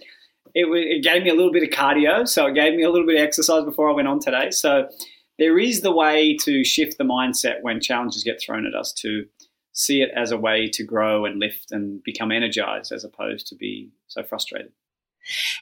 it, 0.54 0.66
it 0.66 1.04
gave 1.04 1.24
me 1.24 1.30
a 1.30 1.36
little 1.36 1.52
bit 1.52 1.64
of 1.64 1.70
cardio, 1.70 2.28
so 2.28 2.48
it 2.48 2.56
gave 2.56 2.74
me 2.74 2.84
a 2.84 2.90
little 2.90 3.06
bit 3.06 3.18
of 3.18 3.22
exercise 3.22 3.66
before 3.66 3.90
I 3.90 3.94
went 3.94 4.08
on 4.08 4.20
today. 4.20 4.50
So 4.52 4.88
there 5.38 5.60
is 5.60 5.82
the 5.82 5.92
way 5.92 6.36
to 6.44 6.64
shift 6.64 6.98
the 6.98 7.04
mindset 7.04 7.62
when 7.62 7.80
challenges 7.80 8.24
get 8.24 8.42
thrown 8.42 8.66
at 8.66 8.74
us 8.74 8.94
to 8.94 9.26
see 9.72 10.02
it 10.02 10.10
as 10.16 10.32
a 10.32 10.38
way 10.38 10.68
to 10.68 10.84
grow 10.84 11.26
and 11.26 11.40
lift 11.40 11.72
and 11.72 12.02
become 12.04 12.32
energized 12.32 12.92
as 12.92 13.04
opposed 13.04 13.48
to 13.48 13.56
be 13.56 13.92
so 14.08 14.24
frustrated. 14.24 14.72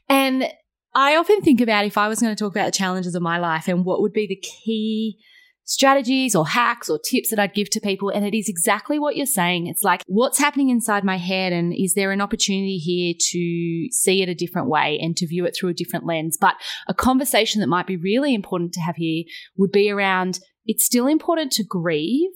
And 0.08 0.48
I 0.94 1.18
often 1.18 1.42
think 1.42 1.60
about 1.60 1.86
if 1.86 1.98
I 1.98 2.08
was 2.08 2.22
going 2.22 2.34
to 2.34 2.40
talk 2.42 2.54
about 2.54 2.68
the 2.68 2.72
challenges 2.78 3.16
of 3.16 3.22
my 3.22 3.38
life 3.38 3.68
and 3.68 3.84
what 3.84 4.02
would 4.02 4.14
be 4.14 4.28
the 4.28 4.38
key 4.38 5.20
strategies 5.66 6.36
or 6.36 6.48
hacks 6.48 6.90
or 6.90 7.00
tips 7.00 7.30
that 7.30 7.40
I'd 7.40 7.54
give 7.54 7.70
to 7.72 7.80
people. 7.80 8.10
And 8.10 8.26
it 8.26 8.38
is 8.38 8.48
exactly 8.48 8.98
what 9.00 9.16
you're 9.16 9.26
saying. 9.26 9.68
It's 9.68 9.84
like, 9.84 10.04
what's 10.08 10.38
happening 10.38 10.70
inside 10.70 11.04
my 11.04 11.18
head? 11.18 11.52
And 11.52 11.74
is 11.76 11.94
there 11.94 12.12
an 12.12 12.22
opportunity 12.22 12.78
here 12.78 13.14
to 13.32 13.88
see 13.92 14.22
it 14.22 14.30
a 14.30 14.36
different 14.36 14.70
way 14.70 15.00
and 15.02 15.18
to 15.18 15.28
view 15.28 15.46
it 15.46 15.56
through 15.56 15.70
a 15.70 15.74
different 15.74 16.06
lens? 16.06 16.38
But 16.40 16.56
a 16.88 16.94
conversation 16.94 17.62
that 17.62 17.68
might 17.68 17.88
be 17.88 17.98
really 17.98 18.34
important 18.34 18.74
to 18.74 18.82
have 18.82 18.96
here 18.96 19.24
would 19.58 19.72
be 19.72 19.92
around 19.92 20.40
it's 20.68 20.86
still 20.86 21.06
important 21.06 21.52
to 21.54 21.64
grieve 21.64 22.32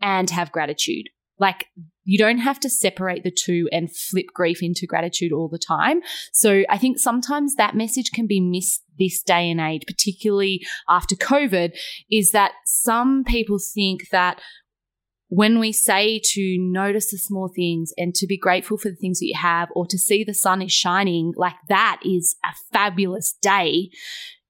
and 0.00 0.28
have 0.30 0.50
gratitude. 0.50 1.08
Like 1.38 1.66
you 2.04 2.18
don't 2.18 2.38
have 2.38 2.60
to 2.60 2.70
separate 2.70 3.24
the 3.24 3.30
two 3.30 3.68
and 3.72 3.94
flip 3.94 4.26
grief 4.34 4.62
into 4.62 4.86
gratitude 4.86 5.32
all 5.32 5.48
the 5.48 5.58
time. 5.58 6.00
So 6.32 6.64
I 6.68 6.78
think 6.78 6.98
sometimes 6.98 7.56
that 7.56 7.74
message 7.74 8.10
can 8.12 8.26
be 8.26 8.40
missed 8.40 8.82
this 8.98 9.22
day 9.22 9.50
and 9.50 9.60
age, 9.60 9.82
particularly 9.86 10.64
after 10.88 11.16
COVID, 11.16 11.72
is 12.10 12.32
that 12.32 12.52
some 12.66 13.24
people 13.24 13.58
think 13.58 14.10
that 14.10 14.40
when 15.28 15.58
we 15.58 15.72
say 15.72 16.20
to 16.22 16.58
notice 16.60 17.10
the 17.10 17.18
small 17.18 17.48
things 17.48 17.92
and 17.96 18.14
to 18.14 18.26
be 18.26 18.38
grateful 18.38 18.78
for 18.78 18.90
the 18.90 18.96
things 18.96 19.18
that 19.18 19.26
you 19.26 19.36
have 19.36 19.68
or 19.74 19.86
to 19.86 19.98
see 19.98 20.22
the 20.22 20.34
sun 20.34 20.62
is 20.62 20.70
shining, 20.70 21.32
like 21.36 21.56
that 21.68 22.00
is 22.04 22.36
a 22.44 22.54
fabulous 22.72 23.32
day 23.42 23.90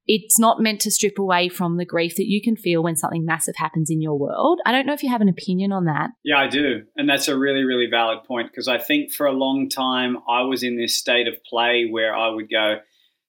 it's 0.06 0.38
not 0.38 0.60
meant 0.60 0.80
to 0.82 0.90
strip 0.90 1.18
away 1.18 1.48
from 1.48 1.78
the 1.78 1.84
grief 1.84 2.16
that 2.16 2.28
you 2.28 2.42
can 2.42 2.56
feel 2.56 2.82
when 2.82 2.96
something 2.96 3.24
massive 3.24 3.54
happens 3.56 3.90
in 3.90 4.02
your 4.02 4.18
world. 4.18 4.60
I 4.66 4.72
don't 4.72 4.86
know 4.86 4.92
if 4.92 5.02
you 5.02 5.08
have 5.08 5.22
an 5.22 5.28
opinion 5.28 5.72
on 5.72 5.86
that. 5.86 6.10
Yeah, 6.22 6.38
I 6.38 6.46
do. 6.46 6.82
And 6.96 7.08
that's 7.08 7.28
a 7.28 7.38
really, 7.38 7.64
really 7.64 7.88
valid 7.90 8.24
point 8.24 8.50
because 8.50 8.68
I 8.68 8.78
think 8.78 9.12
for 9.12 9.26
a 9.26 9.32
long 9.32 9.68
time 9.68 10.18
I 10.28 10.42
was 10.42 10.62
in 10.62 10.76
this 10.76 10.94
state 10.94 11.26
of 11.26 11.42
play 11.44 11.88
where 11.90 12.14
I 12.14 12.28
would 12.28 12.50
go, 12.50 12.80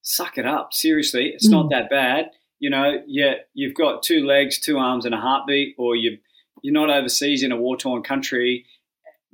suck 0.01 0.37
it 0.37 0.45
up. 0.45 0.73
Seriously, 0.73 1.31
it's 1.33 1.47
mm. 1.47 1.51
not 1.51 1.69
that 1.69 1.89
bad. 1.89 2.31
You 2.59 2.69
know, 2.69 3.01
yeah, 3.07 3.35
you've 3.53 3.75
got 3.75 4.03
two 4.03 4.25
legs, 4.25 4.59
two 4.59 4.77
arms, 4.77 5.05
and 5.05 5.13
a 5.13 5.19
heartbeat, 5.19 5.75
or 5.77 5.95
you 5.95 6.17
you're 6.61 6.73
not 6.73 6.89
overseas 6.89 7.43
in 7.43 7.51
a 7.51 7.57
war 7.57 7.77
torn 7.77 8.01
country. 8.01 8.65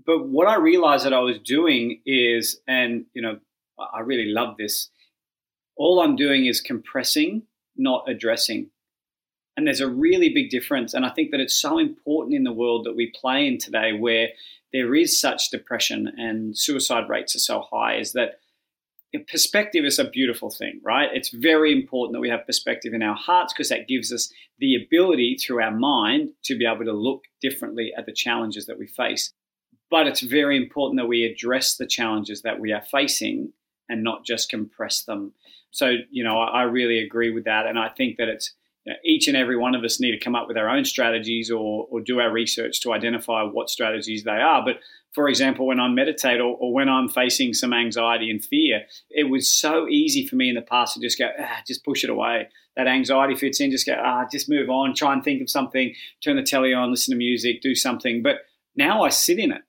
But 0.05 0.27
what 0.27 0.47
I 0.47 0.55
realized 0.55 1.05
that 1.05 1.13
I 1.13 1.19
was 1.19 1.39
doing 1.39 2.01
is, 2.05 2.59
and 2.67 3.05
you 3.13 3.21
know, 3.21 3.39
I 3.79 3.99
really 4.01 4.25
love 4.25 4.57
this 4.57 4.89
all 5.77 6.01
I'm 6.01 6.15
doing 6.15 6.45
is 6.45 6.61
compressing, 6.61 7.43
not 7.75 8.09
addressing. 8.09 8.69
And 9.57 9.67
there's 9.67 9.81
a 9.81 9.89
really 9.89 10.29
big 10.33 10.49
difference. 10.49 10.93
And 10.93 11.05
I 11.05 11.09
think 11.09 11.31
that 11.31 11.39
it's 11.39 11.55
so 11.55 11.77
important 11.77 12.35
in 12.35 12.43
the 12.43 12.53
world 12.53 12.85
that 12.85 12.95
we 12.95 13.11
play 13.19 13.47
in 13.47 13.57
today 13.57 13.93
where 13.93 14.29
there 14.71 14.95
is 14.95 15.19
such 15.19 15.49
depression 15.49 16.11
and 16.17 16.57
suicide 16.57 17.09
rates 17.09 17.35
are 17.35 17.39
so 17.39 17.61
high 17.61 17.97
is 17.97 18.13
that 18.13 18.39
perspective 19.27 19.83
is 19.83 19.99
a 19.99 20.05
beautiful 20.05 20.49
thing, 20.49 20.79
right? 20.83 21.09
It's 21.13 21.29
very 21.29 21.73
important 21.73 22.13
that 22.13 22.21
we 22.21 22.29
have 22.29 22.45
perspective 22.45 22.93
in 22.93 23.03
our 23.03 23.15
hearts 23.15 23.53
because 23.53 23.67
that 23.69 23.87
gives 23.87 24.13
us 24.13 24.31
the 24.59 24.75
ability 24.75 25.35
through 25.35 25.61
our 25.61 25.71
mind 25.71 26.29
to 26.45 26.57
be 26.57 26.65
able 26.65 26.85
to 26.85 26.93
look 26.93 27.23
differently 27.41 27.91
at 27.97 28.05
the 28.05 28.13
challenges 28.13 28.67
that 28.67 28.79
we 28.79 28.87
face. 28.87 29.33
But 29.89 30.07
it's 30.07 30.21
very 30.21 30.55
important 30.55 30.97
that 31.01 31.07
we 31.07 31.25
address 31.25 31.75
the 31.75 31.85
challenges 31.85 32.43
that 32.43 32.61
we 32.61 32.71
are 32.71 32.81
facing 32.81 33.51
and 33.89 34.03
not 34.03 34.25
just 34.25 34.49
compress 34.49 35.03
them 35.03 35.33
so, 35.71 35.95
you 36.09 36.23
know, 36.23 36.39
I, 36.39 36.61
I 36.61 36.63
really 36.63 36.99
agree 36.99 37.31
with 37.31 37.45
that. 37.45 37.65
And 37.65 37.79
I 37.79 37.89
think 37.89 38.17
that 38.17 38.27
it's 38.27 38.53
you 38.85 38.93
know, 38.93 38.97
each 39.03 39.27
and 39.27 39.37
every 39.37 39.57
one 39.57 39.75
of 39.75 39.83
us 39.83 39.99
need 39.99 40.11
to 40.11 40.23
come 40.23 40.35
up 40.35 40.47
with 40.47 40.57
our 40.57 40.69
own 40.69 40.85
strategies 40.85 41.51
or, 41.51 41.87
or 41.89 42.01
do 42.01 42.19
our 42.19 42.31
research 42.31 42.81
to 42.81 42.93
identify 42.93 43.43
what 43.43 43.69
strategies 43.69 44.23
they 44.23 44.31
are. 44.31 44.63
But 44.65 44.77
for 45.13 45.27
example, 45.27 45.67
when 45.67 45.79
I 45.79 45.87
meditate 45.89 46.39
or, 46.39 46.55
or, 46.57 46.73
when 46.73 46.87
I'm 46.89 47.09
facing 47.09 47.53
some 47.53 47.73
anxiety 47.73 48.29
and 48.29 48.43
fear, 48.43 48.83
it 49.09 49.25
was 49.25 49.53
so 49.53 49.87
easy 49.87 50.25
for 50.25 50.35
me 50.35 50.49
in 50.49 50.55
the 50.55 50.61
past 50.61 50.93
to 50.93 51.01
just 51.01 51.19
go, 51.19 51.29
ah, 51.39 51.61
just 51.67 51.83
push 51.83 52.03
it 52.03 52.09
away. 52.09 52.47
That 52.77 52.87
anxiety 52.87 53.35
fits 53.35 53.59
in, 53.59 53.71
just 53.71 53.85
go, 53.85 53.95
ah, 54.01 54.25
just 54.31 54.49
move 54.49 54.69
on, 54.69 54.95
try 54.95 55.13
and 55.13 55.23
think 55.23 55.41
of 55.41 55.49
something, 55.49 55.93
turn 56.23 56.37
the 56.37 56.43
telly 56.43 56.73
on, 56.73 56.89
listen 56.89 57.11
to 57.11 57.17
music, 57.17 57.61
do 57.61 57.75
something. 57.75 58.23
But 58.23 58.37
now 58.75 59.03
I 59.03 59.09
sit 59.09 59.37
in 59.37 59.51
it. 59.51 59.61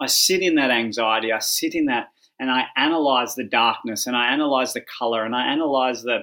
I 0.00 0.06
sit 0.06 0.42
in 0.42 0.56
that 0.56 0.70
anxiety. 0.70 1.32
I 1.32 1.38
sit 1.38 1.74
in 1.74 1.86
that 1.86 2.08
and 2.38 2.50
I 2.50 2.64
analyze 2.76 3.34
the 3.34 3.44
darkness 3.44 4.06
and 4.06 4.16
I 4.16 4.32
analyze 4.32 4.72
the 4.72 4.80
color 4.80 5.24
and 5.24 5.34
I 5.34 5.46
analyze 5.52 6.02
the 6.02 6.20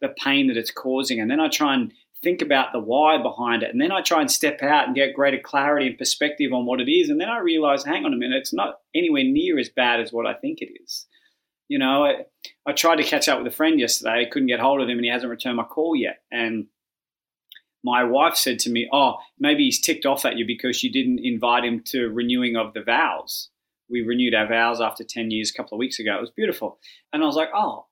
the 0.00 0.08
pain 0.22 0.48
that 0.48 0.56
it's 0.56 0.70
causing 0.70 1.20
and 1.20 1.30
then 1.30 1.40
I 1.40 1.48
try 1.48 1.74
and 1.74 1.92
think 2.22 2.42
about 2.42 2.72
the 2.72 2.80
why 2.80 3.22
behind 3.22 3.62
it 3.62 3.70
and 3.70 3.80
then 3.80 3.92
I 3.92 4.02
try 4.02 4.20
and 4.20 4.30
step 4.30 4.62
out 4.62 4.86
and 4.86 4.96
get 4.96 5.14
greater 5.14 5.38
clarity 5.38 5.86
and 5.86 5.98
perspective 5.98 6.52
on 6.52 6.66
what 6.66 6.80
it 6.80 6.90
is 6.90 7.08
and 7.08 7.20
then 7.20 7.28
I 7.28 7.38
realize 7.38 7.84
hang 7.84 8.04
on 8.04 8.12
a 8.12 8.16
minute 8.16 8.38
it's 8.38 8.52
not 8.52 8.80
anywhere 8.94 9.24
near 9.24 9.58
as 9.58 9.68
bad 9.68 10.00
as 10.00 10.12
what 10.12 10.26
I 10.26 10.34
think 10.34 10.60
it 10.60 10.70
is. 10.82 11.06
You 11.68 11.78
know, 11.78 12.04
I, 12.04 12.26
I 12.66 12.72
tried 12.72 12.96
to 12.96 13.04
catch 13.04 13.26
up 13.26 13.38
with 13.38 13.50
a 13.50 13.56
friend 13.56 13.80
yesterday, 13.80 14.28
couldn't 14.30 14.48
get 14.48 14.60
hold 14.60 14.82
of 14.82 14.88
him 14.88 14.98
and 14.98 15.04
he 15.04 15.10
hasn't 15.10 15.30
returned 15.30 15.56
my 15.56 15.64
call 15.64 15.96
yet 15.96 16.18
and 16.30 16.66
my 17.84 18.02
wife 18.02 18.34
said 18.34 18.58
to 18.60 18.70
me, 18.70 18.88
"Oh, 18.90 19.18
maybe 19.38 19.64
he's 19.64 19.80
ticked 19.80 20.06
off 20.06 20.24
at 20.24 20.38
you 20.38 20.46
because 20.46 20.82
you 20.82 20.90
didn't 20.90 21.20
invite 21.22 21.64
him 21.64 21.82
to 21.88 22.08
renewing 22.08 22.56
of 22.56 22.72
the 22.72 22.82
vows." 22.82 23.50
We 23.94 24.02
renewed 24.02 24.34
our 24.34 24.48
vows 24.48 24.80
after 24.80 25.04
10 25.04 25.30
years 25.30 25.50
a 25.50 25.54
couple 25.54 25.76
of 25.76 25.78
weeks 25.78 26.00
ago. 26.00 26.16
It 26.16 26.20
was 26.20 26.30
beautiful. 26.30 26.80
And 27.12 27.22
I 27.22 27.26
was 27.26 27.36
like, 27.36 27.50
oh, 27.54 27.86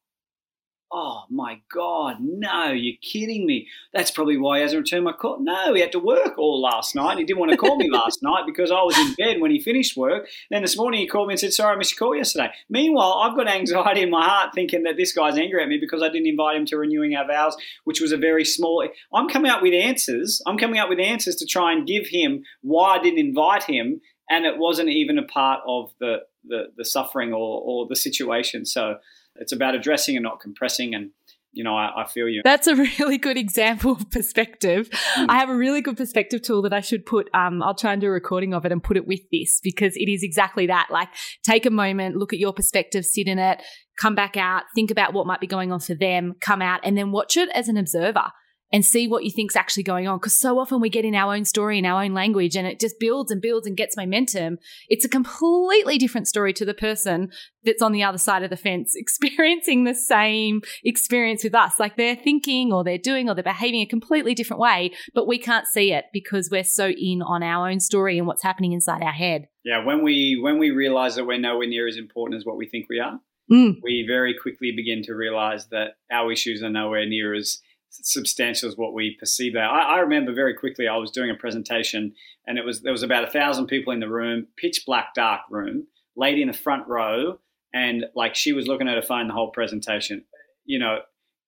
oh 0.92 1.22
my 1.30 1.60
God, 1.72 2.16
no, 2.20 2.70
you're 2.72 2.96
kidding 3.00 3.46
me. 3.46 3.68
That's 3.94 4.10
probably 4.10 4.36
why 4.36 4.58
he 4.58 4.62
hasn't 4.62 4.80
returned 4.80 5.04
my 5.04 5.12
call. 5.12 5.38
No, 5.40 5.72
he 5.72 5.80
had 5.80 5.92
to 5.92 5.98
work 5.98 6.36
all 6.38 6.60
last 6.60 6.94
night. 6.96 7.18
He 7.18 7.24
didn't 7.24 7.38
want 7.38 7.52
to 7.52 7.56
call 7.56 7.76
me 7.76 7.88
last 7.88 8.18
night 8.22 8.44
because 8.46 8.70
I 8.70 8.82
was 8.82 8.98
in 8.98 9.14
bed 9.14 9.40
when 9.40 9.52
he 9.52 9.60
finished 9.60 9.96
work. 9.96 10.26
Then 10.50 10.62
this 10.62 10.76
morning 10.76 11.00
he 11.00 11.06
called 11.06 11.28
me 11.28 11.34
and 11.34 11.40
said, 11.40 11.52
sorry, 11.52 11.74
I 11.74 11.78
missed 11.78 11.92
your 11.92 12.06
call 12.06 12.16
yesterday. 12.16 12.50
Meanwhile, 12.68 13.22
I've 13.22 13.36
got 13.36 13.48
anxiety 13.48 14.02
in 14.02 14.10
my 14.10 14.26
heart 14.26 14.54
thinking 14.54 14.82
that 14.82 14.96
this 14.96 15.12
guy's 15.12 15.38
angry 15.38 15.62
at 15.62 15.68
me 15.68 15.78
because 15.80 16.02
I 16.02 16.08
didn't 16.08 16.28
invite 16.28 16.56
him 16.56 16.66
to 16.66 16.76
renewing 16.76 17.14
our 17.14 17.26
vows, 17.26 17.56
which 17.84 18.00
was 18.00 18.10
a 18.10 18.18
very 18.18 18.44
small. 18.44 18.86
I'm 19.14 19.28
coming 19.28 19.50
up 19.50 19.62
with 19.62 19.72
answers. 19.72 20.42
I'm 20.46 20.58
coming 20.58 20.80
up 20.80 20.88
with 20.88 20.98
answers 20.98 21.36
to 21.36 21.46
try 21.46 21.72
and 21.72 21.86
give 21.86 22.08
him 22.08 22.42
why 22.60 22.96
I 22.96 23.02
didn't 23.02 23.20
invite 23.20 23.64
him 23.64 24.00
and 24.30 24.44
it 24.44 24.58
wasn't 24.58 24.88
even 24.88 25.18
a 25.18 25.24
part 25.24 25.60
of 25.66 25.92
the 26.00 26.18
the, 26.44 26.64
the 26.76 26.84
suffering 26.84 27.32
or, 27.32 27.62
or 27.64 27.86
the 27.86 27.94
situation. 27.94 28.66
So 28.66 28.96
it's 29.36 29.52
about 29.52 29.76
addressing 29.76 30.16
and 30.16 30.24
not 30.24 30.40
compressing 30.40 30.94
and 30.94 31.10
you 31.54 31.62
know, 31.62 31.76
I, 31.76 32.02
I, 32.02 32.06
feel 32.06 32.28
you. 32.28 32.40
That's 32.42 32.66
a 32.66 32.74
really 32.98 33.18
good 33.18 33.36
example 33.36 33.92
of 33.92 34.10
perspective. 34.10 34.88
Mm. 35.16 35.26
I 35.28 35.38
have 35.38 35.50
a 35.50 35.54
really 35.54 35.82
good 35.82 35.98
perspective 35.98 36.40
tool 36.40 36.62
that 36.62 36.72
I 36.72 36.80
should 36.80 37.04
put. 37.04 37.28
Um, 37.34 37.62
I'll 37.62 37.74
try 37.74 37.92
and 37.92 38.00
do 38.00 38.06
a 38.06 38.10
recording 38.10 38.54
of 38.54 38.64
it 38.64 38.72
and 38.72 38.82
put 38.82 38.96
it 38.96 39.06
with 39.06 39.20
this 39.30 39.60
because 39.62 39.94
it 39.96 40.10
is 40.10 40.22
exactly 40.22 40.66
that. 40.68 40.88
Like, 40.90 41.08
take 41.42 41.66
a 41.66 41.70
moment, 41.70 42.16
look 42.16 42.32
at 42.32 42.38
your 42.38 42.54
perspective, 42.54 43.04
sit 43.04 43.28
in 43.28 43.38
it, 43.38 43.62
come 44.00 44.14
back 44.14 44.38
out, 44.38 44.62
think 44.74 44.90
about 44.90 45.12
what 45.12 45.26
might 45.26 45.40
be 45.40 45.46
going 45.46 45.72
on 45.72 45.80
for 45.80 45.94
them, 45.94 46.36
come 46.40 46.62
out, 46.62 46.80
and 46.84 46.96
then 46.96 47.12
watch 47.12 47.36
it 47.36 47.50
as 47.54 47.68
an 47.68 47.76
observer 47.76 48.32
and 48.72 48.84
see 48.84 49.06
what 49.06 49.24
you 49.24 49.30
think's 49.30 49.56
actually 49.56 49.82
going 49.82 50.08
on. 50.08 50.18
Because 50.18 50.36
so 50.38 50.58
often 50.58 50.80
we 50.80 50.88
get 50.88 51.04
in 51.04 51.14
our 51.14 51.34
own 51.34 51.44
story 51.44 51.78
in 51.78 51.84
our 51.84 52.02
own 52.02 52.14
language 52.14 52.56
and 52.56 52.66
it 52.66 52.80
just 52.80 52.98
builds 52.98 53.30
and 53.30 53.42
builds 53.42 53.66
and 53.66 53.76
gets 53.76 53.96
momentum. 53.96 54.58
It's 54.88 55.04
a 55.04 55.08
completely 55.08 55.98
different 55.98 56.28
story 56.28 56.52
to 56.54 56.64
the 56.64 56.74
person 56.74 57.30
that's 57.64 57.82
on 57.82 57.92
the 57.92 58.02
other 58.02 58.18
side 58.18 58.42
of 58.42 58.50
the 58.50 58.56
fence 58.56 58.92
experiencing 58.96 59.84
the 59.84 59.94
same 59.94 60.62
experience 60.84 61.44
with 61.44 61.54
us. 61.54 61.78
Like 61.78 61.96
they're 61.96 62.16
thinking 62.16 62.72
or 62.72 62.82
they're 62.84 62.98
doing 62.98 63.28
or 63.28 63.34
they're 63.34 63.44
behaving 63.44 63.80
a 63.80 63.86
completely 63.86 64.34
different 64.34 64.60
way, 64.60 64.92
but 65.14 65.26
we 65.26 65.38
can't 65.38 65.66
see 65.66 65.92
it 65.92 66.06
because 66.12 66.48
we're 66.50 66.64
so 66.64 66.88
in 66.88 67.22
on 67.22 67.42
our 67.42 67.68
own 67.68 67.80
story 67.80 68.18
and 68.18 68.26
what's 68.26 68.42
happening 68.42 68.72
inside 68.72 69.02
our 69.02 69.12
head. 69.12 69.48
Yeah, 69.64 69.84
when 69.84 70.02
we 70.02 70.40
when 70.42 70.58
we 70.58 70.70
realize 70.70 71.14
that 71.16 71.24
we're 71.26 71.38
nowhere 71.38 71.68
near 71.68 71.86
as 71.86 71.96
important 71.96 72.38
as 72.38 72.44
what 72.46 72.56
we 72.56 72.66
think 72.66 72.86
we 72.88 72.98
are, 72.98 73.20
Mm. 73.50 73.80
we 73.82 74.04
very 74.06 74.34
quickly 74.40 74.72
begin 74.74 75.02
to 75.02 75.14
realize 75.14 75.66
that 75.68 75.96
our 76.10 76.32
issues 76.32 76.62
are 76.62 76.70
nowhere 76.70 77.04
near 77.04 77.34
as 77.34 77.58
substantial 77.92 78.68
as 78.68 78.76
what 78.76 78.94
we 78.94 79.16
perceive 79.18 79.54
are. 79.54 79.60
I, 79.60 79.96
I 79.96 79.98
remember 80.00 80.32
very 80.32 80.54
quickly 80.54 80.88
I 80.88 80.96
was 80.96 81.10
doing 81.10 81.30
a 81.30 81.34
presentation 81.34 82.14
and 82.46 82.58
it 82.58 82.64
was 82.64 82.80
there 82.82 82.92
was 82.92 83.02
about 83.02 83.24
a 83.24 83.30
thousand 83.30 83.66
people 83.66 83.92
in 83.92 84.00
the 84.00 84.08
room, 84.08 84.46
pitch 84.56 84.84
black 84.86 85.14
dark 85.14 85.42
room, 85.50 85.86
lady 86.16 86.42
in 86.42 86.48
the 86.48 86.54
front 86.54 86.86
row, 86.88 87.38
and 87.74 88.06
like 88.14 88.34
she 88.34 88.52
was 88.52 88.66
looking 88.66 88.88
at 88.88 88.96
her 88.96 89.02
phone 89.02 89.28
the 89.28 89.34
whole 89.34 89.50
presentation. 89.50 90.24
You 90.64 90.78
know, 90.78 91.00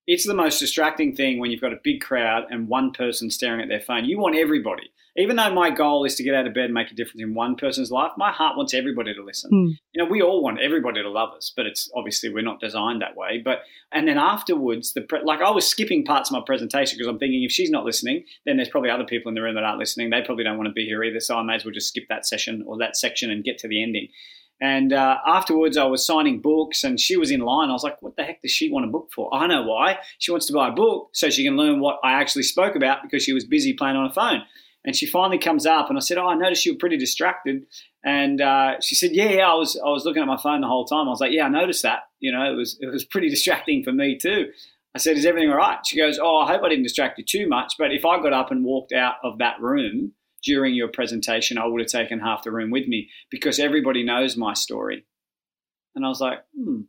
it's 0.07 0.27
the 0.27 0.35
most 0.35 0.59
distracting 0.59 1.15
thing 1.15 1.39
when 1.39 1.51
you've 1.51 1.61
got 1.61 1.73
a 1.73 1.81
big 1.83 2.01
crowd 2.01 2.45
and 2.51 2.69
one 2.69 2.93
person 2.93 3.31
staring 3.31 3.61
at 3.61 3.69
their 3.69 3.81
phone. 3.81 4.05
You 4.05 4.19
want 4.19 4.37
everybody. 4.37 4.91
Even 5.17 5.37
though 5.37 5.53
my 5.55 5.71
goal 5.71 6.05
is 6.05 6.17
to 6.17 6.25
get 6.25 6.35
out 6.35 6.47
of 6.47 6.55
bed 6.55 6.65
and 6.65 6.75
make 6.75 6.91
a 6.91 6.95
difference 6.95 7.23
in 7.23 7.35
one 7.35 7.55
person's 7.55 7.91
life, 7.91 8.11
my 8.17 8.33
heart 8.33 8.57
wants 8.57 8.75
everybody 8.75 9.15
to 9.15 9.23
listen. 9.23 9.51
Hmm. 9.51 9.73
You 9.93 10.05
know, 10.05 10.11
we 10.11 10.23
all 10.23 10.43
want 10.43 10.61
everybody 10.61 11.03
to 11.03 11.09
love 11.09 11.33
us, 11.37 11.53
but 11.57 11.67
it's 11.67 11.89
obviously 11.95 12.31
we're 12.31 12.43
not 12.43 12.61
designed 12.61 13.01
that 13.03 13.17
way. 13.17 13.41
But 13.45 13.61
and 13.93 14.09
then 14.09 14.19
afterwards, 14.19 14.93
the 14.93 15.03
pre- 15.03 15.23
like 15.23 15.41
I 15.41 15.51
was 15.51 15.69
skipping 15.69 16.05
parts 16.05 16.31
of 16.31 16.35
my 16.35 16.43
presentation 16.45 16.99
because 16.99 17.09
I'm 17.09 17.19
thinking 17.19 17.45
if 17.45 17.53
she's 17.53 17.71
not 17.71 17.85
listening, 17.85 18.25
then 18.45 18.57
there's 18.57 18.69
probably 18.69 18.91
other 18.91 19.05
people 19.05 19.29
in 19.29 19.37
the 19.37 19.43
room 19.43 19.55
that 19.55 19.63
aren't 19.63 19.79
listening. 19.79 20.11
They 20.11 20.23
probably 20.23 20.45
don't 20.45 20.57
want 20.57 20.69
to 20.69 20.73
be 20.73 20.85
here 20.85 21.05
either, 21.05 21.21
so 21.21 21.37
I 21.37 21.43
may 21.45 21.55
as 21.55 21.65
well 21.65 21.75
just 21.75 21.89
skip 21.89 22.05
that 22.09 22.27
session 22.27 22.65
or 22.67 22.79
that 22.79 22.97
section 22.97 23.31
and 23.31 23.45
get 23.45 23.59
to 23.59 23.69
the 23.69 23.83
ending. 23.83 24.09
And 24.61 24.93
uh, 24.93 25.19
afterwards, 25.27 25.77
I 25.77 25.85
was 25.85 26.07
signing 26.07 26.41
books, 26.41 26.85
and 26.85 26.99
she 26.99 27.17
was 27.17 27.31
in 27.31 27.41
line. 27.41 27.71
I 27.71 27.73
was 27.73 27.85
like, 27.85 28.01
"What 28.03 28.17
the 28.17 28.25
heck 28.25 28.43
does 28.43 28.51
she 28.51 28.71
want 28.71 28.87
a 28.87 28.89
book 28.89 29.11
for?" 29.15 29.33
I 29.33 29.47
know 29.47 29.63
why. 29.63 29.99
She 30.19 30.31
wants 30.31 30.47
to 30.47 30.53
buy 30.53 30.69
a 30.69 30.73
book 30.73 31.11
so 31.13 31.31
she 31.31 31.45
can 31.45 31.57
learn 31.57 31.81
what 31.81 31.99
I 32.03 32.13
actually 32.13 32.45
spoke 32.45 32.75
about 32.75 33.03
because 33.03 33.23
she 33.23 33.33
was 33.33 33.45
busy 33.45 33.75
playing 33.75 33.97
on 33.97 34.09
her 34.09 34.15
phone. 34.15 34.43
And 34.85 34.95
she 34.95 35.07
finally 35.07 35.39
comes 35.39 35.65
up, 35.65 35.89
and 35.89 35.97
I 35.97 36.01
said, 36.01 36.19
"Oh, 36.19 36.29
I 36.29 36.35
noticed 36.35 36.67
you 36.67 36.75
were 36.75 36.79
pretty 36.79 36.99
distracted." 36.99 37.67
And 38.05 38.41
uh, 38.41 38.81
she 38.81 38.95
said, 38.95 39.13
"Yeah, 39.13 39.31
yeah, 39.31 39.51
I 39.51 39.55
was, 39.55 39.81
I 39.83 39.89
was 39.89 40.05
looking 40.05 40.23
at 40.23 40.29
my 40.29 40.37
phone 40.37 40.61
the 40.61 40.67
whole 40.67 40.85
time." 40.85 41.07
I 41.07 41.11
was 41.11 41.21
like, 41.21 41.33
"Yeah, 41.33 41.47
I 41.47 41.49
noticed 41.49 41.83
that. 41.85 42.01
You 42.21 42.33
know, 42.33 42.53
it 42.53 42.55
was, 42.55 42.77
it 42.81 42.87
was 42.87 43.05
pretty 43.05 43.29
distracting 43.31 43.83
for 43.83 43.93
me 43.93 44.19
too." 44.19 44.51
I 44.95 44.99
said, 44.99 45.17
"Is 45.17 45.25
everything 45.25 45.51
all 45.51 45.57
right?" 45.57 45.79
She 45.87 45.97
goes, 45.97 46.19
"Oh, 46.23 46.37
I 46.37 46.53
hope 46.53 46.63
I 46.63 46.69
didn't 46.69 46.85
distract 46.85 47.19
you 47.19 47.25
too 47.25 47.49
much, 47.49 47.75
but 47.79 47.93
if 47.93 48.05
I 48.05 48.21
got 48.23 48.35
up 48.35 48.51
and 48.51 48.65
walked 48.65 48.93
out 48.93 49.15
of 49.23 49.39
that 49.39 49.61
room 49.61 50.13
during 50.43 50.75
your 50.75 50.89
presentation, 50.89 51.57
I 51.57 51.67
would 51.67 51.81
have 51.81 51.89
taken 51.89 52.21
half 52.21 52.43
the 52.43 52.53
room 52.53 52.71
with 52.71 52.87
me 52.87 53.09
because 53.31 53.59
everybody 53.59 54.05
knows 54.05 54.37
my 54.37 54.53
story." 54.53 55.07
And 55.95 56.05
I 56.05 56.09
was 56.09 56.21
like, 56.21 56.41
"Hmm." 56.55 56.83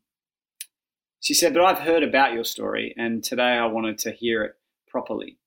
She 1.22 1.34
said, 1.34 1.54
"But 1.54 1.64
I've 1.64 1.80
heard 1.80 2.04
about 2.04 2.34
your 2.34 2.44
story, 2.44 2.94
and 2.98 3.24
today 3.24 3.54
I 3.54 3.68
wanted 3.68 4.00
to 4.00 4.12
hear 4.12 4.44
it 4.44 4.56
properly." 4.90 5.38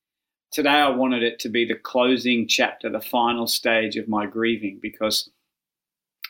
Today 0.50 0.70
I 0.70 0.90
wanted 0.90 1.22
it 1.22 1.38
to 1.40 1.48
be 1.48 1.64
the 1.64 1.74
closing 1.74 2.46
chapter, 2.48 2.90
the 2.90 3.00
final 3.00 3.46
stage 3.46 3.96
of 3.96 4.08
my 4.08 4.26
grieving, 4.26 4.78
because 4.80 5.30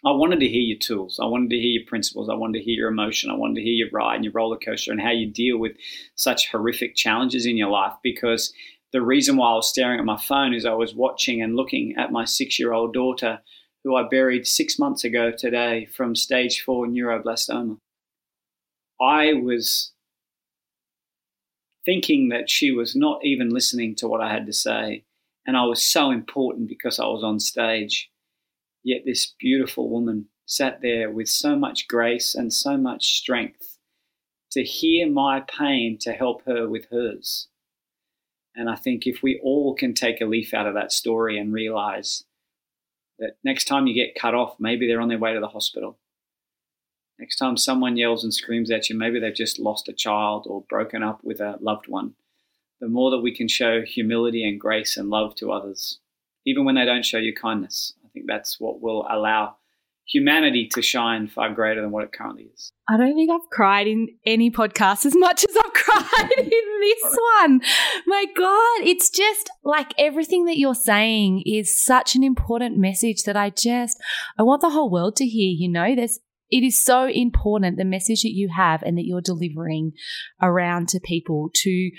I 0.05 0.13
wanted 0.13 0.41
to 0.41 0.49
hear 0.49 0.61
your 0.61 0.79
tools. 0.79 1.19
I 1.21 1.27
wanted 1.27 1.51
to 1.51 1.57
hear 1.57 1.81
your 1.81 1.87
principles. 1.87 2.29
I 2.29 2.35
wanted 2.35 2.59
to 2.59 2.65
hear 2.65 2.75
your 2.75 2.89
emotion. 2.89 3.31
I 3.31 3.35
wanted 3.35 3.57
to 3.57 3.63
hear 3.63 3.75
your 3.75 3.91
ride 3.93 4.17
and 4.17 4.25
your 4.25 4.33
roller 4.33 4.59
coaster 4.59 4.93
and 4.93 5.01
how 5.01 5.11
you 5.11 5.29
deal 5.29 5.59
with 5.59 5.73
such 6.15 6.51
horrific 6.51 6.95
challenges 6.95 7.47
in 7.47 7.57
your 7.57 7.71
life. 7.71 7.95
Because 8.03 8.53
the 8.93 9.03
reason 9.03 9.37
why 9.37 9.51
I 9.51 9.55
was 9.55 9.69
staring 9.69 9.99
at 9.99 10.05
my 10.05 10.17
phone 10.17 10.55
is 10.55 10.65
I 10.65 10.73
was 10.73 10.95
watching 10.95 11.43
and 11.43 11.57
looking 11.57 11.95
at 11.99 12.13
my 12.13 12.25
six 12.25 12.61
year 12.61 12.73
old 12.73 12.95
daughter, 12.95 13.41
who 13.83 13.97
I 13.97 14.09
buried 14.09 14.47
six 14.47 14.79
months 14.79 15.03
ago 15.03 15.33
today 15.37 15.87
from 15.87 16.15
stage 16.15 16.63
four 16.63 16.87
neuroblastoma. 16.87 17.79
I 19.01 19.33
was 19.33 19.93
thinking 21.89 22.29
that 22.29 22.51
she 22.51 22.71
was 22.71 22.95
not 22.95 23.19
even 23.25 23.49
listening 23.49 23.95
to 23.95 24.07
what 24.07 24.21
I 24.21 24.31
had 24.31 24.45
to 24.45 24.53
say. 24.53 25.05
And 25.47 25.57
I 25.57 25.65
was 25.65 25.83
so 25.83 26.11
important 26.11 26.69
because 26.69 26.99
I 26.99 27.07
was 27.07 27.25
on 27.25 27.41
stage. 27.41 28.11
Yet 28.85 29.05
this 29.07 29.35
beautiful 29.41 29.89
woman 29.89 30.27
sat 30.45 30.83
there 30.83 31.11
with 31.11 31.31
so 31.31 31.57
much 31.57 31.89
grace 31.89 32.35
and 32.35 32.53
so 32.53 32.77
much 32.77 33.15
strength 33.17 33.79
to 34.53 34.63
hear 34.63 35.11
my 35.11 35.41
pain 35.41 35.97
to 36.03 36.13
help 36.13 36.45
her 36.45 36.69
with 36.69 36.85
hers. 36.91 37.49
And 38.55 38.69
I 38.69 38.77
think 38.77 39.07
if 39.07 39.23
we 39.23 39.41
all 39.43 39.75
can 39.75 39.95
take 39.95 40.21
a 40.21 40.27
leaf 40.27 40.53
out 40.53 40.67
of 40.67 40.75
that 40.75 40.93
story 40.93 41.39
and 41.39 41.55
realize 41.55 42.23
that 43.19 43.37
next 43.43 43.65
time 43.65 43.87
you 43.87 43.95
get 43.95 44.21
cut 44.21 44.35
off, 44.35 44.57
maybe 44.61 44.87
they're 44.87 45.01
on 45.01 45.09
their 45.09 45.19
way 45.19 45.33
to 45.33 45.41
the 45.41 45.49
hospital. 45.49 45.99
Next 47.19 47.37
time 47.37 47.57
someone 47.57 47.97
yells 47.97 48.23
and 48.23 48.33
screams 48.33 48.71
at 48.71 48.89
you, 48.89 48.97
maybe 48.97 49.19
they've 49.19 49.35
just 49.35 49.59
lost 49.59 49.89
a 49.89 49.93
child 49.93 50.47
or 50.49 50.65
broken 50.69 51.03
up 51.03 51.21
with 51.25 51.41
a 51.41 51.57
loved 51.61 51.89
one. 51.89 52.15
The 52.81 52.89
more 52.89 53.11
that 53.11 53.21
we 53.21 53.35
can 53.35 53.49
show 53.49 53.83
humility 53.83 54.49
and 54.49 54.61
grace 54.61 54.97
and 54.97 55.11
love 55.11 55.35
to 55.37 55.51
others, 55.51 55.99
even 56.47 56.65
when 56.65 56.77
they 56.77 56.85
don't 56.85 57.05
show 57.05 57.19
you 57.19 57.35
kindness, 57.35 57.95
I 58.05 58.09
think 58.09 58.27
that's 58.29 58.61
what 58.61 58.81
will 58.81 59.05
allow 59.11 59.57
humanity 60.07 60.67
to 60.73 60.81
shine 60.81 61.29
far 61.29 61.53
greater 61.53 61.83
than 61.83 61.91
what 61.91 62.05
it 62.05 62.13
currently 62.13 62.51
is. 62.55 62.73
I 62.89 62.97
don't 62.97 63.15
think 63.15 63.31
I've 63.31 63.51
cried 63.51 63.87
in 63.87 64.09
any 64.25 64.51
podcast 64.51 65.05
as 65.05 65.15
much 65.15 65.45
as 65.47 65.57
I've 65.57 65.73
cried 65.75 66.33
in 66.39 66.81
this 66.81 67.19
one. 67.41 67.61
My 68.07 68.25
God, 68.35 68.87
it's 68.87 69.11
just 69.11 69.51
like 69.65 69.93
everything 69.99 70.47
that 70.47 70.57
you're 70.57 70.75
saying 70.75 71.43
is 71.45 71.83
such 71.83 72.15
an 72.15 72.25
important 72.25 72.79
message 72.79 73.25
that 73.25 73.37
I 73.37 73.51
just, 73.51 74.01
I 74.39 74.45
want 74.45 74.63
the 74.63 74.71
whole 74.71 74.89
world 74.89 75.17
to 75.17 75.27
hear, 75.27 75.53
you 75.55 75.69
know, 75.69 75.95
there's, 75.95 76.21
it 76.51 76.65
is 76.65 76.83
so 76.83 77.07
important 77.07 77.77
the 77.77 77.85
message 77.85 78.23
that 78.23 78.33
you 78.33 78.49
have 78.49 78.83
and 78.83 78.97
that 78.97 79.07
you're 79.07 79.21
delivering 79.21 79.93
around 80.41 80.89
to 80.89 81.01
people 81.01 81.51
to 81.55 81.91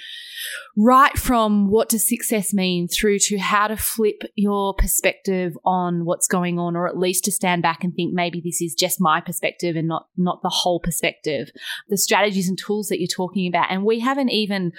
right 0.76 1.18
from 1.18 1.70
what 1.70 1.90
does 1.90 2.08
success 2.08 2.54
mean 2.54 2.88
through 2.88 3.20
to 3.20 3.38
how 3.38 3.68
to 3.68 3.78
flip 3.78 4.24
your 4.36 4.74
perspective 4.74 5.58
on 5.66 6.06
what's 6.06 6.28
going 6.28 6.58
on 6.58 6.76
or 6.76 6.88
at 6.88 6.98
least 6.98 7.24
to 7.24 7.32
stand 7.32 7.62
back 7.62 7.84
and 7.84 7.94
think 7.94 8.14
maybe 8.14 8.42
this 8.44 8.62
is 8.62 8.74
just 8.74 9.00
my 9.00 9.22
perspective 9.22 9.76
and 9.76 9.88
not 9.88 10.08
not 10.18 10.42
the 10.42 10.50
whole 10.50 10.80
perspective. 10.80 11.50
The 11.90 11.98
strategies 11.98 12.50
and 12.50 12.58
tools 12.58 12.88
that 12.88 13.00
you're 13.00 13.08
talking 13.08 13.48
about 13.48 13.68
and 13.70 13.84
we 13.84 14.00
haven't 14.00 14.30
even 14.30 14.72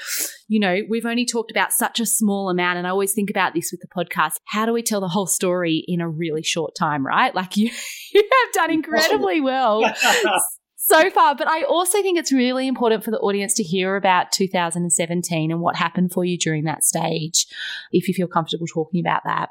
you 0.48 0.58
know 0.58 0.80
we've 0.88 1.06
only 1.06 1.26
talked 1.26 1.50
about 1.50 1.72
such 1.72 2.00
a 2.00 2.06
small 2.06 2.50
amount 2.50 2.78
and 2.78 2.86
I 2.86 2.90
always 2.90 3.12
think 3.12 3.30
about 3.30 3.54
this 3.54 3.70
with 3.70 3.80
the 3.80 3.88
podcast. 3.88 4.34
How 4.46 4.66
do 4.66 4.72
we 4.72 4.82
tell 4.82 5.00
the 5.00 5.08
whole 5.08 5.26
story 5.26 5.84
in 5.86 6.00
a 6.00 6.08
really 6.08 6.42
short 6.42 6.74
time 6.74 7.06
right? 7.06 7.34
Like 7.34 7.56
you 7.56 7.70
you 8.12 8.22
have 8.22 8.52
done 8.52 8.70
incredibly 8.70 9.40
well 9.40 9.59
so 10.76 11.10
far. 11.10 11.34
But 11.34 11.48
I 11.48 11.62
also 11.62 12.02
think 12.02 12.18
it's 12.18 12.32
really 12.32 12.66
important 12.66 13.04
for 13.04 13.10
the 13.10 13.18
audience 13.18 13.54
to 13.54 13.62
hear 13.62 13.96
about 13.96 14.32
2017 14.32 15.50
and 15.50 15.60
what 15.60 15.76
happened 15.76 16.12
for 16.12 16.24
you 16.24 16.36
during 16.36 16.64
that 16.64 16.84
stage, 16.84 17.46
if 17.92 18.08
you 18.08 18.14
feel 18.14 18.26
comfortable 18.26 18.66
talking 18.66 19.00
about 19.00 19.22
that. 19.24 19.50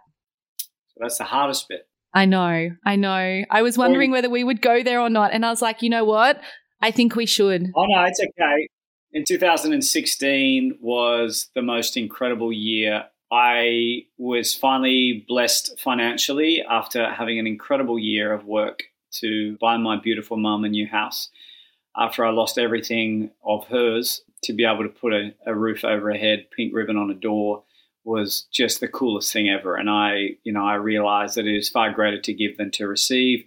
So 0.60 0.99
that's 1.01 1.18
the 1.18 1.24
hardest 1.24 1.68
bit. 1.70 1.88
I 2.14 2.26
know, 2.26 2.72
I 2.86 2.95
know. 2.95 3.43
I 3.49 3.62
was 3.62 3.78
wondering 3.78 4.12
whether 4.12 4.30
we 4.30 4.43
would 4.43 4.62
go 4.62 4.82
there 4.82 4.99
or 4.99 5.10
not. 5.10 5.32
And 5.32 5.45
I 5.45 5.49
was 5.49 5.62
like, 5.62 5.84
you 5.84 5.89
know 5.89 6.05
what? 6.05 6.41
I 6.82 6.91
think 6.91 7.16
we 7.16 7.26
should. 7.26 7.68
Oh, 7.76 7.86
no, 7.86 8.03
it's 8.05 8.20
okay. 8.20 8.68
In 9.12 9.24
2016 9.28 10.80
was 10.82 11.49
the 11.53 11.62
most 11.62 11.97
incredible 11.97 12.51
year. 12.51 13.05
I 13.32 14.05
was 14.18 14.55
finally 14.55 15.24
blessed 15.28 15.80
financially 15.80 16.64
after 16.68 17.12
having 17.12 17.38
an 17.38 17.45
incredible 17.45 17.99
year 17.99 18.34
of 18.34 18.45
work 18.45 18.84
to 19.12 19.57
buy 19.60 19.78
my 19.78 19.99
beautiful 19.99 20.38
mum 20.38 20.64
a 20.64 20.70
new 20.70 20.88
house 20.88 21.30
after 21.97 22.26
I 22.26 22.32
lost 22.32 22.57
everything 22.57 23.32
of 23.43 23.68
hers 23.68 24.22
to 24.43 24.53
be 24.53 24.64
able 24.64 24.84
to 24.84 24.89
put 24.89 25.14
a, 25.14 25.34
a, 25.45 25.53
roof 25.53 25.84
over 25.84 26.12
her 26.12 26.18
head, 26.18 26.47
pink 26.55 26.74
ribbon 26.74 26.97
on 26.97 27.12
a 27.12 27.16
door 27.16 27.64
was 28.05 28.47
just 28.51 28.80
the 28.80 28.88
coolest 28.88 29.34
thing 29.34 29.49
ever. 29.49 29.76
And 29.76 29.89
I, 29.89 30.38
you 30.43 30.53
know, 30.53 30.66
I 30.66 30.76
realized 30.76 31.36
that 31.36 31.45
it 31.45 31.55
is 31.55 31.70
far 31.70 31.91
greater 31.91 32.22
to 32.22 32.34
give 32.34 32.57
than 32.57 32.72
to 32.72 32.88
receive. 32.88 33.43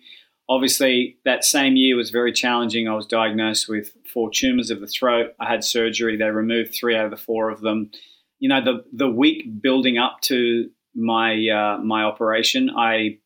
Obviously, 0.49 1.17
that 1.25 1.45
same 1.45 1.77
year 1.77 1.97
was 1.97 2.11
very 2.11 2.33
challenging. 2.33 2.89
I 2.89 2.95
was 2.95 3.07
diagnosed 3.07 3.69
with 3.69 3.93
four 4.13 4.31
tumors 4.31 4.71
of 4.71 4.81
the 4.81 4.87
throat. 4.87 5.33
I 5.41 5.49
had 5.49 5.65
surgery. 5.65 6.17
They 6.17 6.27
removed 6.27 6.75
three 6.75 6.95
out 6.95 7.07
of 7.07 7.11
the 7.11 7.17
four 7.17 7.49
of 7.49 7.63
them. 7.63 7.91
You 8.39 8.51
know, 8.51 8.63
the 8.63 8.85
the 8.93 9.09
week 9.09 9.63
building 9.63 9.99
up 9.99 10.21
to 10.23 10.69
my 10.95 11.49
uh, 11.49 11.79
my 11.79 12.03
operation, 12.03 12.71
I 12.77 13.19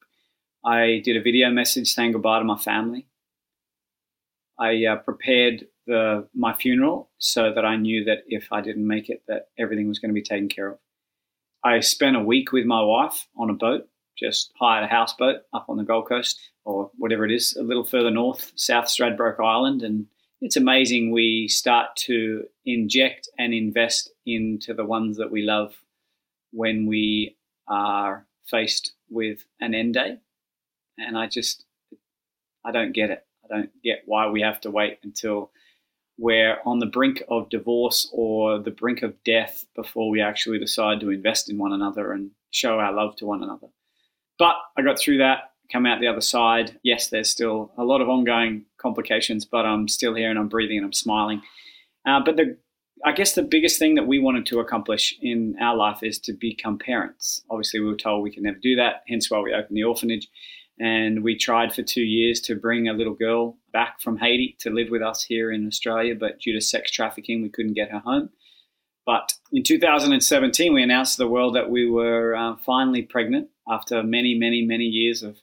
I 0.66 1.00
did 1.04 1.16
a 1.16 1.22
video 1.22 1.48
message 1.50 1.94
saying 1.94 2.12
goodbye 2.12 2.40
to 2.40 2.44
my 2.44 2.58
family. 2.58 3.06
I 4.58 4.84
uh, 4.84 4.96
prepared 4.96 5.66
the 5.86 6.26
my 6.34 6.54
funeral 6.54 7.10
so 7.18 7.52
that 7.54 7.64
I 7.64 7.76
knew 7.76 8.04
that 8.04 8.24
if 8.26 8.48
I 8.50 8.62
didn't 8.62 8.86
make 8.86 9.08
it, 9.08 9.22
that 9.28 9.50
everything 9.56 9.86
was 9.86 10.00
going 10.00 10.10
to 10.10 10.14
be 10.14 10.22
taken 10.22 10.48
care 10.48 10.72
of. 10.72 10.78
I 11.62 11.78
spent 11.80 12.16
a 12.16 12.20
week 12.20 12.50
with 12.50 12.66
my 12.66 12.82
wife 12.82 13.28
on 13.36 13.48
a 13.48 13.54
boat, 13.54 13.88
just 14.18 14.52
hired 14.58 14.82
a 14.82 14.88
houseboat 14.88 15.42
up 15.54 15.66
on 15.68 15.76
the 15.76 15.84
Gold 15.84 16.08
Coast 16.08 16.40
or 16.64 16.90
whatever 16.96 17.24
it 17.24 17.30
is, 17.30 17.54
a 17.54 17.62
little 17.62 17.84
further 17.84 18.10
north, 18.10 18.50
South 18.56 18.86
Stradbroke 18.86 19.38
Island, 19.38 19.82
and 19.82 20.06
it's 20.40 20.56
amazing 20.56 21.12
we 21.12 21.46
start 21.46 21.94
to 21.96 22.44
inject 22.64 23.28
and 23.38 23.54
invest 23.54 24.10
into 24.26 24.74
the 24.74 24.84
ones 24.84 25.16
that 25.18 25.30
we 25.30 25.42
love 25.42 25.76
when 26.50 26.86
we 26.86 27.36
are 27.68 28.26
faced 28.46 28.94
with 29.08 29.44
an 29.60 29.72
end 29.72 29.94
date. 29.94 30.18
And 30.98 31.16
I 31.16 31.26
just, 31.26 31.64
I 32.64 32.72
don't 32.72 32.92
get 32.92 33.10
it. 33.10 33.24
I 33.44 33.54
don't 33.54 33.70
get 33.82 34.02
why 34.06 34.28
we 34.28 34.40
have 34.42 34.60
to 34.62 34.70
wait 34.70 34.98
until 35.02 35.50
we're 36.18 36.58
on 36.64 36.78
the 36.78 36.86
brink 36.86 37.22
of 37.28 37.50
divorce 37.50 38.08
or 38.12 38.58
the 38.58 38.70
brink 38.70 39.02
of 39.02 39.22
death 39.24 39.66
before 39.74 40.08
we 40.08 40.20
actually 40.20 40.58
decide 40.58 41.00
to 41.00 41.10
invest 41.10 41.50
in 41.50 41.58
one 41.58 41.72
another 41.72 42.12
and 42.12 42.30
show 42.50 42.78
our 42.78 42.92
love 42.92 43.16
to 43.16 43.26
one 43.26 43.42
another. 43.42 43.68
But 44.38 44.56
I 44.76 44.82
got 44.82 44.98
through 44.98 45.18
that, 45.18 45.50
come 45.70 45.86
out 45.86 46.00
the 46.00 46.08
other 46.08 46.20
side. 46.20 46.78
Yes, 46.82 47.08
there's 47.08 47.30
still 47.30 47.72
a 47.76 47.84
lot 47.84 48.00
of 48.00 48.08
ongoing 48.08 48.64
complications, 48.78 49.44
but 49.44 49.66
I'm 49.66 49.88
still 49.88 50.14
here 50.14 50.30
and 50.30 50.38
I'm 50.38 50.48
breathing 50.48 50.78
and 50.78 50.86
I'm 50.86 50.92
smiling. 50.92 51.42
Uh, 52.06 52.20
but 52.24 52.36
the 52.36 52.56
I 53.04 53.12
guess 53.12 53.34
the 53.34 53.42
biggest 53.42 53.78
thing 53.78 53.94
that 53.96 54.06
we 54.06 54.18
wanted 54.18 54.46
to 54.46 54.60
accomplish 54.60 55.14
in 55.20 55.54
our 55.60 55.76
life 55.76 56.02
is 56.02 56.18
to 56.20 56.32
become 56.32 56.78
parents. 56.78 57.42
Obviously, 57.50 57.80
we 57.80 57.86
were 57.86 57.96
told 57.96 58.22
we 58.22 58.32
can 58.32 58.42
never 58.42 58.58
do 58.58 58.74
that, 58.76 59.02
hence 59.06 59.30
why 59.30 59.38
we 59.38 59.52
opened 59.52 59.76
the 59.76 59.84
orphanage. 59.84 60.28
And 60.78 61.24
we 61.24 61.36
tried 61.36 61.74
for 61.74 61.82
two 61.82 62.02
years 62.02 62.40
to 62.42 62.54
bring 62.54 62.88
a 62.88 62.92
little 62.92 63.14
girl 63.14 63.56
back 63.72 64.00
from 64.00 64.18
Haiti 64.18 64.56
to 64.60 64.70
live 64.70 64.88
with 64.90 65.02
us 65.02 65.24
here 65.24 65.50
in 65.50 65.66
Australia, 65.66 66.14
but 66.14 66.40
due 66.40 66.52
to 66.52 66.60
sex 66.60 66.90
trafficking, 66.90 67.42
we 67.42 67.48
couldn't 67.48 67.74
get 67.74 67.90
her 67.90 68.00
home. 68.00 68.30
But 69.06 69.34
in 69.52 69.62
2017, 69.62 70.74
we 70.74 70.82
announced 70.82 71.16
to 71.16 71.22
the 71.22 71.28
world 71.28 71.54
that 71.54 71.70
we 71.70 71.88
were 71.88 72.34
uh, 72.34 72.56
finally 72.56 73.02
pregnant 73.02 73.48
after 73.68 74.02
many, 74.02 74.34
many, 74.34 74.62
many 74.62 74.84
years 74.84 75.22
of 75.22 75.36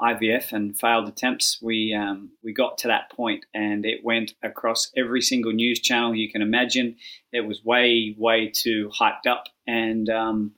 IVF 0.00 0.52
and 0.52 0.78
failed 0.78 1.08
attempts. 1.08 1.58
We 1.60 1.92
um, 1.92 2.30
we 2.42 2.52
got 2.52 2.78
to 2.78 2.88
that 2.88 3.10
point, 3.10 3.44
and 3.52 3.84
it 3.84 4.04
went 4.04 4.34
across 4.42 4.90
every 4.96 5.20
single 5.20 5.52
news 5.52 5.80
channel 5.80 6.14
you 6.14 6.30
can 6.30 6.40
imagine. 6.40 6.96
It 7.32 7.42
was 7.42 7.64
way, 7.64 8.14
way 8.16 8.50
too 8.54 8.90
hyped 8.98 9.26
up, 9.26 9.44
and 9.66 10.08
um, 10.08 10.52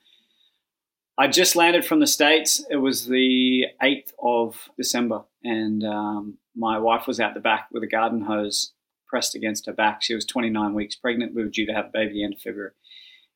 I 1.17 1.27
just 1.27 1.55
landed 1.55 1.85
from 1.85 1.99
the 1.99 2.07
States. 2.07 2.65
It 2.69 2.77
was 2.77 3.05
the 3.05 3.65
8th 3.81 4.11
of 4.21 4.69
December, 4.77 5.23
and 5.43 5.83
um, 5.83 6.37
my 6.55 6.79
wife 6.79 7.05
was 7.05 7.19
out 7.19 7.33
the 7.33 7.39
back 7.39 7.67
with 7.71 7.83
a 7.83 7.87
garden 7.87 8.21
hose 8.21 8.73
pressed 9.13 9.35
against 9.35 9.67
her 9.67 9.73
back. 9.73 10.01
She 10.01 10.15
was 10.15 10.25
29 10.25 10.73
weeks 10.73 10.95
pregnant. 10.95 11.35
We 11.35 11.43
were 11.43 11.49
due 11.49 11.67
to 11.67 11.73
have 11.73 11.85
a 11.85 11.91
baby 11.93 12.23
end 12.23 12.33
of 12.33 12.41
February. 12.41 12.71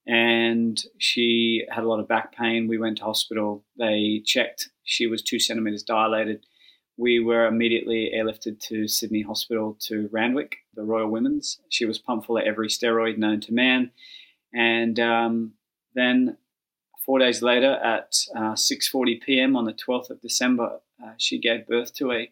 And 0.07 0.81
she 0.97 1.65
had 1.69 1.83
a 1.83 1.87
lot 1.87 1.99
of 1.99 2.07
back 2.07 2.35
pain. 2.35 2.67
We 2.67 2.79
went 2.79 2.97
to 2.97 3.03
hospital. 3.03 3.63
They 3.77 4.23
checked. 4.25 4.69
She 4.83 5.05
was 5.05 5.21
two 5.21 5.37
centimeters 5.37 5.83
dilated. 5.83 6.47
We 6.97 7.19
were 7.19 7.45
immediately 7.45 8.11
airlifted 8.15 8.59
to 8.69 8.87
Sydney 8.87 9.21
Hospital 9.21 9.77
to 9.81 10.09
Randwick, 10.11 10.55
the 10.73 10.83
Royal 10.83 11.11
Women's. 11.11 11.59
She 11.69 11.85
was 11.85 11.99
pumped 11.99 12.25
full 12.25 12.37
of 12.37 12.43
every 12.43 12.69
steroid 12.69 13.19
known 13.19 13.39
to 13.41 13.53
man. 13.53 13.91
And 14.51 14.99
um, 14.99 15.53
then 15.93 16.37
four 17.07 17.19
days 17.19 17.41
later 17.41 17.71
at 17.71 18.13
uh, 18.35 18.53
6.40 18.53 19.21
p.m. 19.21 19.55
on 19.55 19.63
the 19.63 19.73
12th 19.73 20.11
of 20.11 20.21
December, 20.21 20.81
uh, 21.01 21.13
she 21.17 21.39
gave 21.39 21.65
birth 21.65 21.95
to 21.95 22.11
a, 22.11 22.29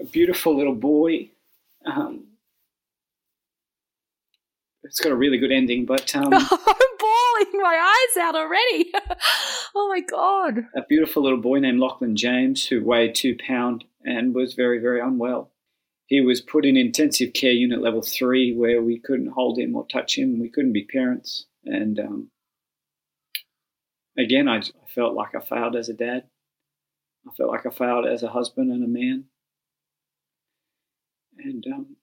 a 0.00 0.04
beautiful 0.04 0.56
little 0.56 0.76
boy. 0.76 1.30
Um, 1.84 2.28
it's 4.84 5.00
got 5.00 5.10
a 5.10 5.16
really 5.16 5.36
good 5.36 5.50
ending, 5.50 5.84
but... 5.84 6.14
Um, 6.14 6.32
I'm 6.32 6.40
bawling 6.40 7.60
my 7.60 8.06
eyes 8.08 8.22
out 8.22 8.36
already. 8.36 8.92
oh 9.74 9.88
my 9.88 10.00
God. 10.00 10.64
A 10.76 10.82
beautiful 10.88 11.24
little 11.24 11.40
boy 11.40 11.58
named 11.58 11.80
Lachlan 11.80 12.16
James 12.16 12.68
who 12.68 12.84
weighed 12.84 13.16
two 13.16 13.36
pound 13.36 13.84
and 14.04 14.32
was 14.32 14.54
very, 14.54 14.78
very 14.78 15.00
unwell. 15.00 15.50
He 16.06 16.20
was 16.20 16.40
put 16.40 16.64
in 16.64 16.76
intensive 16.76 17.32
care 17.32 17.50
unit 17.50 17.82
level 17.82 18.00
three 18.00 18.54
where 18.54 18.80
we 18.80 19.00
couldn't 19.00 19.32
hold 19.32 19.58
him 19.58 19.74
or 19.74 19.86
touch 19.88 20.16
him. 20.16 20.38
We 20.38 20.48
couldn't 20.48 20.72
be 20.72 20.84
parents. 20.84 21.47
And 21.68 21.98
um, 22.00 22.30
again, 24.18 24.48
I, 24.48 24.56
I 24.56 24.88
felt 24.94 25.14
like 25.14 25.34
I 25.34 25.40
failed 25.40 25.76
as 25.76 25.90
a 25.90 25.94
dad. 25.94 26.24
I 27.28 27.34
felt 27.36 27.50
like 27.50 27.66
I 27.66 27.70
failed 27.70 28.06
as 28.06 28.22
a 28.22 28.30
husband 28.30 28.72
and 28.72 28.82
a 28.82 28.88
man. 28.88 29.24
And 31.36 31.64
um, 31.66 31.96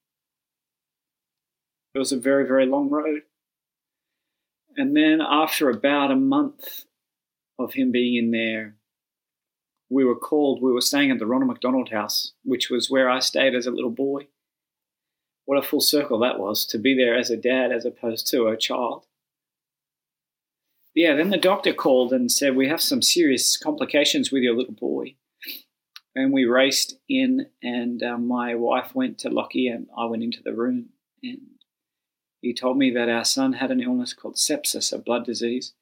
it 1.94 1.98
was 1.98 2.12
a 2.12 2.16
very, 2.16 2.46
very 2.46 2.64
long 2.64 2.88
road. 2.90 3.22
And 4.76 4.96
then 4.96 5.20
after 5.20 5.68
about 5.68 6.12
a 6.12 6.16
month 6.16 6.84
of 7.58 7.74
him 7.74 7.90
being 7.90 8.14
in 8.14 8.30
there, 8.30 8.76
we 9.90 10.04
were 10.04 10.16
called, 10.16 10.62
we 10.62 10.72
were 10.72 10.80
staying 10.80 11.10
at 11.10 11.18
the 11.18 11.26
Ronald 11.26 11.48
McDonald 11.48 11.90
House, 11.90 12.34
which 12.44 12.70
was 12.70 12.90
where 12.90 13.10
I 13.10 13.18
stayed 13.18 13.54
as 13.54 13.66
a 13.66 13.70
little 13.70 13.90
boy. 13.90 14.28
What 15.44 15.58
a 15.58 15.62
full 15.62 15.80
circle 15.80 16.20
that 16.20 16.38
was 16.38 16.66
to 16.66 16.78
be 16.78 16.94
there 16.96 17.16
as 17.16 17.30
a 17.30 17.36
dad 17.36 17.72
as 17.72 17.84
opposed 17.84 18.28
to 18.30 18.46
a 18.46 18.56
child 18.56 19.06
yeah, 20.96 21.14
then 21.14 21.28
the 21.28 21.36
doctor 21.36 21.74
called 21.74 22.14
and 22.14 22.32
said, 22.32 22.56
We 22.56 22.68
have 22.68 22.80
some 22.80 23.02
serious 23.02 23.58
complications 23.58 24.32
with 24.32 24.42
your 24.42 24.56
little 24.56 24.72
boy. 24.72 25.14
And 26.14 26.32
we 26.32 26.46
raced 26.46 26.96
in, 27.06 27.48
and 27.62 28.02
uh, 28.02 28.16
my 28.16 28.54
wife 28.54 28.94
went 28.94 29.18
to 29.18 29.28
Lockie, 29.28 29.68
and 29.68 29.88
I 29.96 30.06
went 30.06 30.22
into 30.22 30.42
the 30.42 30.54
room. 30.54 30.86
And 31.22 31.40
he 32.40 32.54
told 32.54 32.78
me 32.78 32.90
that 32.92 33.10
our 33.10 33.26
son 33.26 33.52
had 33.52 33.70
an 33.70 33.82
illness 33.82 34.14
called 34.14 34.36
sepsis, 34.36 34.90
a 34.90 34.96
blood 34.96 35.26
disease, 35.26 35.74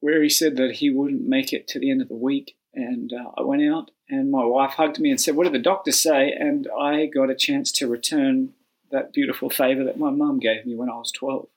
where 0.00 0.22
he 0.22 0.30
said 0.30 0.56
that 0.56 0.76
he 0.76 0.88
wouldn't 0.88 1.28
make 1.28 1.52
it 1.52 1.68
to 1.68 1.78
the 1.78 1.90
end 1.90 2.00
of 2.00 2.08
the 2.08 2.16
week. 2.16 2.56
And 2.72 3.12
uh, 3.12 3.32
I 3.36 3.42
went 3.42 3.70
out, 3.70 3.90
and 4.08 4.30
my 4.30 4.46
wife 4.46 4.72
hugged 4.72 4.98
me 4.98 5.10
and 5.10 5.20
said, 5.20 5.36
What 5.36 5.44
did 5.44 5.52
the 5.52 5.58
doctor 5.58 5.92
say? 5.92 6.30
And 6.32 6.66
I 6.80 7.04
got 7.04 7.28
a 7.28 7.34
chance 7.34 7.70
to 7.72 7.86
return 7.86 8.54
that 8.90 9.12
beautiful 9.12 9.50
favor 9.50 9.84
that 9.84 9.98
my 9.98 10.08
mum 10.08 10.38
gave 10.38 10.64
me 10.64 10.74
when 10.74 10.88
I 10.88 10.96
was 10.96 11.12
12 11.12 11.48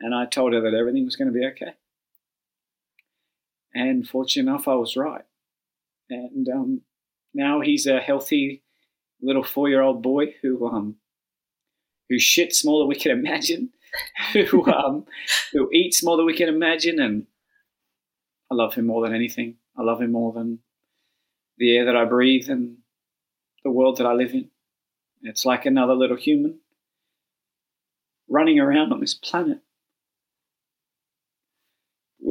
and 0.00 0.14
I 0.14 0.26
told 0.26 0.52
her 0.54 0.60
that 0.62 0.74
everything 0.74 1.04
was 1.04 1.16
going 1.16 1.32
to 1.32 1.38
be 1.38 1.46
okay. 1.46 1.74
And 3.74 4.08
fortunately 4.08 4.50
enough, 4.50 4.66
I 4.66 4.74
was 4.74 4.96
right. 4.96 5.24
And 6.08 6.48
um, 6.48 6.80
now 7.34 7.60
he's 7.60 7.86
a 7.86 8.00
healthy 8.00 8.62
little 9.22 9.44
four-year-old 9.44 10.02
boy 10.02 10.34
who 10.42 10.66
um, 10.66 10.96
who 12.08 12.16
shits 12.16 12.64
more 12.64 12.80
than 12.80 12.88
we 12.88 12.96
can 12.96 13.12
imagine, 13.12 13.70
who 14.32 14.66
um, 14.72 15.04
who 15.52 15.70
eats 15.70 16.02
more 16.02 16.16
than 16.16 16.26
we 16.26 16.36
can 16.36 16.48
imagine, 16.48 16.98
and 16.98 17.26
I 18.50 18.56
love 18.56 18.74
him 18.74 18.86
more 18.86 19.04
than 19.04 19.14
anything. 19.14 19.56
I 19.76 19.82
love 19.82 20.02
him 20.02 20.10
more 20.10 20.32
than 20.32 20.58
the 21.58 21.76
air 21.76 21.84
that 21.84 21.96
I 21.96 22.06
breathe 22.06 22.48
and 22.48 22.78
the 23.62 23.70
world 23.70 23.98
that 23.98 24.06
I 24.06 24.14
live 24.14 24.32
in. 24.32 24.50
It's 25.22 25.44
like 25.44 25.66
another 25.66 25.94
little 25.94 26.16
human 26.16 26.58
running 28.28 28.58
around 28.58 28.92
on 28.92 29.00
this 29.00 29.14
planet 29.14 29.60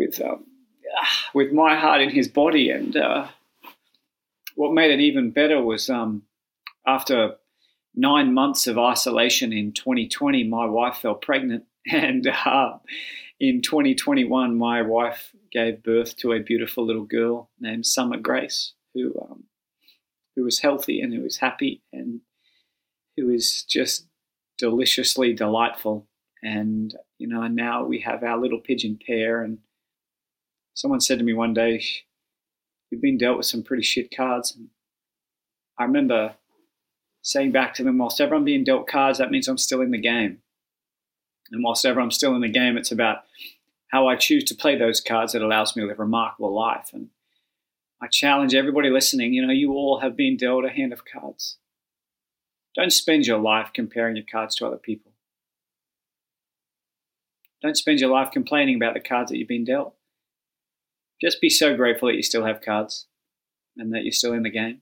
with 0.10 0.22
um, 0.22 0.46
with 1.34 1.52
my 1.52 1.76
heart 1.76 2.02
in 2.02 2.10
his 2.10 2.28
body. 2.28 2.70
And 2.70 2.96
uh, 2.96 3.28
what 4.56 4.74
made 4.74 4.92
it 4.92 5.00
even 5.00 5.32
better 5.32 5.62
was 5.62 5.90
um, 5.90 6.24
after 6.86 7.36
nine 7.96 8.34
months 8.34 8.68
of 8.68 8.78
isolation 8.78 9.54
in 9.54 9.74
2020, 9.74 10.44
my 10.46 10.66
wife 10.66 10.98
fell 10.98 11.16
pregnant, 11.16 11.66
and 11.92 12.28
uh, 12.28 12.78
in 13.40 13.62
2021, 13.62 14.58
my 14.58 14.82
wife 14.82 15.32
gave 15.52 15.84
birth 15.84 16.16
to 16.18 16.34
a 16.34 16.40
beautiful 16.40 16.86
little 16.86 17.06
girl 17.06 17.50
named 17.60 17.86
Summer 17.86 18.18
Grace, 18.18 18.74
who 18.94 19.14
um, 19.22 19.44
who 20.36 20.44
was 20.44 20.60
healthy 20.60 21.02
and 21.02 21.14
who 21.14 21.22
was 21.22 21.38
happy 21.38 21.82
and 21.92 22.22
who 23.18 23.30
is 23.30 23.64
just 23.64 24.08
deliciously 24.58 25.34
delightful. 25.34 26.08
And 26.42 26.96
you 27.18 27.28
know, 27.28 27.46
now 27.48 27.86
we 27.86 28.00
have 28.02 28.24
our 28.24 28.38
little 28.38 28.60
pigeon 28.60 28.98
pair 29.06 29.42
and 29.42 29.60
someone 30.80 31.02
said 31.02 31.18
to 31.18 31.26
me 31.26 31.34
one 31.34 31.54
day, 31.54 31.84
You've 32.90 33.02
been 33.02 33.18
dealt 33.18 33.38
with 33.38 33.46
some 33.46 33.62
pretty 33.62 33.84
shit 33.84 34.16
cards. 34.16 34.56
And 34.56 34.70
I 35.78 35.84
remember 35.84 36.36
saying 37.22 37.52
back 37.52 37.74
to 37.76 37.84
them, 37.84 37.98
Whilst 37.98 38.22
ever 38.22 38.34
I'm 38.34 38.46
being 38.46 38.64
dealt 38.64 38.88
cards, 38.88 39.20
that 39.20 39.30
means 39.30 39.50
I'm 39.50 39.58
still 39.58 39.82
in 39.82 39.92
the 39.92 40.00
game. 40.00 40.40
And 41.52 41.64
whilst 41.64 41.86
ever 41.86 42.00
I'm 42.00 42.12
still 42.12 42.34
in 42.34 42.42
the 42.42 42.48
game, 42.48 42.78
it's 42.78 42.94
about 42.94 43.24
how 43.90 44.08
I 44.08 44.16
choose 44.16 44.46
to 44.46 44.56
play 44.56 44.78
those 44.78 45.02
cards 45.02 45.34
that 45.34 45.42
allows 45.42 45.76
me 45.76 45.82
to 45.82 45.88
live 45.88 46.00
a 46.00 46.04
remarkable 46.04 46.54
life. 46.56 46.92
And 46.94 47.10
I 48.02 48.08
challenge 48.08 48.56
everybody 48.56 48.90
listening, 48.90 49.34
you 49.34 49.46
know, 49.46 49.52
you 49.52 49.74
all 49.74 50.00
have 50.00 50.16
been 50.16 50.38
dealt 50.38 50.64
a 50.64 50.70
hand 50.70 50.94
of 50.94 51.04
cards. 51.04 51.58
Don't 52.76 52.94
spend 52.94 53.26
your 53.26 53.40
life 53.40 53.72
comparing 53.74 54.16
your 54.16 54.26
cards 54.32 54.56
to 54.56 54.68
other 54.68 54.78
people. 54.78 55.12
Don't 57.62 57.76
spend 57.76 58.00
your 58.00 58.12
life 58.12 58.32
complaining 58.32 58.76
about 58.76 58.94
the 58.94 59.02
cards 59.02 59.30
that 59.32 59.38
you've 59.38 59.48
been 59.48 59.66
dealt 59.66 59.96
just 61.22 61.42
be 61.42 61.50
so 61.50 61.76
grateful 61.76 62.08
that 62.08 62.16
you 62.16 62.24
still 62.24 62.46
have 62.46 62.62
cards 62.62 63.08
and 63.78 63.94
that 63.94 64.04
you're 64.04 64.12
still 64.12 64.34
in 64.34 64.44
the 64.44 64.50
game 64.50 64.82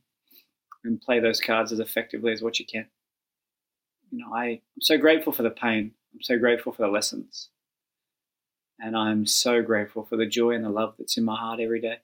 and 0.83 1.01
play 1.01 1.19
those 1.19 1.39
cards 1.39 1.71
as 1.71 1.79
effectively 1.79 2.31
as 2.31 2.41
what 2.41 2.59
you 2.59 2.65
can. 2.65 2.87
You 4.11 4.19
know, 4.19 4.33
I, 4.33 4.45
I'm 4.45 4.81
so 4.81 4.97
grateful 4.97 5.33
for 5.33 5.43
the 5.43 5.49
pain. 5.49 5.91
I'm 6.13 6.21
so 6.21 6.37
grateful 6.37 6.71
for 6.71 6.83
the 6.83 6.87
lessons. 6.91 7.49
And 8.79 8.95
I'm 8.95 9.25
so 9.25 9.61
grateful 9.61 10.05
for 10.05 10.17
the 10.17 10.25
joy 10.25 10.51
and 10.51 10.63
the 10.63 10.69
love 10.69 10.95
that's 10.97 11.17
in 11.17 11.25
my 11.25 11.35
heart 11.35 11.59
every 11.59 11.81
day. 11.81 11.97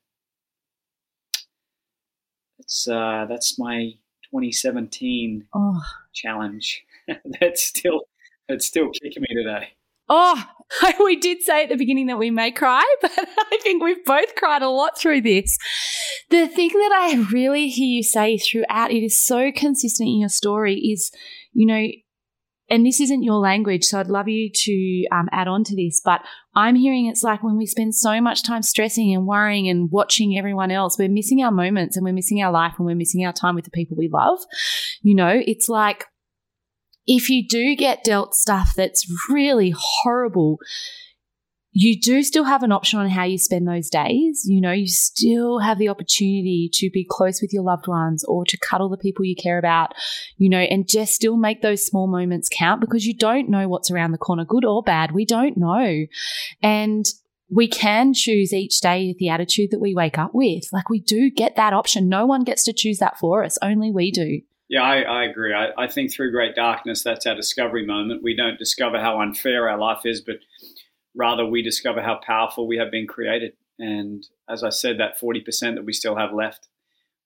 it's 2.60 2.88
uh, 2.88 3.26
that's 3.30 3.60
my 3.60 3.94
2017 4.32 5.46
oh. 5.54 5.82
challenge. 6.14 6.84
that's 7.40 7.62
still 7.62 8.02
that's 8.50 8.66
still 8.66 8.90
kicking 8.90 9.22
me 9.22 9.36
today. 9.36 9.70
Oh, 10.10 10.44
we 11.04 11.16
did 11.16 11.42
say 11.42 11.64
at 11.64 11.70
the 11.70 11.76
beginning 11.76 12.08
that 12.08 12.18
we 12.18 12.32
may 12.32 12.52
cry, 12.52 12.84
but 13.02 13.12
I 13.18 13.58
think 13.62 13.84
we've 13.84 14.04
both 14.06 14.36
cried 14.36 14.62
a 14.62 14.70
lot 14.70 14.98
through 14.98 15.22
this. 15.22 15.58
The 16.30 16.48
thing 16.48 16.70
that 16.70 16.92
I 16.94 17.26
really 17.32 17.70
hear 17.70 17.98
you 17.98 18.04
say 18.04 18.38
throughout, 18.38 18.92
it 18.92 19.04
is 19.04 19.24
so 19.24 19.52
consistent 19.52 20.08
in 20.08 20.20
your 20.20 20.30
story, 20.30 20.76
is, 20.76 21.12
you 21.54 21.66
know, 21.66 21.88
and 22.70 22.86
this 22.86 23.02
isn't 23.02 23.24
your 23.24 23.40
language, 23.40 23.84
so 23.84 24.00
I'd 24.00 24.08
love 24.08 24.30
you 24.30 24.50
to 24.52 25.06
um, 25.12 25.28
add 25.32 25.48
on 25.48 25.64
to 25.66 25.76
this, 25.76 26.02
but 26.04 26.22
I'm 26.56 26.76
hearing 26.76 27.08
it's 27.08 27.22
like 27.22 27.44
when 27.44 27.58
we 27.58 27.66
spend 27.66 27.94
so 27.94 28.22
much 28.22 28.42
time 28.42 28.64
stressing 28.64 29.14
and 29.14 29.28
worrying 29.28 29.68
and 29.68 29.92
watching 29.92 30.38
everyone 30.38 30.72
else, 30.72 30.98
we're 30.98 31.10
missing 31.10 31.44
our 31.44 31.52
moments 31.52 31.98
and 31.98 32.06
we're 32.06 32.14
missing 32.14 32.42
our 32.42 32.52
life 32.52 32.74
and 32.78 32.86
we're 32.86 32.96
missing 32.96 33.26
our 33.26 33.34
time 33.34 33.56
with 33.56 33.66
the 33.66 33.72
people 33.72 33.98
we 33.98 34.10
love. 34.12 34.40
You 35.02 35.14
know, 35.14 35.42
it's 35.46 35.68
like, 35.68 36.06
if 37.06 37.30
you 37.30 37.48
do 37.48 37.76
get 37.76 38.04
dealt 38.04 38.34
stuff 38.34 38.74
that's 38.76 39.06
really 39.30 39.74
horrible, 39.76 40.60
you 41.76 42.00
do 42.00 42.22
still 42.22 42.44
have 42.44 42.62
an 42.62 42.72
option 42.72 43.00
on 43.00 43.10
how 43.10 43.24
you 43.24 43.38
spend 43.40 43.68
those 43.68 43.90
days. 43.90 44.44
You 44.46 44.62
know, 44.62 44.72
you 44.72 44.88
still 44.88 45.60
have 45.60 45.80
the 45.80 45.90
opportunity 45.90 46.70
to 46.74 46.90
be 46.92 47.06
close 47.10 47.42
with 47.42 47.52
your 47.52 47.64
loved 47.64 47.88
ones 47.88 48.24
or 48.26 48.46
to 48.46 48.58
cuddle 48.58 48.90
the 48.90 48.98
people 48.98 49.26
you 49.26 49.36
care 49.36 49.58
about, 49.58 49.94
you 50.38 50.50
know, 50.50 50.60
and 50.60 50.88
just 50.88 51.16
still 51.16 51.36
make 51.36 51.62
those 51.62 51.84
small 51.84 52.08
moments 52.08 52.48
count 52.52 52.80
because 52.80 53.06
you 53.06 53.16
don't 53.16 53.50
know 53.50 53.68
what's 53.68 53.90
around 53.90 54.12
the 54.12 54.20
corner, 54.20 54.46
good 54.46 54.64
or 54.64 54.84
bad. 54.84 55.12
We 55.12 55.26
don't 55.26 55.58
know. 55.58 56.06
And 56.62 57.06
we 57.50 57.68
can 57.68 58.14
choose 58.14 58.54
each 58.54 58.80
day 58.80 59.08
with 59.08 59.18
the 59.18 59.30
attitude 59.30 59.72
that 59.72 59.82
we 59.82 59.96
wake 59.96 60.18
up 60.18 60.32
with. 60.34 60.66
Like 60.72 60.90
we 60.90 61.00
do 61.00 61.32
get 61.32 61.56
that 61.56 61.74
option. 61.74 62.08
No 62.08 62.26
one 62.28 62.44
gets 62.44 62.64
to 62.66 62.74
choose 62.74 63.00
that 63.00 63.18
for 63.18 63.44
us, 63.44 63.58
only 63.62 63.92
we 63.92 64.12
do. 64.12 64.42
Yeah, 64.70 64.82
I, 64.82 65.02
I 65.02 65.24
agree. 65.26 65.54
I, 65.54 65.70
I, 65.78 65.88
think 65.88 66.12
through 66.12 66.32
great 66.32 66.56
darkness, 66.56 67.04
that's 67.04 67.26
our 67.26 67.36
discovery 67.36 67.86
moment. 67.86 68.24
We 68.24 68.36
don't 68.36 68.58
discover 68.58 69.00
how 69.00 69.20
unfair 69.22 69.70
our 69.70 69.78
life 69.78 70.06
is, 70.06 70.22
but 70.22 70.38
rather 71.16 71.46
we 71.46 71.62
discover 71.62 72.02
how 72.02 72.20
powerful 72.26 72.68
we 72.68 72.78
have 72.78 72.90
been 72.90 73.08
created. 73.08 73.54
And 73.78 74.26
as 74.50 74.64
I 74.64 74.70
said, 74.70 75.00
that 75.00 75.20
40% 75.20 75.76
that 75.76 75.86
we 75.86 75.94
still 75.94 76.16
have 76.16 76.34
left, 76.34 76.70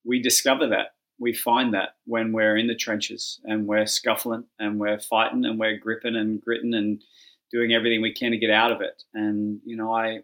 we 0.04 0.20
discover 0.20 0.68
that. 0.68 0.94
We 1.20 1.32
find 1.32 1.74
that 1.74 1.96
when 2.04 2.32
we're 2.32 2.56
in 2.56 2.68
the 2.68 2.76
trenches 2.76 3.40
and 3.44 3.66
we're 3.66 3.86
scuffling 3.86 4.44
and 4.58 4.78
we're 4.78 5.00
fighting 5.00 5.44
and 5.44 5.58
we're 5.58 5.76
gripping 5.76 6.16
and 6.16 6.40
gritting 6.40 6.74
and 6.74 7.02
doing 7.50 7.72
everything 7.72 8.02
we 8.02 8.12
can 8.12 8.30
to 8.32 8.38
get 8.38 8.50
out 8.50 8.72
of 8.72 8.80
it. 8.80 9.02
And, 9.14 9.60
you 9.64 9.76
know, 9.76 9.92
I, 9.92 10.20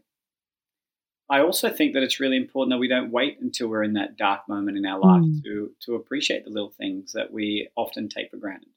I 1.31 1.41
also 1.41 1.71
think 1.71 1.95
that 1.95 2.03
it's 2.03 2.21
really 2.21 2.37
important 2.37 2.73
that 2.73 2.79
we 2.79 2.89
don't 2.89 3.11
wait 3.11 3.39
until 3.41 3.69
we're 3.69 3.83
in 3.83 3.95
that 3.95 4.17
dark 4.17 4.47
moment 4.49 4.77
in 4.77 4.85
our 4.85 4.99
life 4.99 5.23
mm. 5.23 5.43
to 5.45 5.71
to 5.87 5.95
appreciate 5.95 6.45
the 6.45 6.51
little 6.51 6.71
things 6.71 7.13
that 7.13 7.33
we 7.33 7.69
often 7.77 8.09
take 8.09 8.31
for 8.31 8.37
granted. 8.37 8.69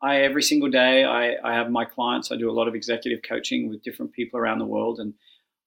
I 0.00 0.22
every 0.22 0.42
single 0.42 0.70
day 0.70 1.04
I, 1.04 1.36
I 1.42 1.54
have 1.54 1.70
my 1.70 1.84
clients. 1.84 2.32
I 2.32 2.36
do 2.36 2.50
a 2.50 2.52
lot 2.52 2.68
of 2.68 2.74
executive 2.74 3.20
coaching 3.22 3.68
with 3.68 3.82
different 3.82 4.12
people 4.12 4.40
around 4.40 4.58
the 4.58 4.66
world, 4.66 4.98
and 4.98 5.14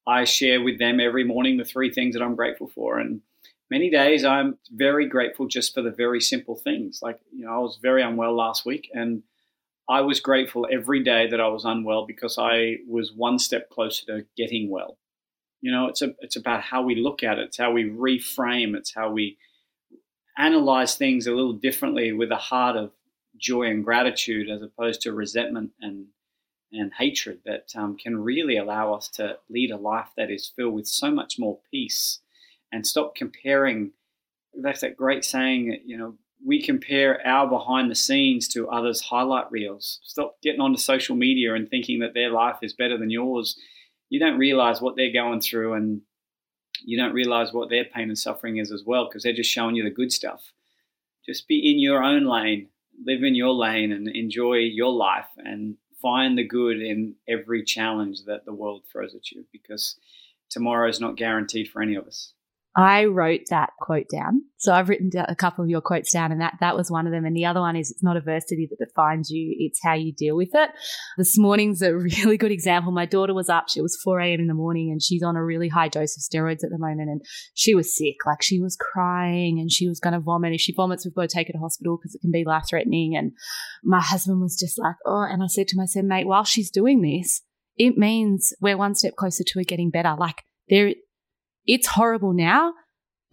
I 0.07 0.23
share 0.23 0.61
with 0.61 0.79
them 0.79 0.99
every 0.99 1.23
morning 1.23 1.57
the 1.57 1.65
three 1.65 1.91
things 1.91 2.15
that 2.15 2.23
I'm 2.23 2.35
grateful 2.35 2.67
for. 2.67 2.97
And 2.97 3.21
many 3.69 3.89
days 3.89 4.25
I'm 4.25 4.57
very 4.71 5.07
grateful 5.07 5.47
just 5.47 5.73
for 5.73 5.81
the 5.83 5.91
very 5.91 6.21
simple 6.21 6.55
things. 6.55 6.99
Like 7.01 7.19
you 7.31 7.45
know, 7.45 7.51
I 7.53 7.59
was 7.59 7.77
very 7.79 8.01
unwell 8.01 8.35
last 8.35 8.65
week, 8.65 8.89
and 8.91 9.21
I 9.87 10.01
was 10.01 10.19
grateful 10.19 10.67
every 10.71 11.03
day 11.03 11.29
that 11.29 11.39
I 11.39 11.47
was 11.47 11.63
unwell 11.63 12.07
because 12.07 12.37
I 12.39 12.77
was 12.87 13.13
one 13.13 13.37
step 13.37 13.69
closer 13.69 14.05
to 14.07 14.25
getting 14.35 14.71
well. 14.71 14.97
You 15.61 15.71
know, 15.71 15.87
it's 15.87 16.01
a, 16.01 16.13
it's 16.19 16.35
about 16.35 16.61
how 16.61 16.83
we 16.83 16.95
look 16.95 17.23
at 17.23 17.39
it. 17.39 17.45
It's 17.45 17.57
how 17.57 17.71
we 17.71 17.85
reframe. 17.85 18.75
It's 18.75 18.93
how 18.93 19.11
we 19.11 19.37
analyze 20.37 20.95
things 20.95 21.25
a 21.27 21.33
little 21.33 21.53
differently 21.53 22.11
with 22.11 22.31
a 22.31 22.35
heart 22.35 22.75
of 22.75 22.91
joy 23.37 23.63
and 23.63 23.83
gratitude 23.83 24.49
as 24.49 24.61
opposed 24.61 25.01
to 25.01 25.13
resentment 25.13 25.71
and 25.81 26.07
and 26.73 26.91
hatred 26.97 27.39
that 27.45 27.71
um, 27.77 27.95
can 27.95 28.21
really 28.21 28.57
allow 28.57 28.93
us 28.93 29.07
to 29.07 29.37
lead 29.49 29.71
a 29.71 29.77
life 29.77 30.09
that 30.17 30.29
is 30.29 30.51
filled 30.53 30.73
with 30.73 30.85
so 30.85 31.09
much 31.09 31.39
more 31.39 31.59
peace 31.71 32.19
and 32.73 32.85
stop 32.85 33.15
comparing 33.15 33.91
that's 34.61 34.81
that 34.81 34.97
great 34.97 35.23
saying 35.23 35.79
you 35.85 35.97
know 35.97 36.15
we 36.45 36.61
compare 36.61 37.25
our 37.25 37.47
behind 37.47 37.89
the 37.89 37.95
scenes 37.95 38.47
to 38.47 38.69
others 38.69 39.01
highlight 39.01 39.49
reels 39.51 39.99
stop 40.03 40.35
getting 40.41 40.61
onto 40.61 40.77
social 40.77 41.15
media 41.15 41.53
and 41.53 41.69
thinking 41.69 41.99
that 41.99 42.13
their 42.13 42.31
life 42.31 42.57
is 42.61 42.73
better 42.73 42.97
than 42.97 43.09
yours 43.09 43.57
you 44.09 44.19
don't 44.19 44.37
realize 44.37 44.81
what 44.81 44.95
they're 44.95 45.13
going 45.13 45.41
through 45.41 45.73
and 45.73 46.01
you 46.85 46.97
don't 46.97 47.13
realize 47.13 47.53
what 47.53 47.69
their 47.69 47.85
pain 47.85 48.09
and 48.09 48.17
suffering 48.17 48.57
is 48.57 48.71
as 48.71 48.83
well 48.85 49.05
because 49.05 49.23
they're 49.23 49.33
just 49.33 49.51
showing 49.51 49.75
you 49.75 49.83
the 49.83 49.89
good 49.89 50.11
stuff. 50.11 50.53
Just 51.25 51.47
be 51.47 51.71
in 51.71 51.79
your 51.79 52.03
own 52.03 52.25
lane, 52.25 52.69
live 53.05 53.23
in 53.23 53.35
your 53.35 53.53
lane, 53.53 53.91
and 53.91 54.07
enjoy 54.07 54.55
your 54.55 54.91
life 54.91 55.27
and 55.37 55.75
find 56.01 56.37
the 56.37 56.43
good 56.43 56.81
in 56.81 57.15
every 57.27 57.63
challenge 57.63 58.25
that 58.25 58.45
the 58.45 58.53
world 58.53 58.83
throws 58.89 59.15
at 59.15 59.31
you 59.31 59.45
because 59.51 59.97
tomorrow 60.49 60.87
is 60.87 60.99
not 60.99 61.17
guaranteed 61.17 61.67
for 61.67 61.81
any 61.81 61.95
of 61.95 62.07
us. 62.07 62.33
I 62.77 63.05
wrote 63.05 63.41
that 63.49 63.71
quote 63.79 64.05
down. 64.07 64.43
So 64.57 64.71
I've 64.71 64.87
written 64.87 65.09
a 65.17 65.35
couple 65.35 65.63
of 65.63 65.69
your 65.69 65.81
quotes 65.81 66.13
down, 66.13 66.31
and 66.31 66.39
that 66.41 66.57
that 66.59 66.75
was 66.75 66.91
one 66.91 67.07
of 67.07 67.11
them. 67.11 67.25
And 67.25 67.35
the 67.35 67.45
other 67.45 67.59
one 67.59 67.75
is 67.75 67.89
it's 67.89 68.03
not 68.03 68.17
adversity 68.17 68.69
that 68.69 68.85
defines 68.85 69.31
you; 69.31 69.55
it's 69.57 69.79
how 69.83 69.95
you 69.95 70.13
deal 70.13 70.35
with 70.35 70.51
it. 70.53 70.69
This 71.17 71.39
morning's 71.39 71.81
a 71.81 71.97
really 71.97 72.37
good 72.37 72.51
example. 72.51 72.91
My 72.91 73.07
daughter 73.07 73.33
was 73.33 73.49
up; 73.49 73.65
it 73.75 73.81
was 73.81 73.99
four 74.03 74.19
a.m. 74.19 74.41
in 74.41 74.47
the 74.47 74.53
morning, 74.53 74.91
and 74.91 75.01
she's 75.01 75.23
on 75.23 75.35
a 75.35 75.43
really 75.43 75.69
high 75.69 75.87
dose 75.87 76.15
of 76.15 76.21
steroids 76.21 76.63
at 76.63 76.69
the 76.69 76.77
moment, 76.77 77.09
and 77.09 77.21
she 77.55 77.73
was 77.73 77.95
sick. 77.95 78.17
Like 78.27 78.43
she 78.43 78.61
was 78.61 78.77
crying, 78.79 79.59
and 79.59 79.71
she 79.71 79.87
was 79.87 79.99
going 79.99 80.13
to 80.13 80.19
vomit. 80.19 80.53
If 80.53 80.61
she 80.61 80.73
vomits, 80.73 81.03
we've 81.03 81.15
got 81.15 81.29
to 81.29 81.35
take 81.35 81.47
her 81.47 81.53
to 81.53 81.59
hospital 81.59 81.97
because 81.97 82.13
it 82.13 82.21
can 82.21 82.31
be 82.31 82.45
life 82.45 82.65
threatening. 82.69 83.15
And 83.17 83.31
my 83.83 84.01
husband 84.01 84.39
was 84.39 84.55
just 84.55 84.77
like, 84.77 84.97
"Oh," 85.03 85.25
and 85.27 85.41
I 85.41 85.47
said 85.47 85.67
to 85.69 85.77
myself, 85.77 86.05
"Mate, 86.05 86.27
while 86.27 86.43
she's 86.43 86.69
doing 86.69 87.01
this, 87.01 87.41
it 87.75 87.97
means 87.97 88.53
we're 88.61 88.77
one 88.77 88.93
step 88.93 89.15
closer 89.15 89.43
to 89.43 89.59
her 89.59 89.63
getting 89.63 89.89
better. 89.89 90.15
Like 90.15 90.43
there." 90.69 90.93
It's 91.67 91.87
horrible 91.87 92.33
now, 92.33 92.73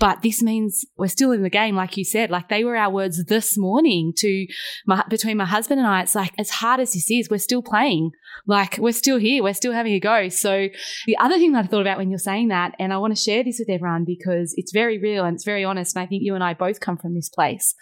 but 0.01 0.23
this 0.23 0.43
means 0.43 0.85
we're 0.99 1.07
still 1.07 1.31
in 1.31 1.43
the 1.43 1.51
game, 1.51 1.77
like 1.77 1.97
you 1.97 2.05
said. 2.05 2.29
Like 2.29 2.49
they 2.49 2.65
were 2.65 2.77
our 2.77 2.91
words 2.91 3.25
this 3.25 3.57
morning 3.57 4.13
to 4.19 4.47
my, 4.87 5.05
between 5.09 5.37
my 5.37 5.45
husband 5.45 5.79
and 5.79 5.89
I. 5.89 6.03
It's 6.03 6.17
like 6.17 6.35
as 6.37 6.51
hard 6.51 6.81
as 6.81 6.93
this 6.93 7.11
is, 7.11 7.31
we're 7.31 7.39
still 7.39 7.63
playing. 7.63 8.11
Like 8.47 8.77
we're 8.79 8.93
still 8.93 9.19
here, 9.19 9.43
we're 9.43 9.55
still 9.55 9.73
having 9.73 9.95
a 9.95 10.01
go. 10.01 10.29
So 10.29 10.69
the 11.07 11.17
other 11.19 11.39
thing 11.39 11.53
that 11.53 11.65
I 11.65 11.69
thought 11.69 11.81
about 11.81 11.99
when 11.99 12.11
you're 12.11 12.19
saying 12.19 12.49
that, 12.49 12.75
and 12.79 12.93
I 12.93 12.99
want 12.99 13.17
to 13.17 13.23
share 13.23 13.45
this 13.45 13.61
with 13.61 13.71
everyone 13.71 14.05
because 14.05 14.53
it's 14.57 14.73
very 14.73 14.99
real 14.99 15.25
and 15.25 15.37
it's 15.37 15.45
very 15.45 15.65
honest, 15.65 15.95
and 15.97 16.03
I 16.03 16.07
think 16.07 16.23
you 16.25 16.35
and 16.35 16.43
I 16.43 16.55
both 16.55 16.81
come 16.81 16.99
from 16.99 17.15
this 17.15 17.29
place. 17.29 17.75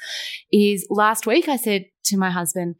Is 0.52 0.86
last 0.90 1.26
week 1.26 1.48
I 1.48 1.56
said 1.56 1.86
to 2.04 2.18
my 2.18 2.30
husband, 2.30 2.76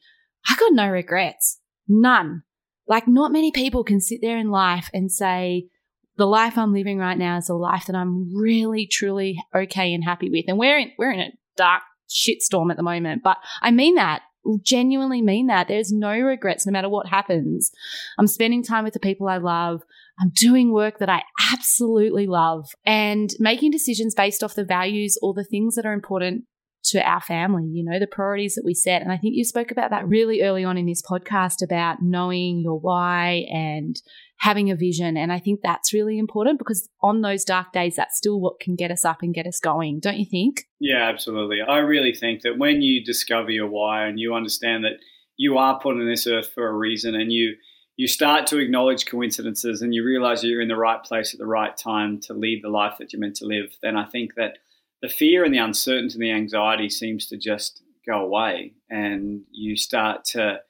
I 0.47 0.57
got 0.57 0.73
no 0.73 0.89
regrets, 0.89 1.59
none. 1.89 2.43
Like 2.87 3.09
not 3.09 3.33
many 3.33 3.51
people 3.51 3.83
can 3.83 4.01
sit 4.01 4.19
there 4.21 4.37
in 4.37 4.51
life 4.51 4.91
and 4.93 5.11
say 5.11 5.69
the 6.17 6.27
life 6.27 6.59
I'm 6.59 6.73
living 6.73 6.99
right 6.99 7.19
now 7.19 7.39
is 7.39 7.49
a 7.49 7.55
life 7.55 7.87
that 7.87 7.97
I'm 7.97 8.35
really, 8.37 8.87
truly 8.87 9.43
okay 9.55 9.95
and 9.95 10.05
happy 10.05 10.31
with. 10.31 10.45
And 10.49 10.59
we're 10.59 10.79
in, 10.79 10.93
we're 10.99 11.13
in 11.13 11.21
a 11.21 11.33
dark 11.57 11.83
shitstorm 12.09 12.71
at 12.71 12.77
the 12.77 12.83
moment, 12.83 13.23
but 13.23 13.39
I 13.61 13.71
mean 13.71 13.95
that 13.97 14.23
genuinely 14.63 15.23
mean 15.23 15.47
that. 15.47 15.69
There's 15.69 15.93
no 15.93 16.13
regrets 16.13 16.67
no 16.67 16.73
matter 16.73 16.89
what 16.89 17.07
happens. 17.07 17.71
I'm 18.19 18.27
spending 18.27 18.63
time 18.63 18.85
with 18.85 18.95
the 18.95 19.01
people 19.01 19.29
I 19.29 19.39
love. 19.39 19.83
I'm 20.21 20.31
doing 20.31 20.73
work 20.73 20.99
that 20.99 21.09
I 21.09 21.23
absolutely 21.53 22.27
love 22.27 22.69
and 22.85 23.31
making 23.39 23.71
decisions 23.71 24.15
based 24.15 24.43
off 24.43 24.55
the 24.55 24.65
values 24.65 25.19
or 25.23 25.33
the 25.33 25.45
things 25.45 25.75
that 25.75 25.87
are 25.87 25.93
important 25.93 26.45
to 26.85 27.01
our 27.09 27.21
family, 27.21 27.65
you 27.65 27.85
know, 27.85 27.99
the 27.99 28.07
priorities 28.07 28.55
that 28.55 28.65
we 28.65 28.75
set. 28.75 29.03
And 29.03 29.13
I 29.13 29.17
think 29.17 29.35
you 29.37 29.45
spoke 29.45 29.71
about 29.71 29.91
that 29.91 30.07
really 30.07 30.43
early 30.43 30.65
on 30.65 30.77
in 30.77 30.87
this 30.87 31.03
podcast 31.03 31.63
about 31.63 32.03
knowing 32.03 32.61
your 32.61 32.79
why 32.79 33.47
and 33.53 34.01
having 34.39 34.71
a 34.71 34.77
vision. 34.77 35.17
And 35.17 35.33
I 35.33 35.39
think 35.39 35.61
that's 35.63 35.93
really 35.93 36.19
important 36.19 36.59
because 36.59 36.89
on 37.01 37.21
those 37.21 37.45
dark 37.45 37.73
days, 37.73 37.95
that's 37.95 38.17
still 38.17 38.41
what 38.41 38.59
can 38.59 38.75
get 38.75 38.91
us 38.91 39.05
up 39.05 39.23
and 39.23 39.33
get 39.33 39.47
us 39.47 39.61
going, 39.61 40.01
don't 40.01 40.19
you 40.19 40.27
think? 40.27 40.65
Yeah, 40.81 41.09
absolutely. 41.09 41.61
I 41.61 41.79
really 41.79 42.13
think 42.13 42.43
that 42.43 42.59
when 42.59 42.83
you 42.83 43.05
discover 43.05 43.51
your 43.51 43.69
why 43.69 44.07
and 44.07 44.19
you 44.19 44.35
understand 44.35 44.85
that 44.85 44.99
you 45.37 45.59
are 45.59 45.79
put 45.79 45.95
on 45.95 46.09
this 46.09 46.27
earth 46.27 46.51
for 46.53 46.67
a 46.67 46.73
reason 46.73 47.15
and 47.15 47.33
you 47.33 47.55
you 47.97 48.09
start 48.09 48.47
to 48.47 48.59
acknowledge 48.59 49.07
coincidences 49.07 49.83
and 49.83 49.95
you 49.95 50.03
realize 50.03 50.43
you're 50.43 50.63
in 50.63 50.69
the 50.69 50.77
right 50.77 51.05
place 51.05 51.35
at 51.35 51.39
the 51.39 51.47
right 51.47 51.77
time 51.77 52.19
to 52.21 52.33
lead 52.33 52.61
the 52.63 52.71
life 52.71 52.95
that 52.99 53.13
you're 53.13 53.21
meant 53.21 53.37
to 53.37 53.45
live, 53.45 53.67
then 53.83 53.97
I 53.97 54.07
think 54.07 54.35
that 54.37 54.59
the 55.03 55.09
fear 55.09 55.45
and 55.45 55.53
the 55.53 55.59
uncertainty 55.59 56.15
and 56.15 56.23
the 56.23 56.31
anxiety 56.31 56.89
seems 56.89 57.27
to 57.27 57.37
just 57.37 57.83
go 58.07 58.25
away 58.25 58.73
and 58.89 59.43
you 59.51 59.77
start 59.77 60.25
to 60.25 60.61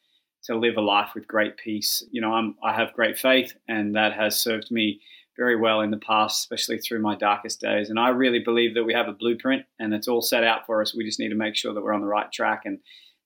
to 0.44 0.56
live 0.56 0.76
a 0.76 0.80
life 0.80 1.10
with 1.14 1.28
great 1.28 1.56
peace. 1.56 2.02
You 2.10 2.20
know, 2.20 2.32
I'm, 2.32 2.56
I 2.64 2.72
have 2.72 2.92
great 2.94 3.16
faith, 3.16 3.54
and 3.68 3.94
that 3.94 4.12
has 4.14 4.40
served 4.40 4.72
me 4.72 5.00
very 5.36 5.54
well 5.54 5.82
in 5.82 5.92
the 5.92 5.98
past, 5.98 6.42
especially 6.42 6.78
through 6.78 7.00
my 7.00 7.14
darkest 7.14 7.60
days. 7.60 7.90
And 7.90 7.98
I 7.98 8.08
really 8.08 8.40
believe 8.40 8.74
that 8.74 8.82
we 8.82 8.92
have 8.92 9.06
a 9.06 9.12
blueprint, 9.12 9.64
and 9.78 9.94
it's 9.94 10.08
all 10.08 10.20
set 10.20 10.42
out 10.42 10.66
for 10.66 10.82
us. 10.82 10.96
We 10.96 11.04
just 11.04 11.20
need 11.20 11.28
to 11.28 11.36
make 11.36 11.54
sure 11.54 11.72
that 11.72 11.80
we're 11.80 11.94
on 11.94 12.00
the 12.00 12.08
right 12.08 12.30
track. 12.32 12.62
And 12.64 12.80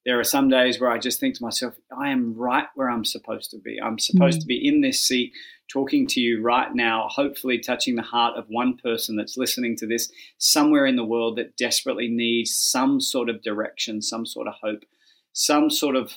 There 0.07 0.19
are 0.19 0.25
some 0.25 0.49
days 0.49 0.81
where 0.81 0.91
I 0.91 0.99
just 0.99 1.21
think 1.21 1.35
to 1.35 1.43
myself, 1.43 1.75
I 1.97 2.11
am 2.11 2.35
right 2.35 2.67
where 2.77 2.89
I'm 2.89 3.05
supposed 3.05 3.51
to 3.51 3.59
be. 3.59 3.79
I'm 3.83 3.99
supposed 3.99 4.39
mm. 4.39 4.43
to 4.43 4.47
be 4.47 4.67
in 4.67 4.81
this 4.81 5.05
seat 5.05 5.33
talking 5.69 6.07
to 6.07 6.21
you 6.21 6.41
right 6.41 6.73
now, 6.73 7.09
hopefully 7.11 7.59
touching 7.59 7.97
the 7.97 8.03
heart 8.03 8.39
of 8.39 8.45
one 8.49 8.77
person 8.77 9.17
that's 9.17 9.37
listening 9.37 9.77
to 9.77 9.87
this 9.87 10.11
somewhere 10.39 10.87
in 10.87 10.97
the 10.97 11.05
world 11.05 11.37
that 11.37 11.57
desperately 11.57 12.09
needs 12.09 12.55
some 12.55 13.01
sort 13.01 13.29
of 13.29 13.43
direction, 13.43 14.01
some 14.01 14.25
sort 14.25 14.47
of 14.47 14.55
hope, 14.63 14.85
some 15.33 15.69
sort 15.69 15.97
of 15.97 16.13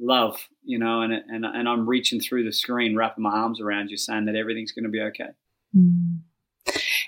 love, 0.00 0.48
you 0.64 0.78
know, 0.78 1.02
and, 1.02 1.12
and, 1.12 1.44
and 1.44 1.68
I'm 1.68 1.88
reaching 1.88 2.20
through 2.20 2.44
the 2.44 2.52
screen, 2.52 2.96
wrapping 2.96 3.22
my 3.22 3.30
arms 3.30 3.60
around 3.60 3.90
you, 3.90 3.96
saying 3.96 4.24
that 4.24 4.34
everything's 4.34 4.72
going 4.72 4.84
to 4.84 4.90
be 4.90 5.02
okay. 5.02 5.30
Mm. 5.76 6.20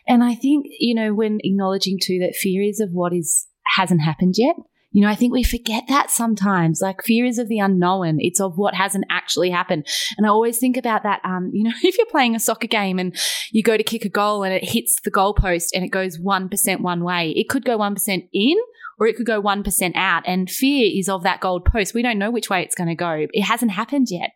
And 0.07 0.23
I 0.23 0.35
think, 0.35 0.67
you 0.79 0.95
know, 0.95 1.15
when 1.15 1.39
acknowledging 1.43 1.99
too 2.01 2.21
that 2.21 2.37
fear 2.37 2.63
is 2.63 2.81
of 2.81 2.91
what 2.93 3.13
is 3.13 3.49
hasn't 3.77 4.03
happened 4.03 4.35
yet. 4.37 4.57
You 4.93 5.03
know, 5.03 5.09
I 5.09 5.15
think 5.15 5.33
we 5.33 5.43
forget 5.43 5.85
that 5.89 6.11
sometimes. 6.11 6.81
Like 6.83 7.03
fear 7.03 7.25
is 7.25 7.39
of 7.39 7.49
the 7.49 7.59
unknown. 7.59 8.19
It's 8.21 8.41
of 8.41 8.59
what 8.59 8.75
hasn't 8.75 9.07
actually 9.11 9.51
happened. 9.51 9.87
And 10.17 10.27
I 10.27 10.31
always 10.31 10.59
think 10.59 10.77
about 10.77 11.03
that. 11.03 11.21
Um, 11.25 11.51
you 11.53 11.65
know, 11.65 11.73
if 11.83 11.97
you're 11.97 12.07
playing 12.07 12.37
a 12.37 12.41
soccer 12.41 12.67
game 12.67 12.99
and 12.99 13.17
you 13.51 13.63
go 13.63 13.77
to 13.77 13.83
kick 13.83 14.05
a 14.05 14.11
goal 14.11 14.43
and 14.43 14.53
it 14.53 14.65
hits 14.65 15.01
the 15.03 15.11
goalpost 15.11 15.69
and 15.75 15.85
it 15.85 15.89
goes 15.89 16.19
1% 16.19 16.81
one 16.81 17.05
way, 17.05 17.31
it 17.31 17.49
could 17.49 17.65
go 17.65 17.79
1% 17.79 18.29
in 18.33 18.57
or 18.99 19.07
it 19.07 19.17
could 19.17 19.27
go 19.27 19.43
1% 19.43 19.93
out. 19.97 20.23
And 20.27 20.51
fear 20.51 20.91
is 20.95 21.09
of 21.09 21.23
that 21.23 21.41
gold 21.41 21.65
post. 21.65 21.95
We 21.95 22.03
don't 22.03 22.19
know 22.19 22.31
which 22.31 22.51
way 22.51 22.63
it's 22.63 22.75
going 22.75 22.89
to 22.89 22.95
go. 22.95 23.27
It 23.33 23.43
hasn't 23.43 23.73
happened 23.73 24.09
yet. 24.11 24.31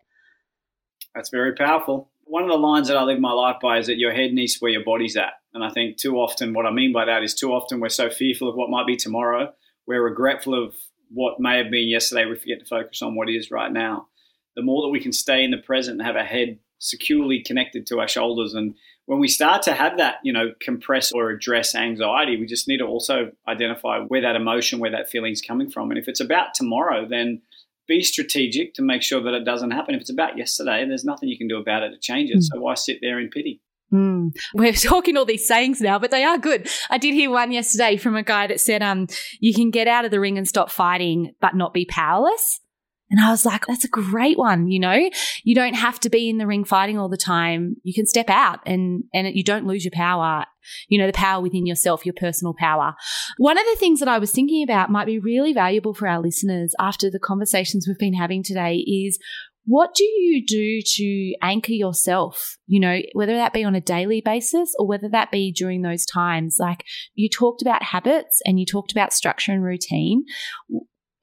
That's 1.15 1.31
very 1.31 1.55
powerful. 1.55 2.11
One 2.25 2.43
of 2.43 2.51
the 2.51 2.57
lines 2.57 2.89
that 2.89 2.97
I 2.97 3.05
live 3.05 3.21
my 3.21 3.33
life 3.33 3.57
by 3.63 3.79
is 3.79 3.87
that 3.87 3.99
your 3.99 4.13
head 4.13 4.33
needs 4.33 4.57
where 4.59 4.73
your 4.73 4.85
body's 4.85 5.17
at. 5.17 5.35
And 5.55 5.63
I 5.63 5.71
think 5.71 5.97
too 5.97 6.17
often, 6.17 6.53
what 6.53 6.67
I 6.67 6.73
mean 6.73 6.93
by 6.93 7.05
that 7.05 7.23
is 7.23 7.35
too 7.35 7.53
often 7.53 7.81
we're 7.81 7.89
so 7.89 8.11
fearful 8.11 8.49
of 8.49 8.57
what 8.57 8.69
might 8.69 8.87
be 8.87 8.97
tomorrow, 8.97 9.53
we're 9.87 10.03
regretful 10.03 10.63
of 10.63 10.75
what 11.11 11.41
may 11.41 11.59
have 11.59 11.71
been 11.71 11.89
yesterday, 11.89 12.27
we 12.27 12.37
forget 12.37 12.61
to 12.61 12.67
focus 12.67 13.03
on 13.03 13.15
what 13.15 13.29
is 13.29 13.51
right 13.51 13.73
now. 13.73 14.09
The 14.57 14.63
more 14.63 14.83
that 14.83 14.91
we 14.91 15.01
can 15.01 15.13
stay 15.13 15.45
in 15.45 15.51
the 15.51 15.59
present 15.59 15.99
and 16.01 16.07
have 16.07 16.17
our 16.17 16.25
head 16.25 16.59
securely 16.79 17.43
connected 17.43 17.87
to 17.87 18.01
our 18.01 18.09
shoulders 18.09 18.55
and 18.55 18.75
when 19.07 19.21
we 19.21 19.29
start 19.29 19.63
to 19.63 19.73
have 19.73 19.99
that, 19.99 20.17
you 20.25 20.33
know, 20.33 20.53
compress 20.61 21.13
or 21.13 21.31
address 21.31 21.75
anxiety, 21.75 22.37
we 22.37 22.47
just 22.47 22.69
need 22.69 22.79
to 22.79 22.85
also 22.85 23.31
identify 23.49 24.01
where 24.01 24.21
that 24.21 24.37
emotion, 24.37 24.81
where 24.81 24.91
that 24.91 25.09
feeling 25.09 25.33
is 25.33 25.41
coming 25.41 25.71
from. 25.71 25.91
And 25.91 25.99
if 25.99 26.09
it's 26.09 26.21
about 26.21 26.55
tomorrow, 26.55 27.07
then 27.09 27.41
be 27.87 28.03
strategic 28.03 28.75
to 28.75 28.83
make 28.83 29.03
sure 29.03 29.23
that 29.23 29.33
it 29.33 29.45
doesn't 29.45 29.71
happen. 29.71 29.95
If 29.95 30.01
it's 30.01 30.11
about 30.11 30.37
yesterday, 30.37 30.85
there's 30.87 31.05
nothing 31.05 31.29
you 31.29 31.39
can 31.39 31.47
do 31.47 31.59
about 31.59 31.85
it 31.85 31.91
to 31.91 31.99
change 31.99 32.31
it. 32.31 32.39
Mm. 32.39 32.43
So 32.43 32.61
why 32.61 32.75
sit 32.75 32.99
there 33.01 33.21
in 33.21 33.31
pity? 33.31 33.61
Mm. 33.93 34.37
We're 34.55 34.73
talking 34.75 35.17
all 35.17 35.25
these 35.25 35.47
sayings 35.47 35.81
now, 35.81 35.99
but 35.99 36.11
they 36.11 36.25
are 36.25 36.39
good. 36.39 36.69
I 36.91 36.99
did 36.99 37.15
hear 37.15 37.31
one 37.31 37.53
yesterday 37.53 37.97
from 37.97 38.17
a 38.17 38.23
guy 38.23 38.47
that 38.47 38.61
said, 38.61 38.83
um, 38.83 39.07
you 39.41 39.55
can 39.55 39.71
get 39.71 39.89
out 39.89 40.05
of 40.05 40.11
the 40.11 40.21
ring 40.21 40.39
and 40.39 40.49
stop 40.49 40.71
fighting, 40.71 41.35
but 41.41 41.55
not 41.55 41.75
be 41.75 41.85
powerless. 41.85 42.61
And 43.09 43.21
I 43.21 43.31
was 43.31 43.47
like, 43.47 43.67
that's 43.67 43.85
a 43.85 43.89
great 43.89 44.37
one. 44.37 44.69
You 44.69 44.81
know, 44.81 45.11
you 45.45 45.55
don't 45.55 45.75
have 45.75 46.01
to 46.01 46.11
be 46.11 46.29
in 46.29 46.39
the 46.39 46.47
ring 46.47 46.65
fighting 46.65 46.99
all 46.99 47.09
the 47.09 47.17
time. 47.17 47.77
You 47.85 47.95
can 47.95 48.05
step 48.05 48.29
out 48.29 48.61
and, 48.67 49.05
and 49.15 49.29
you 49.33 49.45
don't 49.45 49.67
lose 49.67 49.85
your 49.85 49.93
power, 49.93 50.45
you 50.89 50.99
know, 50.99 51.07
the 51.07 51.13
power 51.13 51.41
within 51.41 51.67
yourself, 51.67 52.05
your 52.05 52.15
personal 52.19 52.53
power. 52.59 52.95
One 53.39 53.59
of 53.59 53.65
the 53.65 53.77
things 53.79 54.01
that 54.01 54.09
I 54.09 54.19
was 54.19 54.33
thinking 54.33 54.65
about 54.65 54.91
might 54.91 55.07
be 55.07 55.21
really 55.21 55.53
valuable 55.53 55.95
for 55.95 56.09
our 56.09 56.21
listeners 56.21 56.75
after 56.81 57.09
the 57.09 57.21
conversations 57.21 57.87
we've 57.87 57.97
been 57.97 58.15
having 58.15 58.43
today 58.43 58.79
is 58.79 59.21
what 59.67 59.95
do 59.95 60.05
you 60.05 60.45
do 60.47 60.81
to 60.85 61.35
anchor 61.43 61.73
yourself? 61.73 62.57
You 62.67 62.81
know, 62.81 63.01
whether 63.13 63.35
that 63.35 63.53
be 63.53 63.65
on 63.65 63.75
a 63.75 63.81
daily 63.81 64.21
basis 64.21 64.75
or 64.79 64.87
whether 64.87 65.09
that 65.11 65.31
be 65.31 65.53
during 65.53 65.83
those 65.83 66.07
times. 66.07 66.57
Like 66.59 66.85
you 67.15 67.29
talked 67.29 67.63
about 67.63 67.83
habits 67.83 68.41
and 68.45 68.59
you 68.59 68.67
talked 68.67 68.93
about 68.93 69.13
structure 69.13 69.53
and 69.53 69.63
routine 69.63 70.25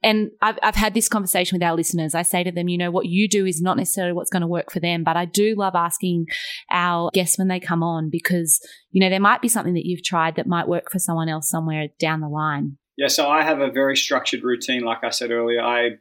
and 0.04 0.30
I've, 0.42 0.58
I've 0.62 0.74
had 0.74 0.92
this 0.92 1.08
conversation 1.08 1.56
with 1.56 1.62
our 1.62 1.74
listeners. 1.74 2.14
I 2.14 2.22
say 2.22 2.44
to 2.44 2.52
them, 2.52 2.68
you 2.68 2.76
know, 2.76 2.90
what 2.90 3.06
you 3.06 3.26
do 3.26 3.46
is 3.46 3.62
not 3.62 3.78
necessarily 3.78 4.12
what's 4.12 4.30
going 4.30 4.42
to 4.42 4.46
work 4.46 4.70
for 4.70 4.78
them, 4.78 5.02
but 5.02 5.16
I 5.16 5.24
do 5.24 5.54
love 5.56 5.74
asking 5.74 6.26
our 6.70 7.10
guests 7.14 7.38
when 7.38 7.48
they 7.48 7.58
come 7.58 7.82
on 7.82 8.10
because, 8.10 8.60
you 8.90 9.00
know, 9.00 9.08
there 9.08 9.18
might 9.18 9.40
be 9.40 9.48
something 9.48 9.72
that 9.72 9.86
you've 9.86 10.04
tried 10.04 10.36
that 10.36 10.46
might 10.46 10.68
work 10.68 10.90
for 10.92 10.98
someone 10.98 11.30
else 11.30 11.48
somewhere 11.48 11.88
down 11.98 12.20
the 12.20 12.28
line. 12.28 12.76
Yeah, 12.98 13.08
so 13.08 13.28
I 13.28 13.42
have 13.42 13.60
a 13.60 13.70
very 13.70 13.96
structured 13.96 14.44
routine. 14.44 14.82
Like 14.82 15.02
I 15.02 15.08
said 15.08 15.30
earlier, 15.30 15.62
I 15.62 15.92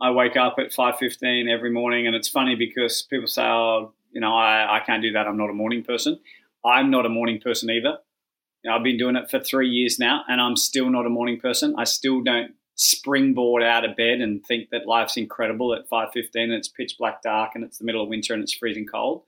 I 0.00 0.10
wake 0.10 0.36
up 0.36 0.56
at 0.58 0.72
five 0.72 0.98
fifteen 0.98 1.48
every 1.48 1.70
morning, 1.70 2.06
and 2.06 2.16
it's 2.16 2.28
funny 2.28 2.54
because 2.54 3.02
people 3.02 3.26
say, 3.26 3.42
"Oh, 3.42 3.92
you 4.12 4.20
know, 4.20 4.34
I, 4.34 4.78
I 4.78 4.80
can't 4.80 5.02
do 5.02 5.12
that. 5.12 5.26
I'm 5.26 5.36
not 5.36 5.50
a 5.50 5.54
morning 5.54 5.82
person." 5.82 6.18
I'm 6.64 6.90
not 6.90 7.06
a 7.06 7.08
morning 7.08 7.40
person 7.40 7.70
either. 7.70 7.98
You 8.62 8.70
know, 8.70 8.76
I've 8.76 8.82
been 8.82 8.98
doing 8.98 9.16
it 9.16 9.30
for 9.30 9.40
three 9.40 9.68
years 9.68 9.98
now, 9.98 10.24
and 10.28 10.40
I'm 10.40 10.56
still 10.56 10.90
not 10.90 11.06
a 11.06 11.08
morning 11.08 11.40
person. 11.40 11.74
I 11.78 11.84
still 11.84 12.20
don't 12.20 12.52
springboard 12.80 13.62
out 13.62 13.84
of 13.84 13.94
bed 13.94 14.20
and 14.20 14.44
think 14.46 14.70
that 14.70 14.86
life's 14.86 15.18
incredible 15.18 15.74
at 15.74 15.88
5.15 15.90 16.30
and 16.34 16.52
it's 16.52 16.68
pitch 16.68 16.96
black 16.98 17.20
dark 17.20 17.50
and 17.54 17.62
it's 17.62 17.76
the 17.76 17.84
middle 17.84 18.02
of 18.02 18.08
winter 18.08 18.32
and 18.32 18.42
it's 18.42 18.54
freezing 18.54 18.86
cold 18.86 19.22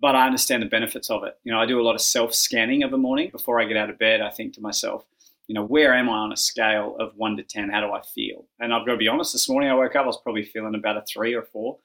but 0.00 0.16
i 0.16 0.26
understand 0.26 0.60
the 0.60 0.66
benefits 0.66 1.08
of 1.08 1.22
it 1.22 1.38
you 1.44 1.52
know 1.52 1.60
i 1.60 1.64
do 1.64 1.80
a 1.80 1.84
lot 1.84 1.94
of 1.94 2.00
self-scanning 2.00 2.82
of 2.82 2.92
a 2.92 2.98
morning 2.98 3.30
before 3.30 3.60
i 3.60 3.64
get 3.64 3.76
out 3.76 3.88
of 3.88 4.00
bed 4.00 4.20
i 4.20 4.30
think 4.30 4.52
to 4.52 4.60
myself 4.60 5.04
you 5.46 5.54
know 5.54 5.64
where 5.64 5.94
am 5.94 6.08
i 6.08 6.12
on 6.12 6.32
a 6.32 6.36
scale 6.36 6.96
of 6.98 7.12
1 7.16 7.36
to 7.36 7.42
10 7.42 7.70
how 7.70 7.80
do 7.80 7.92
i 7.92 8.00
feel 8.14 8.46
and 8.60 8.72
i've 8.72 8.86
got 8.86 8.92
to 8.92 8.98
be 8.98 9.08
honest 9.08 9.32
this 9.32 9.48
morning 9.48 9.70
i 9.70 9.74
woke 9.74 9.96
up 9.96 10.04
i 10.04 10.06
was 10.06 10.20
probably 10.22 10.44
feeling 10.44 10.74
about 10.74 10.96
a 10.96 11.02
3 11.02 11.34
or 11.34 11.42
4 11.42 11.76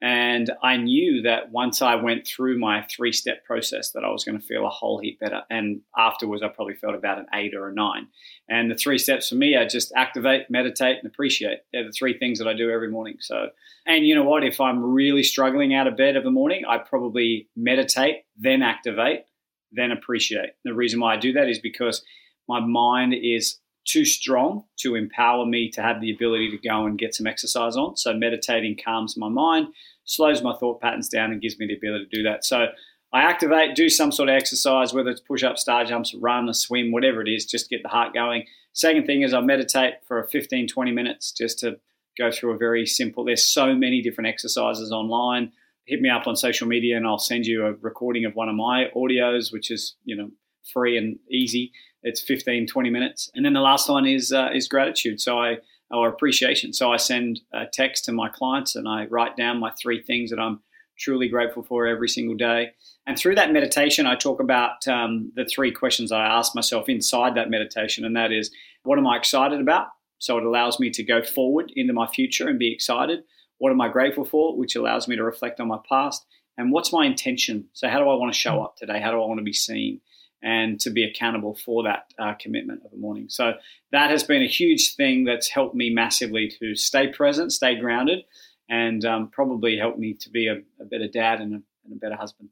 and 0.00 0.52
I 0.62 0.76
knew 0.76 1.22
that 1.22 1.50
once 1.50 1.82
I 1.82 1.96
went 1.96 2.24
through 2.24 2.58
my 2.58 2.86
three 2.88 3.12
step 3.12 3.44
process, 3.44 3.90
that 3.92 4.04
I 4.04 4.10
was 4.10 4.24
going 4.24 4.38
to 4.38 4.46
feel 4.46 4.64
a 4.64 4.70
whole 4.70 5.00
heap 5.00 5.18
better. 5.18 5.42
And 5.50 5.80
afterwards, 5.96 6.42
I 6.42 6.48
probably 6.48 6.74
felt 6.74 6.94
about 6.94 7.18
an 7.18 7.26
eight 7.34 7.52
or 7.52 7.68
a 7.68 7.74
nine. 7.74 8.06
And 8.48 8.70
the 8.70 8.76
three 8.76 8.98
steps 8.98 9.28
for 9.28 9.34
me 9.34 9.56
are 9.56 9.66
just 9.66 9.92
activate, 9.96 10.50
meditate, 10.50 10.98
and 11.02 11.06
appreciate. 11.06 11.58
They're 11.72 11.84
the 11.84 11.92
three 11.92 12.16
things 12.16 12.38
that 12.38 12.46
I 12.46 12.54
do 12.54 12.70
every 12.70 12.90
morning. 12.90 13.16
So, 13.18 13.48
and 13.86 14.06
you 14.06 14.14
know 14.14 14.22
what? 14.22 14.44
If 14.44 14.60
I'm 14.60 14.80
really 14.80 15.24
struggling 15.24 15.74
out 15.74 15.88
of 15.88 15.96
bed 15.96 16.14
of 16.14 16.22
the 16.22 16.30
morning, 16.30 16.62
I 16.68 16.78
probably 16.78 17.48
meditate, 17.56 18.18
then 18.36 18.62
activate, 18.62 19.24
then 19.72 19.90
appreciate. 19.90 20.50
The 20.64 20.74
reason 20.74 21.00
why 21.00 21.14
I 21.14 21.16
do 21.16 21.32
that 21.32 21.48
is 21.48 21.58
because 21.58 22.04
my 22.48 22.60
mind 22.60 23.14
is 23.14 23.58
too 23.84 24.04
strong 24.04 24.64
to 24.78 24.94
empower 24.94 25.46
me 25.46 25.70
to 25.70 25.82
have 25.82 26.00
the 26.00 26.12
ability 26.12 26.50
to 26.50 26.58
go 26.58 26.84
and 26.84 26.98
get 26.98 27.14
some 27.14 27.26
exercise 27.26 27.76
on. 27.76 27.96
So 27.96 28.12
meditating 28.12 28.78
calms 28.84 29.16
my 29.16 29.28
mind, 29.28 29.68
slows 30.04 30.42
my 30.42 30.54
thought 30.54 30.80
patterns 30.80 31.08
down, 31.08 31.32
and 31.32 31.40
gives 31.40 31.58
me 31.58 31.66
the 31.66 31.76
ability 31.76 32.06
to 32.06 32.16
do 32.16 32.22
that. 32.24 32.44
So 32.44 32.66
I 33.12 33.22
activate, 33.22 33.74
do 33.74 33.88
some 33.88 34.12
sort 34.12 34.28
of 34.28 34.34
exercise, 34.34 34.92
whether 34.92 35.08
it's 35.08 35.22
push 35.22 35.42
ups, 35.42 35.62
star 35.62 35.84
jumps, 35.84 36.14
run, 36.14 36.48
a 36.48 36.54
swim, 36.54 36.92
whatever 36.92 37.22
it 37.22 37.28
is, 37.28 37.46
just 37.46 37.68
to 37.68 37.76
get 37.76 37.82
the 37.82 37.88
heart 37.88 38.12
going. 38.12 38.44
Second 38.74 39.06
thing 39.06 39.22
is 39.22 39.32
I 39.32 39.40
meditate 39.40 39.94
for 40.06 40.22
15, 40.24 40.68
20 40.68 40.92
minutes 40.92 41.32
just 41.32 41.58
to 41.60 41.78
go 42.18 42.30
through 42.30 42.52
a 42.52 42.58
very 42.58 42.84
simple, 42.84 43.24
there's 43.24 43.46
so 43.46 43.74
many 43.74 44.02
different 44.02 44.28
exercises 44.28 44.92
online. 44.92 45.52
Hit 45.86 46.02
me 46.02 46.10
up 46.10 46.26
on 46.26 46.36
social 46.36 46.66
media 46.66 46.96
and 46.96 47.06
I'll 47.06 47.18
send 47.18 47.46
you 47.46 47.64
a 47.64 47.72
recording 47.74 48.26
of 48.26 48.34
one 48.34 48.48
of 48.48 48.54
my 48.56 48.86
audios, 48.94 49.52
which 49.52 49.70
is, 49.70 49.96
you 50.04 50.16
know, 50.16 50.30
free 50.72 50.98
and 50.98 51.18
easy 51.30 51.72
it's 52.02 52.20
15, 52.20 52.66
20 52.66 52.90
minutes. 52.90 53.30
And 53.34 53.44
then 53.44 53.52
the 53.52 53.60
last 53.60 53.88
one 53.88 54.06
is 54.06 54.32
uh, 54.32 54.50
is 54.54 54.68
gratitude. 54.68 55.20
So 55.20 55.38
I 55.38 55.58
or 55.90 56.08
appreciation. 56.08 56.72
So 56.72 56.92
I 56.92 56.96
send 56.96 57.40
a 57.52 57.64
text 57.72 58.04
to 58.04 58.12
my 58.12 58.28
clients 58.28 58.76
and 58.76 58.86
I 58.88 59.06
write 59.06 59.36
down 59.36 59.58
my 59.58 59.72
three 59.80 60.02
things 60.02 60.30
that 60.30 60.38
I'm 60.38 60.60
truly 60.98 61.28
grateful 61.28 61.62
for 61.62 61.86
every 61.86 62.08
single 62.08 62.36
day. 62.36 62.70
And 63.06 63.18
through 63.18 63.36
that 63.36 63.52
meditation, 63.52 64.06
I 64.06 64.16
talk 64.16 64.40
about 64.40 64.86
um, 64.88 65.32
the 65.34 65.44
three 65.44 65.72
questions 65.72 66.12
I 66.12 66.26
ask 66.26 66.54
myself 66.54 66.88
inside 66.88 67.36
that 67.36 67.50
meditation, 67.50 68.04
and 68.04 68.16
that 68.16 68.32
is, 68.32 68.50
what 68.82 68.98
am 68.98 69.06
I 69.06 69.16
excited 69.16 69.60
about? 69.60 69.86
So 70.18 70.36
it 70.36 70.44
allows 70.44 70.80
me 70.80 70.90
to 70.90 71.02
go 71.02 71.22
forward 71.22 71.72
into 71.76 71.92
my 71.92 72.06
future 72.08 72.48
and 72.48 72.58
be 72.58 72.72
excited. 72.72 73.20
What 73.58 73.70
am 73.70 73.80
I 73.80 73.88
grateful 73.88 74.24
for? 74.24 74.56
Which 74.56 74.76
allows 74.76 75.08
me 75.08 75.16
to 75.16 75.22
reflect 75.22 75.60
on 75.60 75.68
my 75.68 75.78
past. 75.88 76.26
And 76.56 76.72
what's 76.72 76.92
my 76.92 77.06
intention? 77.06 77.68
So, 77.72 77.88
how 77.88 77.98
do 77.98 78.08
I 78.08 78.14
want 78.16 78.32
to 78.32 78.38
show 78.38 78.62
up 78.62 78.76
today? 78.76 79.00
How 79.00 79.12
do 79.12 79.22
I 79.22 79.26
want 79.26 79.38
to 79.38 79.44
be 79.44 79.52
seen? 79.52 80.00
And 80.42 80.78
to 80.80 80.90
be 80.90 81.04
accountable 81.04 81.54
for 81.54 81.82
that 81.82 82.12
uh, 82.18 82.34
commitment 82.40 82.82
of 82.84 82.92
a 82.92 82.96
morning. 82.96 83.26
So 83.28 83.54
that 83.92 84.10
has 84.10 84.22
been 84.22 84.42
a 84.42 84.46
huge 84.48 84.94
thing 84.94 85.24
that's 85.24 85.48
helped 85.48 85.74
me 85.74 85.90
massively 85.90 86.52
to 86.60 86.74
stay 86.74 87.08
present, 87.08 87.52
stay 87.52 87.74
grounded, 87.74 88.24
and 88.68 89.04
um, 89.04 89.28
probably 89.30 89.76
helped 89.76 89.98
me 89.98 90.14
to 90.14 90.30
be 90.30 90.46
a, 90.48 90.58
a 90.80 90.84
better 90.84 91.08
dad 91.08 91.40
and 91.40 91.54
a, 91.54 91.62
and 91.84 91.92
a 91.92 91.96
better 91.96 92.16
husband. 92.16 92.50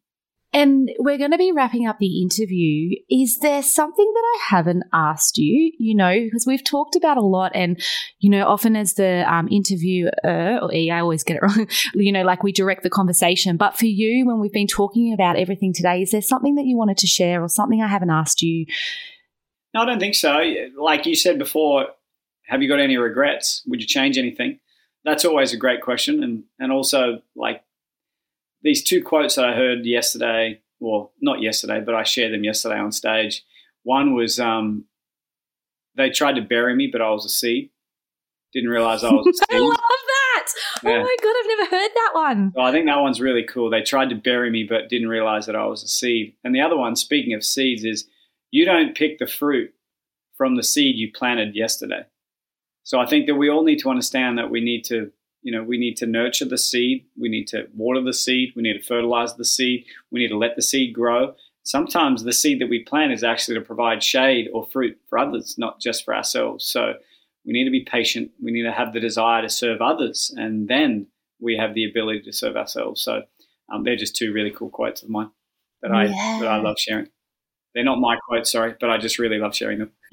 And 0.56 0.90
we're 0.98 1.18
going 1.18 1.32
to 1.32 1.36
be 1.36 1.52
wrapping 1.52 1.86
up 1.86 1.98
the 1.98 2.22
interview. 2.22 2.96
Is 3.10 3.40
there 3.40 3.62
something 3.62 4.10
that 4.14 4.24
I 4.24 4.38
haven't 4.56 4.84
asked 4.90 5.36
you? 5.36 5.70
You 5.78 5.94
know, 5.94 6.18
because 6.18 6.46
we've 6.46 6.64
talked 6.64 6.96
about 6.96 7.18
a 7.18 7.20
lot, 7.20 7.52
and 7.54 7.78
you 8.20 8.30
know, 8.30 8.46
often 8.46 8.74
as 8.74 8.94
the 8.94 9.30
um, 9.30 9.48
interviewer 9.50 10.12
or 10.24 10.72
E, 10.72 10.90
I 10.90 11.00
always 11.00 11.24
get 11.24 11.36
it 11.36 11.42
wrong. 11.42 11.68
You 11.92 12.10
know, 12.10 12.22
like 12.22 12.42
we 12.42 12.52
direct 12.52 12.84
the 12.84 12.88
conversation. 12.88 13.58
But 13.58 13.76
for 13.76 13.84
you, 13.84 14.24
when 14.24 14.40
we've 14.40 14.50
been 14.50 14.66
talking 14.66 15.12
about 15.12 15.36
everything 15.36 15.74
today, 15.74 16.00
is 16.00 16.12
there 16.12 16.22
something 16.22 16.54
that 16.54 16.64
you 16.64 16.78
wanted 16.78 16.96
to 16.98 17.06
share, 17.06 17.42
or 17.42 17.50
something 17.50 17.82
I 17.82 17.88
haven't 17.88 18.08
asked 18.08 18.40
you? 18.40 18.64
No, 19.74 19.82
I 19.82 19.84
don't 19.84 20.00
think 20.00 20.14
so. 20.14 20.42
Like 20.78 21.04
you 21.04 21.16
said 21.16 21.38
before, 21.38 21.88
have 22.46 22.62
you 22.62 22.68
got 22.70 22.80
any 22.80 22.96
regrets? 22.96 23.62
Would 23.66 23.82
you 23.82 23.86
change 23.86 24.16
anything? 24.16 24.60
That's 25.04 25.26
always 25.26 25.52
a 25.52 25.58
great 25.58 25.82
question, 25.82 26.24
and 26.24 26.44
and 26.58 26.72
also 26.72 27.20
like 27.34 27.62
these 28.66 28.82
two 28.82 29.02
quotes 29.02 29.36
that 29.36 29.44
I 29.44 29.54
heard 29.54 29.86
yesterday, 29.86 30.60
well, 30.80 31.12
not 31.20 31.40
yesterday, 31.40 31.80
but 31.80 31.94
I 31.94 32.02
shared 32.02 32.32
them 32.32 32.44
yesterday 32.44 32.78
on 32.78 32.90
stage. 32.90 33.44
One 33.84 34.14
was 34.14 34.40
um, 34.40 34.84
they 35.96 36.10
tried 36.10 36.34
to 36.34 36.42
bury 36.42 36.74
me, 36.74 36.88
but 36.90 37.00
I 37.00 37.10
was 37.10 37.24
a 37.24 37.28
seed. 37.28 37.70
Didn't 38.52 38.70
realize 38.70 39.04
I 39.04 39.12
was 39.12 39.26
a 39.28 39.32
seed. 39.32 39.46
I 39.56 39.58
love 39.58 39.76
that. 39.76 40.46
Oh 40.84 40.88
my 40.88 41.16
god, 41.22 41.34
I've 41.38 41.58
never 41.58 41.70
heard 41.76 41.90
that 41.94 42.10
one. 42.12 42.52
I 42.58 42.72
think 42.72 42.86
that 42.86 43.00
one's 43.00 43.20
really 43.20 43.44
cool. 43.44 43.70
They 43.70 43.82
tried 43.82 44.10
to 44.10 44.16
bury 44.16 44.50
me, 44.50 44.66
but 44.68 44.88
didn't 44.88 45.08
realize 45.08 45.46
that 45.46 45.56
I 45.56 45.66
was 45.66 45.82
a 45.84 45.88
seed. 45.88 46.34
And 46.42 46.54
the 46.54 46.60
other 46.60 46.76
one, 46.76 46.96
speaking 46.96 47.34
of 47.34 47.44
seeds, 47.44 47.84
is 47.84 48.08
you 48.50 48.64
don't 48.64 48.96
pick 48.96 49.18
the 49.18 49.26
fruit 49.26 49.72
from 50.36 50.56
the 50.56 50.62
seed 50.62 50.96
you 50.96 51.12
planted 51.12 51.54
yesterday. 51.54 52.04
So 52.82 52.98
I 52.98 53.06
think 53.06 53.26
that 53.26 53.36
we 53.36 53.48
all 53.48 53.64
need 53.64 53.78
to 53.80 53.90
understand 53.90 54.38
that 54.38 54.50
we 54.50 54.60
need 54.60 54.84
to, 54.86 55.10
you 55.46 55.52
know, 55.52 55.62
we 55.62 55.78
need 55.78 55.96
to 55.98 56.06
nurture 56.06 56.44
the 56.44 56.58
seed. 56.58 57.06
We 57.16 57.28
need 57.28 57.46
to 57.48 57.68
water 57.72 58.00
the 58.00 58.12
seed. 58.12 58.52
We 58.56 58.64
need 58.64 58.72
to 58.72 58.82
fertilize 58.82 59.36
the 59.36 59.44
seed. 59.44 59.84
We 60.10 60.18
need 60.18 60.30
to 60.30 60.36
let 60.36 60.56
the 60.56 60.62
seed 60.62 60.92
grow. 60.92 61.36
Sometimes 61.62 62.24
the 62.24 62.32
seed 62.32 62.60
that 62.60 62.68
we 62.68 62.82
plant 62.82 63.12
is 63.12 63.22
actually 63.22 63.54
to 63.54 63.60
provide 63.60 64.02
shade 64.02 64.48
or 64.52 64.66
fruit 64.66 64.98
for 65.08 65.20
others, 65.20 65.54
not 65.56 65.80
just 65.80 66.04
for 66.04 66.16
ourselves. 66.16 66.66
So 66.66 66.94
we 67.44 67.52
need 67.52 67.62
to 67.62 67.70
be 67.70 67.84
patient. 67.84 68.32
We 68.42 68.50
need 68.50 68.64
to 68.64 68.72
have 68.72 68.92
the 68.92 68.98
desire 68.98 69.40
to 69.42 69.48
serve 69.48 69.80
others, 69.80 70.34
and 70.36 70.66
then 70.66 71.06
we 71.40 71.56
have 71.56 71.74
the 71.74 71.88
ability 71.88 72.22
to 72.22 72.32
serve 72.32 72.56
ourselves. 72.56 73.00
So 73.02 73.22
um, 73.72 73.84
they're 73.84 73.94
just 73.94 74.16
two 74.16 74.32
really 74.32 74.50
cool 74.50 74.70
quotes 74.70 75.04
of 75.04 75.10
mine 75.10 75.30
that 75.82 75.92
I 75.92 76.08
that 76.08 76.48
I 76.48 76.56
love 76.56 76.76
sharing. 76.76 77.06
They're 77.72 77.84
not 77.84 78.00
my 78.00 78.16
quotes, 78.26 78.50
sorry, 78.50 78.74
but 78.80 78.90
I 78.90 78.98
just 78.98 79.20
really 79.20 79.38
love 79.38 79.54
sharing 79.54 79.78
them. 79.78 79.92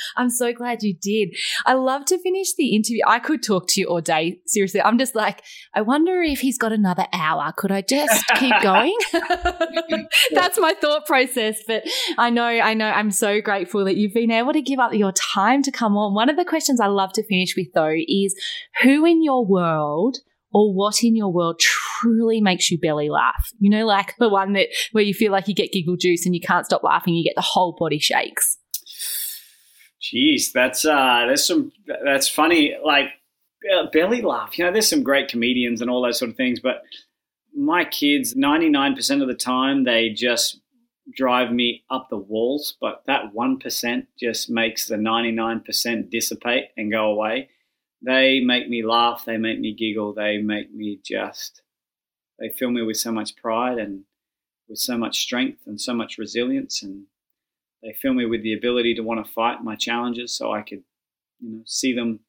I'm 0.16 0.30
so 0.30 0.52
glad 0.52 0.82
you 0.82 0.94
did. 0.94 1.36
I 1.66 1.74
love 1.74 2.04
to 2.06 2.18
finish 2.18 2.54
the 2.54 2.74
interview. 2.74 3.02
I 3.06 3.18
could 3.18 3.42
talk 3.42 3.66
to 3.68 3.80
you 3.80 3.86
all 3.86 4.00
day. 4.00 4.40
Seriously, 4.46 4.80
I'm 4.80 4.98
just 4.98 5.14
like, 5.14 5.42
I 5.74 5.82
wonder 5.82 6.22
if 6.22 6.40
he's 6.40 6.58
got 6.58 6.72
another 6.72 7.06
hour. 7.12 7.52
Could 7.56 7.72
I 7.72 7.82
just 7.82 8.24
keep 8.36 8.54
going? 8.62 8.96
That's 10.32 10.58
my 10.58 10.74
thought 10.80 11.06
process. 11.06 11.62
But 11.66 11.84
I 12.18 12.30
know, 12.30 12.44
I 12.44 12.74
know, 12.74 12.88
I'm 12.88 13.10
so 13.10 13.40
grateful 13.40 13.84
that 13.84 13.96
you've 13.96 14.14
been 14.14 14.30
able 14.30 14.52
to 14.52 14.62
give 14.62 14.78
up 14.78 14.92
your 14.94 15.12
time 15.12 15.62
to 15.62 15.70
come 15.70 15.96
on. 15.96 16.14
One 16.14 16.28
of 16.28 16.36
the 16.36 16.44
questions 16.44 16.80
I 16.80 16.86
love 16.86 17.12
to 17.14 17.26
finish 17.26 17.54
with, 17.56 17.72
though, 17.74 17.94
is 17.94 18.34
who 18.82 19.04
in 19.04 19.22
your 19.22 19.44
world 19.44 20.18
or 20.52 20.72
what 20.72 21.02
in 21.02 21.16
your 21.16 21.32
world 21.32 21.58
truly 21.58 22.40
makes 22.40 22.70
you 22.70 22.78
belly 22.78 23.10
laugh? 23.10 23.50
You 23.58 23.70
know, 23.70 23.86
like 23.86 24.14
the 24.18 24.28
one 24.28 24.52
that 24.54 24.68
where 24.92 25.04
you 25.04 25.14
feel 25.14 25.32
like 25.32 25.48
you 25.48 25.54
get 25.54 25.72
giggle 25.72 25.96
juice 25.96 26.24
and 26.24 26.34
you 26.34 26.40
can't 26.40 26.64
stop 26.64 26.82
laughing, 26.82 27.14
you 27.14 27.24
get 27.24 27.36
the 27.36 27.42
whole 27.42 27.76
body 27.78 27.98
shakes. 27.98 28.58
Jeez, 30.04 30.52
that's 30.52 30.84
uh, 30.84 31.24
there's 31.26 31.46
some 31.46 31.72
that's 32.04 32.28
funny. 32.28 32.76
Like 32.84 33.06
belly 33.92 34.20
laugh. 34.20 34.58
You 34.58 34.66
know, 34.66 34.72
there's 34.72 34.90
some 34.90 35.02
great 35.02 35.28
comedians 35.28 35.80
and 35.80 35.90
all 35.90 36.02
those 36.02 36.18
sort 36.18 36.30
of 36.30 36.36
things, 36.36 36.60
but 36.60 36.82
my 37.56 37.84
kids, 37.84 38.34
99% 38.34 39.22
of 39.22 39.28
the 39.28 39.34
time, 39.34 39.84
they 39.84 40.10
just 40.10 40.60
drive 41.16 41.52
me 41.52 41.84
up 41.90 42.08
the 42.10 42.18
walls. 42.18 42.76
But 42.80 43.02
that 43.06 43.32
one 43.32 43.58
percent 43.58 44.06
just 44.18 44.50
makes 44.50 44.86
the 44.86 44.96
99% 44.96 46.10
dissipate 46.10 46.66
and 46.76 46.90
go 46.90 47.06
away. 47.06 47.48
They 48.02 48.40
make 48.40 48.68
me 48.68 48.84
laugh. 48.84 49.24
They 49.24 49.38
make 49.38 49.58
me 49.58 49.74
giggle. 49.74 50.12
They 50.12 50.38
make 50.38 50.72
me 50.74 51.00
just. 51.02 51.62
They 52.38 52.50
fill 52.50 52.70
me 52.70 52.82
with 52.82 52.98
so 52.98 53.12
much 53.12 53.36
pride 53.36 53.78
and 53.78 54.04
with 54.68 54.78
so 54.78 54.98
much 54.98 55.20
strength 55.20 55.62
and 55.66 55.80
so 55.80 55.94
much 55.94 56.18
resilience 56.18 56.82
and 56.82 57.04
they 57.84 57.92
fill 57.92 58.14
me 58.14 58.24
with 58.24 58.42
the 58.42 58.54
ability 58.54 58.94
to 58.94 59.02
want 59.02 59.24
to 59.24 59.30
fight 59.30 59.62
my 59.62 59.76
challenges 59.76 60.34
so 60.36 60.52
I 60.52 60.62
could, 60.62 60.82
you 61.40 61.50
know, 61.50 61.62
see 61.66 61.94
them 61.94 62.20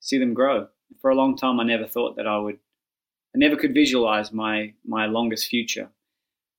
see 0.00 0.18
them 0.18 0.34
grow. 0.34 0.68
For 1.00 1.10
a 1.10 1.14
long 1.14 1.36
time 1.36 1.60
I 1.60 1.64
never 1.64 1.86
thought 1.86 2.16
that 2.16 2.26
I 2.26 2.38
would 2.38 2.58
I 3.34 3.38
never 3.38 3.56
could 3.56 3.74
visualize 3.74 4.32
my 4.32 4.72
my 4.86 5.06
longest 5.06 5.48
future. 5.48 5.90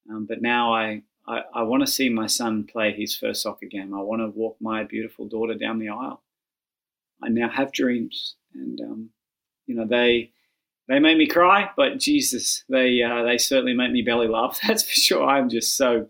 Um, 0.09 0.25
but 0.27 0.41
now 0.41 0.73
I, 0.73 1.01
I, 1.27 1.41
I 1.53 1.63
want 1.63 1.85
to 1.85 1.91
see 1.91 2.09
my 2.09 2.27
son 2.27 2.65
play 2.65 2.93
his 2.93 3.15
first 3.15 3.41
soccer 3.41 3.65
game. 3.65 3.93
I 3.93 4.01
want 4.01 4.21
to 4.21 4.27
walk 4.27 4.57
my 4.59 4.83
beautiful 4.83 5.27
daughter 5.27 5.55
down 5.55 5.79
the 5.79 5.89
aisle. 5.89 6.21
I 7.23 7.29
now 7.29 7.49
have 7.49 7.71
dreams, 7.71 8.35
and 8.53 8.79
um, 8.81 9.09
you 9.65 9.75
know 9.75 9.85
they 9.85 10.31
they 10.87 10.99
make 10.99 11.17
me 11.17 11.27
cry, 11.27 11.69
but 11.75 11.97
Jesus, 11.97 12.63
they 12.69 13.01
uh, 13.01 13.23
they 13.23 13.37
certainly 13.37 13.73
make 13.73 13.91
me 13.91 14.01
belly 14.01 14.27
laugh. 14.27 14.59
That's 14.67 14.83
for 14.83 14.91
sure. 14.91 15.25
I'm 15.25 15.49
just 15.49 15.77
so 15.77 16.07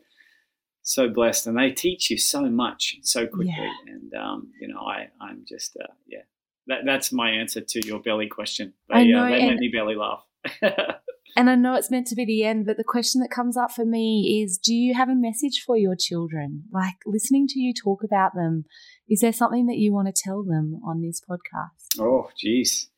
so 0.86 1.10
blessed, 1.10 1.48
and 1.48 1.58
they 1.58 1.72
teach 1.72 2.10
you 2.10 2.18
so 2.18 2.44
much 2.44 2.96
so 3.02 3.28
quickly. 3.28 3.54
Yeah. 3.58 3.94
And 3.94 4.14
um, 4.14 4.52
you 4.62 4.70
know, 4.70 4.80
I 4.80 5.10
I'm 5.20 5.44
just 5.48 5.76
uh, 5.78 5.94
yeah. 6.08 6.20
That, 6.68 6.80
that's 6.84 7.12
my 7.12 7.30
answer 7.30 7.62
to 7.62 7.86
your 7.86 8.00
belly 8.00 8.28
question. 8.28 8.74
They, 8.90 8.96
I 8.96 9.04
know, 9.04 9.26
uh, 9.26 9.30
they 9.30 9.42
and- 9.42 9.50
make 9.52 9.60
me 9.60 9.72
belly 9.72 9.96
laugh. 9.96 10.24
And 11.38 11.50
I 11.50 11.56
know 11.56 11.76
it's 11.76 11.92
meant 11.92 12.08
to 12.08 12.16
be 12.16 12.24
the 12.24 12.46
end, 12.46 12.66
but 12.66 12.78
the 12.78 12.84
question 12.86 13.20
that 13.20 13.30
comes 13.30 13.58
up 13.58 13.72
for 13.72 13.84
me 13.84 14.42
is 14.42 14.58
do 14.58 14.74
you 14.74 14.94
have 14.94 15.10
a 15.10 15.16
message 15.16 15.64
for 15.66 15.76
your 15.76 15.96
children? 15.96 16.64
Like 16.72 16.96
listening 17.06 17.48
to 17.48 17.60
you 17.60 17.74
talk 17.74 18.04
about 18.04 18.34
them, 18.36 18.64
is 19.10 19.20
there 19.20 19.34
something 19.34 19.66
that 19.66 19.78
you 19.78 19.94
want 19.94 20.08
to 20.08 20.14
tell 20.16 20.44
them 20.44 20.80
on 20.88 21.02
this 21.02 21.22
podcast? 21.30 22.00
Oh, 22.00 22.30
geez. 22.38 22.90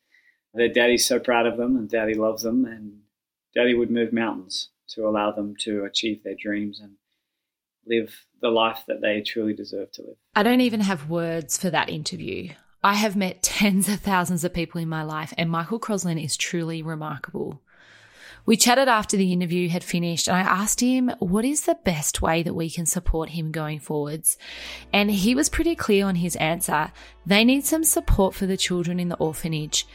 Their 0.54 0.68
daddy's 0.68 1.04
so 1.04 1.18
proud 1.18 1.46
of 1.46 1.56
them, 1.56 1.76
and 1.76 1.88
daddy 1.88 2.14
loves 2.14 2.44
them, 2.44 2.64
and 2.64 3.00
daddy 3.56 3.74
would 3.74 3.90
move 3.90 4.12
mountains 4.12 4.70
to 4.90 5.06
allow 5.06 5.32
them 5.32 5.54
to 5.60 5.84
achieve 5.84 6.22
their 6.22 6.36
dreams 6.40 6.80
and 6.80 6.92
live 7.88 8.26
the 8.40 8.48
life 8.48 8.84
that 8.88 9.00
they 9.00 9.20
truly 9.20 9.54
deserve 9.54 9.90
to 9.92 10.02
live. 10.02 10.16
I 10.34 10.42
don't 10.42 10.60
even 10.60 10.80
have 10.80 11.10
words 11.10 11.58
for 11.58 11.70
that 11.70 11.88
interview. 11.88 12.50
I 12.82 12.94
have 12.94 13.16
met 13.16 13.42
tens 13.42 13.88
of 13.88 14.00
thousands 14.00 14.44
of 14.44 14.54
people 14.54 14.80
in 14.80 14.88
my 14.88 15.02
life, 15.02 15.32
and 15.36 15.50
Michael 15.50 15.78
Crossland 15.78 16.20
is 16.20 16.36
truly 16.36 16.82
remarkable. 16.82 17.60
We 18.48 18.56
chatted 18.56 18.88
after 18.88 19.18
the 19.18 19.30
interview 19.30 19.68
had 19.68 19.84
finished, 19.84 20.26
and 20.26 20.36
I 20.36 20.40
asked 20.40 20.80
him 20.80 21.10
what 21.18 21.44
is 21.44 21.62
the 21.62 21.74
best 21.84 22.22
way 22.22 22.42
that 22.42 22.54
we 22.54 22.70
can 22.70 22.86
support 22.86 23.28
him 23.28 23.52
going 23.52 23.78
forwards. 23.78 24.38
And 24.90 25.10
he 25.10 25.34
was 25.34 25.50
pretty 25.50 25.74
clear 25.74 26.06
on 26.06 26.14
his 26.14 26.34
answer. 26.36 26.90
They 27.26 27.44
need 27.44 27.66
some 27.66 27.84
support 27.84 28.34
for 28.34 28.46
the 28.46 28.56
children 28.56 28.98
in 28.98 29.10
the 29.10 29.18
orphanage, 29.18 29.86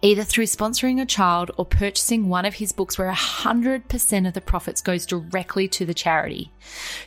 either 0.00 0.22
through 0.22 0.44
sponsoring 0.44 1.00
a 1.00 1.06
child 1.06 1.50
or 1.56 1.64
purchasing 1.64 2.28
one 2.28 2.44
of 2.44 2.54
his 2.54 2.72
books 2.72 2.98
where 2.98 3.10
100% 3.12 4.28
of 4.28 4.34
the 4.34 4.40
profits 4.40 4.80
goes 4.80 5.06
directly 5.06 5.66
to 5.68 5.84
the 5.84 5.94
charity. 5.94 6.52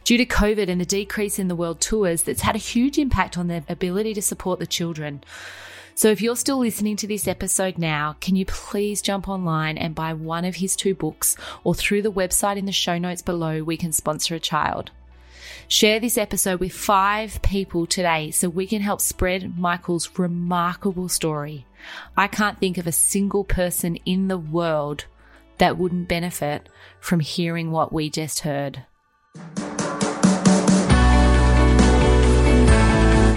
Due 0.04 0.18
to 0.18 0.26
COVID 0.26 0.68
and 0.68 0.82
the 0.82 0.86
decrease 0.86 1.40
in 1.40 1.48
the 1.48 1.56
world 1.56 1.80
tours, 1.80 2.24
that's 2.24 2.42
had 2.42 2.56
a 2.56 2.60
huge 2.60 2.98
impact 2.98 3.38
on 3.38 3.48
their 3.48 3.64
ability 3.70 4.14
to 4.14 4.22
support 4.22 4.60
the 4.60 4.68
children. 4.68 5.24
So 5.96 6.10
if 6.10 6.22
you're 6.22 6.36
still 6.36 6.58
listening 6.58 6.96
to 6.98 7.08
this 7.08 7.28
episode 7.28 7.78
now, 7.78 8.16
can 8.20 8.36
you 8.36 8.46
please 8.46 9.02
jump 9.02 9.30
online 9.30 9.78
and 9.78 9.94
buy 9.94 10.14
one 10.14 10.46
of 10.46 10.56
his 10.56 10.76
two 10.76 10.96
books 10.96 11.38
or 11.64 11.76
through 11.76 12.02
the 12.02 12.12
website 12.12 12.58
in 12.58 12.66
the 12.66 12.72
show 12.72 12.98
notes 12.98 13.22
below, 13.22 13.64
we 13.64 13.78
can 13.78 13.92
sponsor 13.92 14.36
a 14.36 14.40
child. 14.40 14.92
Share 15.68 16.00
this 16.00 16.18
episode 16.18 16.60
with 16.60 16.74
five 16.74 17.42
people 17.42 17.86
today 17.86 18.32
so 18.32 18.50
we 18.50 18.68
can 18.68 18.82
help 18.82 19.00
spread 19.00 19.58
Michael's 19.58 20.10
remarkable 20.18 21.08
story. 21.08 21.66
I 22.18 22.28
can't 22.28 22.60
think 22.60 22.78
of 22.78 22.88
a 22.88 22.92
single 22.92 23.44
person 23.44 23.96
in 24.06 24.28
the 24.28 24.38
world 24.38 25.06
that 25.58 25.78
wouldn't 25.78 26.08
benefit 26.08 26.70
from 27.00 27.20
hearing 27.20 27.72
what 27.72 27.94
we 27.94 28.10
just 28.10 28.40
heard. 28.42 28.86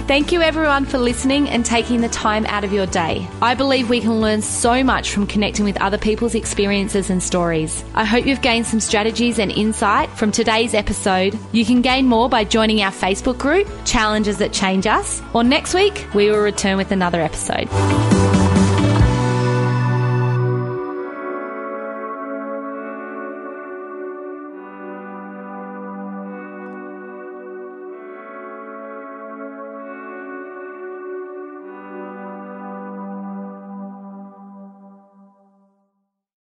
Thank 0.07 0.31
you 0.31 0.43
everyone 0.43 0.85
for 0.85 0.99
listening 0.99 1.49
and 1.49 1.65
taking 1.65 2.01
the 2.01 2.09
time 2.09 2.45
out 2.45 2.63
of 2.63 2.71
your 2.71 2.85
day. 2.85 3.27
I 3.41 3.55
believe 3.55 3.89
we 3.89 3.99
can 3.99 4.21
learn 4.21 4.43
so 4.43 4.83
much 4.83 5.09
from 5.09 5.25
connecting 5.25 5.65
with 5.65 5.81
other 5.81 5.97
people's 5.97 6.35
experiences 6.35 7.09
and 7.09 7.23
stories. 7.23 7.83
I 7.95 8.05
hope 8.05 8.27
you've 8.27 8.43
gained 8.43 8.67
some 8.67 8.79
strategies 8.79 9.39
and 9.39 9.51
insight 9.51 10.11
from 10.11 10.31
today's 10.31 10.75
episode. 10.75 11.37
You 11.51 11.65
can 11.65 11.81
gain 11.81 12.05
more 12.05 12.29
by 12.29 12.43
joining 12.43 12.83
our 12.83 12.91
Facebook 12.91 13.39
group, 13.39 13.67
Challenges 13.83 14.37
That 14.37 14.53
Change 14.53 14.85
Us, 14.85 15.23
or 15.33 15.43
next 15.43 15.73
week 15.73 16.05
we 16.13 16.29
will 16.29 16.39
return 16.39 16.77
with 16.77 16.91
another 16.91 17.19
episode. 17.19 17.67